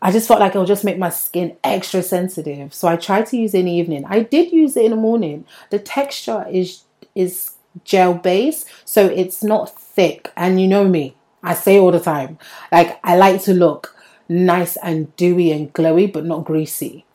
I 0.03 0.11
just 0.11 0.27
felt 0.27 0.41
like 0.41 0.51
it'll 0.51 0.67
just 0.67 0.85
make 0.85 0.99
my 0.99 1.11
skin 1.11 1.57
extra 1.63 2.03
sensitive. 2.03 2.75
So 2.75 2.89
I 2.89 2.97
tried 2.97 3.27
to 3.27 3.37
use 3.37 3.55
it 3.55 3.61
in 3.61 3.67
the 3.67 3.73
evening. 3.73 4.05
I 4.07 4.21
did 4.21 4.53
use 4.53 4.77
it 4.77 4.85
in 4.85 4.91
the 4.91 4.97
morning. 4.97 5.45
The 5.71 5.79
texture 5.79 6.45
is 6.51 6.83
is 7.15 7.53
gel 7.85 8.15
base, 8.15 8.65
so 8.85 9.07
it's 9.07 9.45
not 9.45 9.79
thick. 9.79 10.33
And 10.37 10.61
you 10.61 10.67
know 10.67 10.89
me, 10.89 11.15
I 11.45 11.55
say 11.55 11.79
all 11.79 11.93
the 11.93 12.01
time, 12.01 12.39
like 12.73 12.99
I 13.05 13.17
like 13.17 13.43
to 13.45 13.55
look 13.55 13.95
nice 14.29 14.77
and 14.79 15.15
dewy 15.15 15.53
and 15.53 15.73
glowy, 15.73 16.13
but 16.13 16.25
not 16.25 16.45
greasy. 16.45 17.06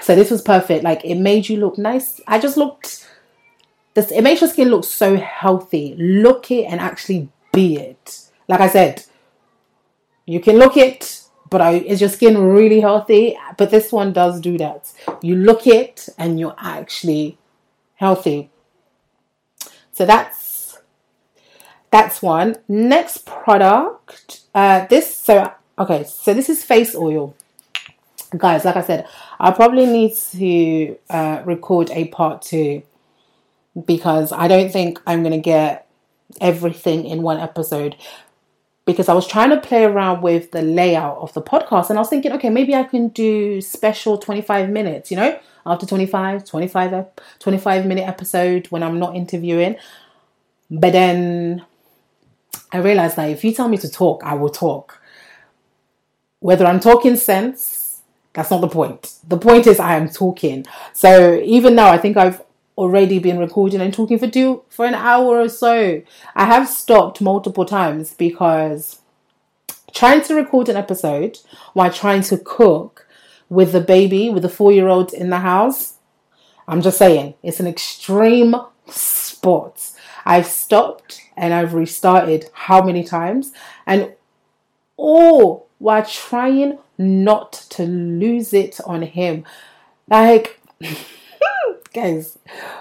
So 0.00 0.14
this 0.14 0.30
was 0.30 0.42
perfect. 0.42 0.84
Like 0.84 1.04
it 1.04 1.16
made 1.16 1.48
you 1.48 1.58
look 1.58 1.78
nice. 1.78 2.20
I 2.26 2.38
just 2.38 2.56
looked 2.56 3.06
this 3.94 4.10
it 4.10 4.22
makes 4.22 4.40
your 4.40 4.50
skin 4.50 4.68
look 4.68 4.84
so 4.84 5.16
healthy. 5.16 5.94
Look 5.98 6.50
it 6.50 6.64
and 6.64 6.80
actually 6.80 7.28
be 7.52 7.76
it. 7.76 8.30
Like 8.46 8.60
I 8.60 8.68
said, 8.68 9.04
you 10.24 10.40
can 10.40 10.56
look 10.56 10.76
it, 10.76 11.22
but 11.50 11.60
I, 11.60 11.72
is 11.72 12.00
your 12.00 12.10
skin 12.10 12.38
really 12.38 12.80
healthy? 12.80 13.36
But 13.56 13.70
this 13.70 13.90
one 13.92 14.12
does 14.12 14.40
do 14.40 14.56
that. 14.58 14.92
You 15.22 15.36
look 15.36 15.66
it 15.66 16.08
and 16.16 16.38
you're 16.38 16.54
actually 16.58 17.38
healthy. 17.96 18.50
So 19.92 20.06
that's 20.06 20.78
that's 21.90 22.22
one. 22.22 22.56
Next 22.68 23.26
product. 23.26 24.42
Uh, 24.54 24.86
this 24.86 25.12
so 25.14 25.52
okay. 25.78 26.04
So 26.04 26.34
this 26.34 26.48
is 26.48 26.62
face 26.62 26.94
oil 26.94 27.34
guys 28.36 28.64
like 28.64 28.76
i 28.76 28.82
said 28.82 29.06
i 29.40 29.50
probably 29.50 29.86
need 29.86 30.14
to 30.14 30.96
uh, 31.10 31.42
record 31.44 31.90
a 31.90 32.06
part 32.08 32.42
two 32.42 32.82
because 33.86 34.32
i 34.32 34.48
don't 34.48 34.72
think 34.72 35.00
i'm 35.06 35.22
going 35.22 35.32
to 35.32 35.38
get 35.38 35.86
everything 36.40 37.04
in 37.04 37.22
one 37.22 37.38
episode 37.38 37.96
because 38.84 39.08
i 39.08 39.14
was 39.14 39.26
trying 39.26 39.50
to 39.50 39.60
play 39.60 39.84
around 39.84 40.22
with 40.22 40.50
the 40.50 40.62
layout 40.62 41.16
of 41.18 41.32
the 41.34 41.42
podcast 41.42 41.90
and 41.90 41.98
i 41.98 42.02
was 42.02 42.08
thinking 42.08 42.32
okay 42.32 42.50
maybe 42.50 42.74
i 42.74 42.82
can 42.82 43.08
do 43.08 43.60
special 43.60 44.18
25 44.18 44.68
minutes 44.70 45.10
you 45.10 45.16
know 45.16 45.38
after 45.68 45.86
25 45.86 46.44
25 46.44 47.06
25 47.38 47.86
minute 47.86 48.08
episode 48.08 48.66
when 48.68 48.82
i'm 48.82 48.98
not 48.98 49.14
interviewing. 49.14 49.76
But 50.70 50.92
then 50.92 51.64
i 52.72 52.78
realized 52.78 53.16
that 53.16 53.30
if 53.30 53.44
you 53.44 53.52
tell 53.52 53.68
me 53.68 53.78
to 53.78 53.90
talk 53.90 54.22
i 54.24 54.34
will 54.34 54.50
talk. 54.50 55.00
Whether 56.40 56.66
i'm 56.66 56.80
talking 56.80 57.16
sense 57.16 57.77
that's 58.32 58.50
not 58.50 58.60
the 58.60 58.68
point. 58.68 59.14
The 59.26 59.38
point 59.38 59.66
is 59.66 59.80
I 59.80 59.96
am 59.96 60.08
talking. 60.08 60.66
So 60.92 61.40
even 61.42 61.74
now, 61.74 61.90
I 61.90 61.98
think 61.98 62.16
I've 62.16 62.42
already 62.76 63.18
been 63.18 63.38
recording 63.38 63.80
and 63.80 63.92
talking 63.92 64.18
for 64.18 64.28
two 64.28 64.62
for 64.68 64.84
an 64.84 64.94
hour 64.94 65.40
or 65.40 65.48
so. 65.48 66.02
I 66.36 66.44
have 66.44 66.68
stopped 66.68 67.20
multiple 67.20 67.64
times 67.64 68.14
because 68.14 69.00
trying 69.92 70.22
to 70.22 70.34
record 70.34 70.68
an 70.68 70.76
episode 70.76 71.38
while 71.72 71.92
trying 71.92 72.22
to 72.22 72.38
cook 72.38 73.06
with 73.48 73.72
the 73.72 73.80
baby, 73.80 74.30
with 74.30 74.42
the 74.42 74.48
four 74.48 74.70
year 74.72 74.88
old 74.88 75.12
in 75.12 75.30
the 75.30 75.40
house, 75.40 75.94
I'm 76.68 76.82
just 76.82 76.98
saying, 76.98 77.34
it's 77.42 77.60
an 77.60 77.66
extreme 77.66 78.54
sport. 78.86 79.90
I've 80.24 80.46
stopped 80.46 81.22
and 81.36 81.54
I've 81.54 81.74
restarted 81.74 82.50
how 82.52 82.84
many 82.84 83.02
times? 83.02 83.52
And 83.86 84.12
all 84.96 85.68
while 85.78 86.04
trying 86.04 86.78
not 86.98 87.52
to 87.70 87.84
lose 87.84 88.52
it 88.52 88.80
on 88.84 89.02
him. 89.02 89.44
Like, 90.08 90.60
guys, 91.94 92.38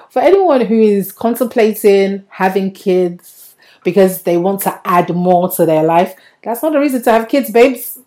for 0.09 0.21
anyone 0.21 0.61
who 0.65 0.79
is 0.79 1.11
contemplating 1.11 2.25
having 2.29 2.71
kids 2.71 3.55
because 3.83 4.23
they 4.23 4.37
want 4.37 4.61
to 4.61 4.81
add 4.83 5.15
more 5.15 5.49
to 5.51 5.65
their 5.65 5.83
life, 5.83 6.15
that's 6.43 6.63
not 6.63 6.75
a 6.75 6.79
reason 6.79 7.03
to 7.03 7.11
have 7.11 7.29
kids, 7.29 7.51
babes. 7.51 7.99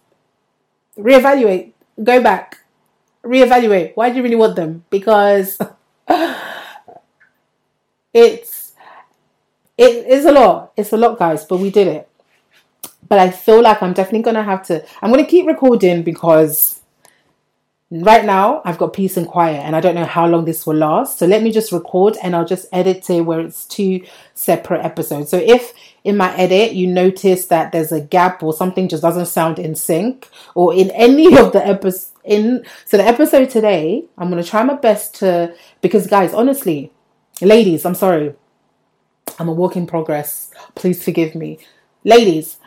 Reevaluate, 0.99 1.73
go 2.03 2.23
back, 2.23 2.59
reevaluate. 3.25 3.93
Why 3.95 4.11
do 4.11 4.17
you 4.17 4.23
really 4.23 4.37
want 4.37 4.57
them? 4.57 4.85
Because 4.91 5.57
it's 8.13 8.73
it 9.79 10.07
is 10.07 10.27
a 10.27 10.33
lot. 10.33 10.73
It's 10.77 10.93
a 10.93 10.99
lot, 10.99 11.19
guys, 11.19 11.45
but 11.47 11.59
we 11.59 11.71
did 11.71 11.87
it 11.87 12.10
but 13.11 13.19
I 13.19 13.31
feel 13.31 13.61
like 13.61 13.83
I'm 13.83 13.93
definitely 13.93 14.23
gonna 14.23 14.45
have 14.45 14.63
to. 14.69 14.87
I'm 15.03 15.11
gonna 15.11 15.27
keep 15.27 15.47
recording 15.47 16.05
because 16.05 16.81
right 17.91 18.25
now 18.25 18.63
I've 18.65 18.79
got 18.79 18.93
peace 18.93 19.17
and 19.17 19.27
quiet, 19.27 19.59
and 19.59 19.75
I 19.75 19.81
don't 19.81 19.97
know 19.97 20.05
how 20.05 20.29
long 20.29 20.45
this 20.45 20.65
will 20.65 20.77
last. 20.77 21.19
So 21.19 21.27
let 21.27 21.43
me 21.43 21.51
just 21.51 21.73
record, 21.73 22.17
and 22.23 22.37
I'll 22.37 22.47
just 22.47 22.67
edit 22.73 23.11
it 23.11 23.23
where 23.23 23.41
it's 23.41 23.67
two 23.67 24.07
separate 24.35 24.85
episodes. 24.85 25.29
So 25.29 25.39
if 25.39 25.75
in 26.05 26.17
my 26.17 26.35
edit 26.37 26.73
you 26.73 26.87
notice 26.87 27.47
that 27.47 27.73
there's 27.73 27.91
a 27.91 28.01
gap 28.01 28.45
or 28.45 28.55
something 28.55 28.89
just 28.89 29.03
doesn't 29.03 29.27
sound 29.27 29.59
in 29.59 29.75
sync, 29.75 30.29
or 30.55 30.73
in 30.73 30.91
any 30.93 31.37
of 31.37 31.53
the 31.53 31.67
episodes, 31.67 32.13
in 32.23 32.65
so 32.85 32.97
the 32.97 33.05
episode 33.05 33.51
today, 33.51 34.05
I'm 34.19 34.31
gonna 34.31 34.45
try 34.45 34.63
my 34.63 34.75
best 34.75 35.17
to 35.17 35.53
because 35.81 36.07
guys, 36.07 36.33
honestly, 36.33 36.93
ladies, 37.43 37.85
I'm 37.85 37.97
sorry. 37.97 38.37
I'm 39.41 39.49
a 39.49 39.53
work 39.53 39.75
in 39.75 39.89
progress. 39.89 40.53
Please 40.77 41.03
forgive 41.03 41.35
me. 41.35 41.59
Ladies, 42.05 42.59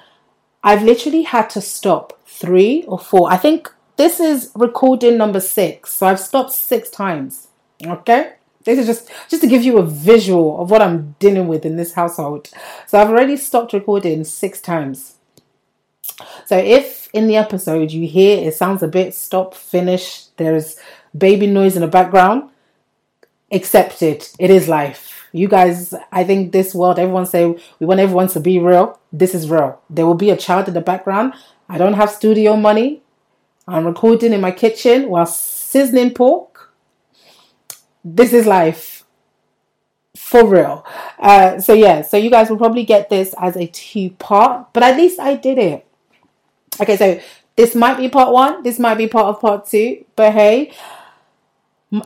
I've 0.63 0.83
literally 0.83 1.23
had 1.23 1.49
to 1.51 1.61
stop 1.61 2.19
three 2.25 2.83
or 2.87 2.97
four. 2.97 3.31
I 3.31 3.37
think 3.37 3.69
this 3.97 4.19
is 4.19 4.51
recording 4.55 5.17
number 5.17 5.39
six. 5.39 5.93
So 5.93 6.07
I've 6.07 6.19
stopped 6.19 6.53
six 6.53 6.89
times. 6.89 7.49
Okay? 7.85 8.33
This 8.63 8.79
is 8.79 8.85
just 8.85 9.09
just 9.27 9.41
to 9.41 9.49
give 9.49 9.63
you 9.63 9.77
a 9.77 9.85
visual 9.85 10.61
of 10.61 10.71
what 10.71 10.81
I'm 10.81 11.15
dealing 11.19 11.47
with 11.47 11.65
in 11.65 11.75
this 11.75 11.93
household. 11.93 12.49
So 12.87 12.99
I've 12.99 13.09
already 13.09 13.35
stopped 13.35 13.73
recording 13.73 14.23
six 14.23 14.61
times. 14.61 15.15
So 16.45 16.57
if 16.57 17.09
in 17.13 17.27
the 17.27 17.35
episode 17.35 17.91
you 17.91 18.07
hear 18.07 18.47
it 18.47 18.55
sounds 18.55 18.81
a 18.81 18.87
bit 18.87 19.13
stop, 19.13 19.53
finish, 19.53 20.27
there's 20.37 20.77
baby 21.17 21.47
noise 21.47 21.75
in 21.75 21.81
the 21.81 21.87
background, 21.87 22.49
accept 23.51 24.01
it. 24.01 24.33
It 24.39 24.49
is 24.49 24.69
life 24.69 25.12
you 25.33 25.47
guys, 25.47 25.93
I 26.11 26.23
think 26.23 26.51
this 26.51 26.73
world, 26.73 26.99
everyone 26.99 27.25
say 27.25 27.45
we 27.79 27.85
want 27.85 27.99
everyone 27.99 28.27
to 28.29 28.39
be 28.39 28.59
real. 28.59 28.99
This 29.11 29.33
is 29.33 29.49
real. 29.49 29.81
There 29.89 30.05
will 30.05 30.13
be 30.13 30.29
a 30.29 30.37
child 30.37 30.67
in 30.67 30.75
the 30.75 30.81
background. 30.81 31.33
I 31.67 31.77
don't 31.79 31.95
have 31.95 32.11
studio 32.11 32.55
money. 32.55 33.01
I'm 33.67 33.85
recording 33.85 34.31
in 34.31 34.41
my 34.41 34.51
kitchen 34.51 35.09
while 35.09 35.25
seasoning 35.25 36.13
pork. 36.13 36.71
This 38.05 38.31
is 38.31 38.45
life. 38.45 39.03
For 40.15 40.45
real. 40.45 40.85
Uh, 41.17 41.59
so, 41.59 41.73
yeah, 41.73 42.03
so 42.03 42.15
you 42.17 42.29
guys 42.29 42.49
will 42.49 42.57
probably 42.57 42.83
get 42.83 43.09
this 43.09 43.33
as 43.39 43.57
a 43.57 43.65
two 43.67 44.11
part, 44.11 44.71
but 44.71 44.83
at 44.83 44.95
least 44.95 45.19
I 45.19 45.35
did 45.35 45.57
it. 45.57 45.87
Okay, 46.79 46.97
so 46.97 47.19
this 47.55 47.73
might 47.75 47.97
be 47.97 48.09
part 48.09 48.31
one, 48.31 48.63
this 48.63 48.79
might 48.79 48.95
be 48.95 49.07
part 49.07 49.27
of 49.27 49.41
part 49.41 49.67
two, 49.67 50.05
but 50.15 50.33
hey, 50.33 50.73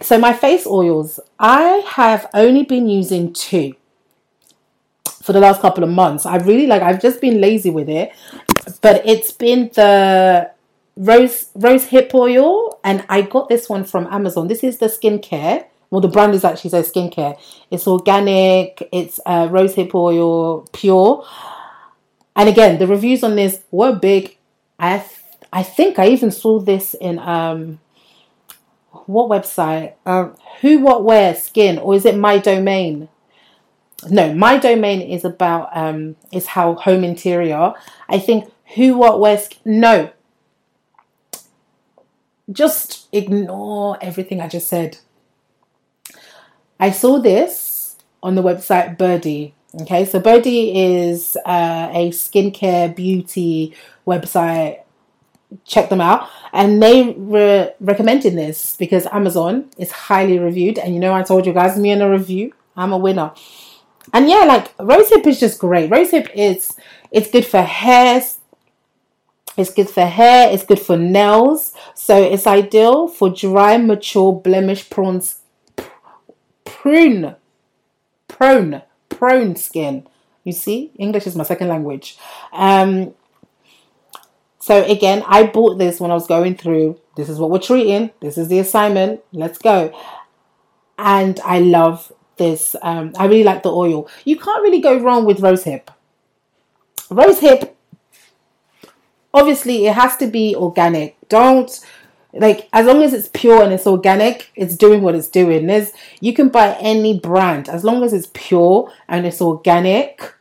so 0.01 0.17
my 0.17 0.33
face 0.33 0.65
oils, 0.65 1.19
I 1.39 1.83
have 1.87 2.29
only 2.33 2.63
been 2.63 2.89
using 2.89 3.33
two 3.33 3.75
for 5.21 5.33
the 5.33 5.39
last 5.39 5.61
couple 5.61 5.83
of 5.83 5.89
months. 5.89 6.25
I 6.25 6.37
really 6.37 6.67
like 6.67 6.81
I've 6.81 7.01
just 7.01 7.21
been 7.21 7.41
lazy 7.41 7.69
with 7.69 7.89
it. 7.89 8.11
But 8.81 9.05
it's 9.05 9.31
been 9.31 9.69
the 9.73 10.51
rose 10.95 11.49
rose 11.55 11.85
hip 11.85 12.11
oil 12.13 12.79
and 12.83 13.05
I 13.09 13.21
got 13.21 13.49
this 13.49 13.69
one 13.69 13.83
from 13.83 14.07
Amazon. 14.07 14.47
This 14.47 14.63
is 14.63 14.77
the 14.79 14.87
skincare. 14.87 15.65
Well, 15.89 16.01
the 16.01 16.09
brand 16.09 16.33
is 16.35 16.43
actually 16.43 16.71
so 16.71 16.81
skincare. 16.81 17.39
It's 17.71 17.87
organic. 17.87 18.87
It's 18.91 19.19
uh, 19.25 19.47
rose 19.49 19.75
hip 19.75 19.95
oil, 19.95 20.67
pure. 20.73 21.25
And 22.35 22.49
again, 22.49 22.77
the 22.77 22.87
reviews 22.87 23.23
on 23.23 23.35
this 23.35 23.61
were 23.71 23.95
big. 23.95 24.37
I 24.79 24.99
th- 24.99 25.11
I 25.51 25.63
think 25.63 25.97
I 25.97 26.07
even 26.07 26.29
saw 26.29 26.59
this 26.59 26.93
in 26.93 27.19
um 27.19 27.79
what 29.05 29.29
website? 29.29 29.93
Um, 30.05 30.35
Who, 30.61 30.79
What, 30.79 31.03
Wear, 31.03 31.35
skin, 31.35 31.77
or 31.77 31.95
is 31.95 32.05
it 32.05 32.15
MyDomaine? 32.15 33.07
No, 34.09 34.31
MyDomaine 34.31 35.09
is 35.09 35.25
about 35.25 35.75
um, 35.75 36.15
is 36.31 36.47
how 36.47 36.75
home 36.75 37.03
interior. 37.03 37.73
I 38.09 38.19
think 38.19 38.51
Who, 38.75 38.97
What, 38.97 39.19
Wear, 39.19 39.37
skin, 39.37 39.59
no. 39.65 40.11
Just 42.51 43.07
ignore 43.11 43.97
everything 44.01 44.39
I 44.39 44.47
just 44.47 44.67
said. 44.67 44.99
I 46.79 46.91
saw 46.91 47.19
this 47.19 47.97
on 48.23 48.35
the 48.35 48.43
website 48.43 48.97
Byrdie. 48.97 49.53
Okay, 49.81 50.05
so 50.05 50.19
Byrdie 50.19 50.71
is 50.73 51.37
uh, 51.45 51.89
a 51.91 52.09
skincare 52.11 52.95
beauty 52.95 53.75
website 54.05 54.79
check 55.65 55.89
them 55.89 56.01
out. 56.01 56.27
And 56.53 56.81
they 56.81 57.11
were 57.11 57.73
recommending 57.79 58.35
this 58.35 58.75
because 58.75 59.05
Amazon 59.07 59.69
is 59.77 59.91
highly 59.91 60.39
reviewed. 60.39 60.77
And 60.77 60.93
you 60.93 60.99
know, 60.99 61.13
I 61.13 61.23
told 61.23 61.45
you 61.45 61.53
guys, 61.53 61.77
me 61.77 61.91
in 61.91 62.01
a 62.01 62.09
review, 62.09 62.53
I'm 62.75 62.93
a 62.93 62.97
winner. 62.97 63.31
and 64.13 64.29
yeah, 64.29 64.43
like 64.45 64.75
rosehip 64.77 65.25
is 65.27 65.39
just 65.39 65.59
great. 65.59 65.89
Rosehip 65.89 66.29
is 66.33 66.75
it's 67.11 67.29
good 67.29 67.45
for 67.45 67.61
hair. 67.61 68.21
It's 69.57 69.73
good 69.73 69.89
for 69.89 70.05
hair. 70.05 70.51
It's 70.51 70.63
good 70.63 70.79
for 70.79 70.97
nails. 70.97 71.73
So 71.95 72.15
it's 72.15 72.45
ideal 72.45 73.07
for 73.07 73.29
dry, 73.29 73.77
mature, 73.77 74.33
blemish 74.33 74.89
prawns, 74.89 75.41
prune, 76.63 77.35
prone, 78.27 78.83
prone 79.09 79.55
skin. 79.55 80.07
You 80.43 80.53
see, 80.53 80.91
English 80.97 81.27
is 81.27 81.35
my 81.35 81.43
second 81.43 81.69
language. 81.69 82.17
Um, 82.53 83.13
so 84.67 84.83
again, 84.83 85.23
I 85.25 85.43
bought 85.43 85.77
this 85.77 86.01
when 86.01 86.11
I 86.11 86.13
was 86.13 86.27
going 86.27 86.57
through. 86.57 86.99
This 87.15 87.29
is 87.29 87.39
what 87.39 87.49
we're 87.49 87.57
treating. 87.59 88.11
This 88.19 88.37
is 88.37 88.49
the 88.49 88.59
assignment. 88.59 89.21
Let's 89.31 89.57
go. 89.57 89.97
And 90.97 91.39
I 91.45 91.61
love 91.61 92.11
this. 92.35 92.75
Um, 92.81 93.13
I 93.17 93.27
really 93.27 93.45
like 93.45 93.63
the 93.63 93.71
oil. 93.71 94.09
You 94.25 94.37
can't 94.37 94.61
really 94.61 94.81
go 94.81 94.99
wrong 94.99 95.23
with 95.23 95.39
rose 95.39 95.63
hip. 95.63 95.89
Rose 97.09 97.39
hip. 97.39 97.77
obviously, 99.33 99.85
it 99.85 99.93
has 99.93 100.17
to 100.17 100.27
be 100.27 100.53
organic. 100.53 101.15
Don't 101.29 101.71
like 102.33 102.67
as 102.73 102.87
long 102.87 103.01
as 103.03 103.13
it's 103.13 103.29
pure 103.29 103.63
and 103.63 103.71
it's 103.71 103.87
organic, 103.87 104.51
it's 104.53 104.75
doing 104.75 105.01
what 105.01 105.15
it's 105.15 105.29
doing. 105.29 105.67
There's 105.67 105.93
you 106.19 106.33
can 106.33 106.49
buy 106.49 106.75
any 106.81 107.17
brand 107.17 107.69
as 107.69 107.85
long 107.85 108.03
as 108.03 108.11
it's 108.11 108.29
pure 108.33 108.91
and 109.07 109.25
it's 109.25 109.41
organic 109.41 110.33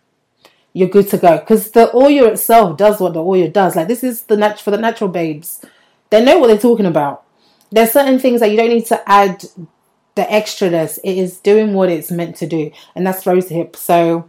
you're 0.77 0.91
good 0.91 1.09
to 1.09 1.17
go. 1.17 1.39
Because 1.39 1.71
the 1.71 1.91
oil 1.97 2.27
itself 2.27 2.77
does 2.77 3.01
what 3.01 3.15
the 3.15 3.25
oil 3.25 3.49
does. 3.49 3.75
Like 3.75 3.89
this 3.89 4.05
is 4.05 4.25
the 4.25 4.37
nat- 4.37 4.61
for 4.61 4.71
the 4.71 4.77
natural 4.77 5.09
babes. 5.09 5.65
They 6.11 6.23
know 6.23 6.39
what 6.39 6.49
they're 6.49 6.59
talking 6.59 6.85
about. 6.85 7.25
There's 7.71 7.93
certain 7.93 8.19
things 8.19 8.41
that 8.41 8.51
you 8.51 8.59
don't 8.59 8.69
need 8.69 8.85
to 8.87 9.09
add 9.09 9.47
the 10.17 10.23
extraness. 10.25 10.99
It 11.03 11.17
is 11.17 11.39
doing 11.39 11.73
what 11.73 11.89
it's 11.89 12.11
meant 12.11 12.37
to 12.37 12.47
do, 12.47 12.73
and 12.95 13.07
that's 13.07 13.25
rose 13.25 13.49
hip. 13.49 13.75
So, 13.75 14.29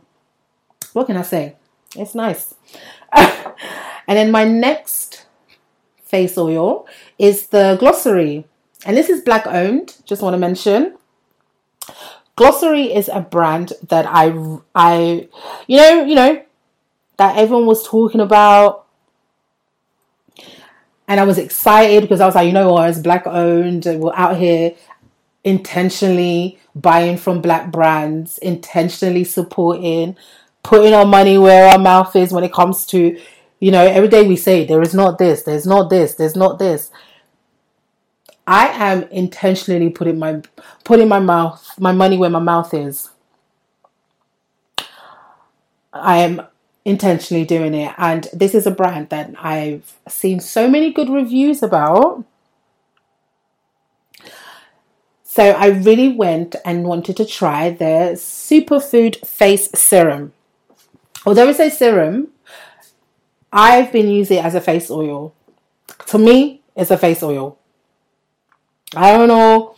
what 0.94 1.08
can 1.08 1.18
I 1.18 1.24
say? 1.24 1.58
It's 1.98 2.16
nice. 2.16 2.56
and 3.12 3.54
then 4.08 4.32
my 4.32 4.46
next 4.46 5.26
face 6.02 6.38
oil 6.38 6.88
is 7.20 7.48
the 7.48 7.76
Glossary, 7.78 8.48
and 8.86 8.96
this 8.96 9.10
is 9.10 9.20
black 9.20 9.46
owned. 9.48 9.98
Just 10.06 10.22
want 10.22 10.34
to 10.34 10.40
mention. 10.40 10.98
Glossary 12.38 12.94
is 12.94 13.10
a 13.12 13.20
brand 13.20 13.74
that 13.90 14.06
I, 14.08 14.28
I, 14.76 15.28
you 15.66 15.78
know, 15.78 16.06
you 16.06 16.14
know, 16.14 16.44
that 17.18 17.36
everyone 17.36 17.66
was 17.66 17.86
talking 17.86 18.22
about. 18.22 18.86
And 21.08 21.20
I 21.20 21.24
was 21.24 21.40
excited 21.40 22.04
because 22.04 22.22
I 22.22 22.28
was 22.28 22.36
like, 22.36 22.46
you 22.46 22.54
know 22.54 22.74
what, 22.74 22.92
it's 22.92 23.00
black 23.00 23.26
owned. 23.26 23.86
We're 23.86 24.14
out 24.14 24.38
here 24.38 24.76
intentionally 25.44 26.60
buying 26.76 27.18
from 27.18 27.42
black 27.42 27.72
brands, 27.72 28.38
intentionally 28.38 29.24
supporting, 29.24 30.16
putting 30.62 30.94
our 30.94 31.06
money 31.06 31.40
where 31.40 31.72
our 31.72 31.80
mouth 31.80 32.16
is 32.16 32.32
when 32.32 32.44
it 32.44 32.54
comes 32.54 32.86
to, 32.88 33.20
you 33.60 33.72
know, 33.72 33.84
every 33.84 34.10
day 34.10 34.28
we 34.28 34.36
say, 34.36 34.64
there 34.64 34.84
is 34.84 34.94
not 34.94 35.18
this, 35.18 35.42
there's 35.42 35.66
not 35.66 35.90
this, 35.90 36.14
there's 36.14 36.36
not 36.36 36.60
this. 36.60 36.92
I 38.48 38.68
am 38.68 39.04
intentionally 39.10 39.90
putting 39.90 40.18
my 40.18 40.42
putting 40.86 41.10
my 41.10 41.20
mouth 41.20 41.78
my 41.78 41.92
money 41.92 42.18
where 42.18 42.30
my 42.30 42.40
mouth 42.40 42.74
is. 42.74 43.10
I 45.92 46.20
am 46.20 46.42
intentionally 46.86 47.44
doing 47.44 47.74
it 47.74 47.94
and 47.98 48.30
this 48.32 48.56
is 48.56 48.66
a 48.66 48.72
brand 48.72 49.10
that 49.10 49.34
I've 49.38 49.94
seen 50.08 50.40
so 50.40 50.70
many 50.70 50.94
good 50.94 51.10
reviews 51.10 51.62
about. 51.62 52.24
So 55.24 55.52
I 55.52 55.68
really 55.68 56.14
went 56.14 56.56
and 56.64 56.86
wanted 56.86 57.18
to 57.18 57.26
try 57.26 57.70
their 57.70 58.14
superfood 58.14 59.24
face 59.28 59.70
serum. 59.76 60.32
Although 61.26 61.50
it's 61.50 61.60
a 61.60 61.70
serum, 61.70 62.30
I've 63.52 63.92
been 63.92 64.08
using 64.08 64.38
it 64.38 64.46
as 64.46 64.56
a 64.56 64.62
face 64.62 64.90
oil. 64.90 65.34
To 66.08 66.18
me, 66.18 66.62
it's 66.76 66.92
a 66.92 66.98
face 66.98 67.22
oil. 67.22 67.57
I 68.96 69.12
don't 69.12 69.28
know. 69.28 69.76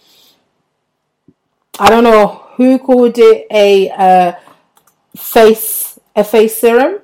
I 1.80 1.90
don't 1.90 2.04
know 2.04 2.46
who 2.56 2.78
called 2.78 3.18
it 3.18 3.48
a 3.50 3.90
uh, 3.90 4.34
face 5.16 6.00
a 6.16 6.24
face 6.24 6.60
serum, 6.60 7.00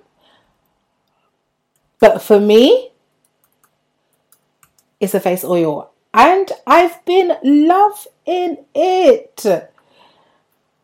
but 1.99 2.21
for 2.21 2.39
me, 2.39 2.91
it's 4.99 5.13
a 5.13 5.19
face 5.19 5.43
oil, 5.43 5.91
and 6.13 6.51
I've 6.67 7.03
been 7.05 7.37
loving 7.43 8.65
it. 8.73 9.45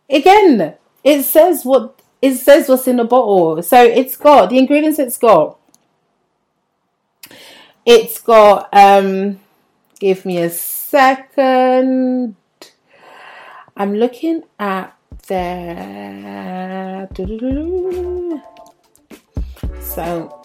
Again, 0.09 0.75
it 1.03 1.23
says 1.23 1.63
what 1.63 2.01
it 2.21 2.35
says 2.35 2.67
what's 2.69 2.87
in 2.87 2.97
the 2.97 3.03
bottle, 3.03 3.61
so 3.61 3.83
it's 3.83 4.15
got 4.15 4.49
the 4.49 4.57
ingredients. 4.57 4.99
It's 4.99 5.17
got. 5.17 5.57
It's 7.85 8.21
got 8.21 8.69
um 8.73 9.39
Give 10.01 10.25
me 10.25 10.39
a 10.39 10.49
second. 10.91 12.35
I'm 13.77 13.95
looking 13.95 14.43
at 14.59 14.93
the. 15.27 15.39
So 19.79 20.40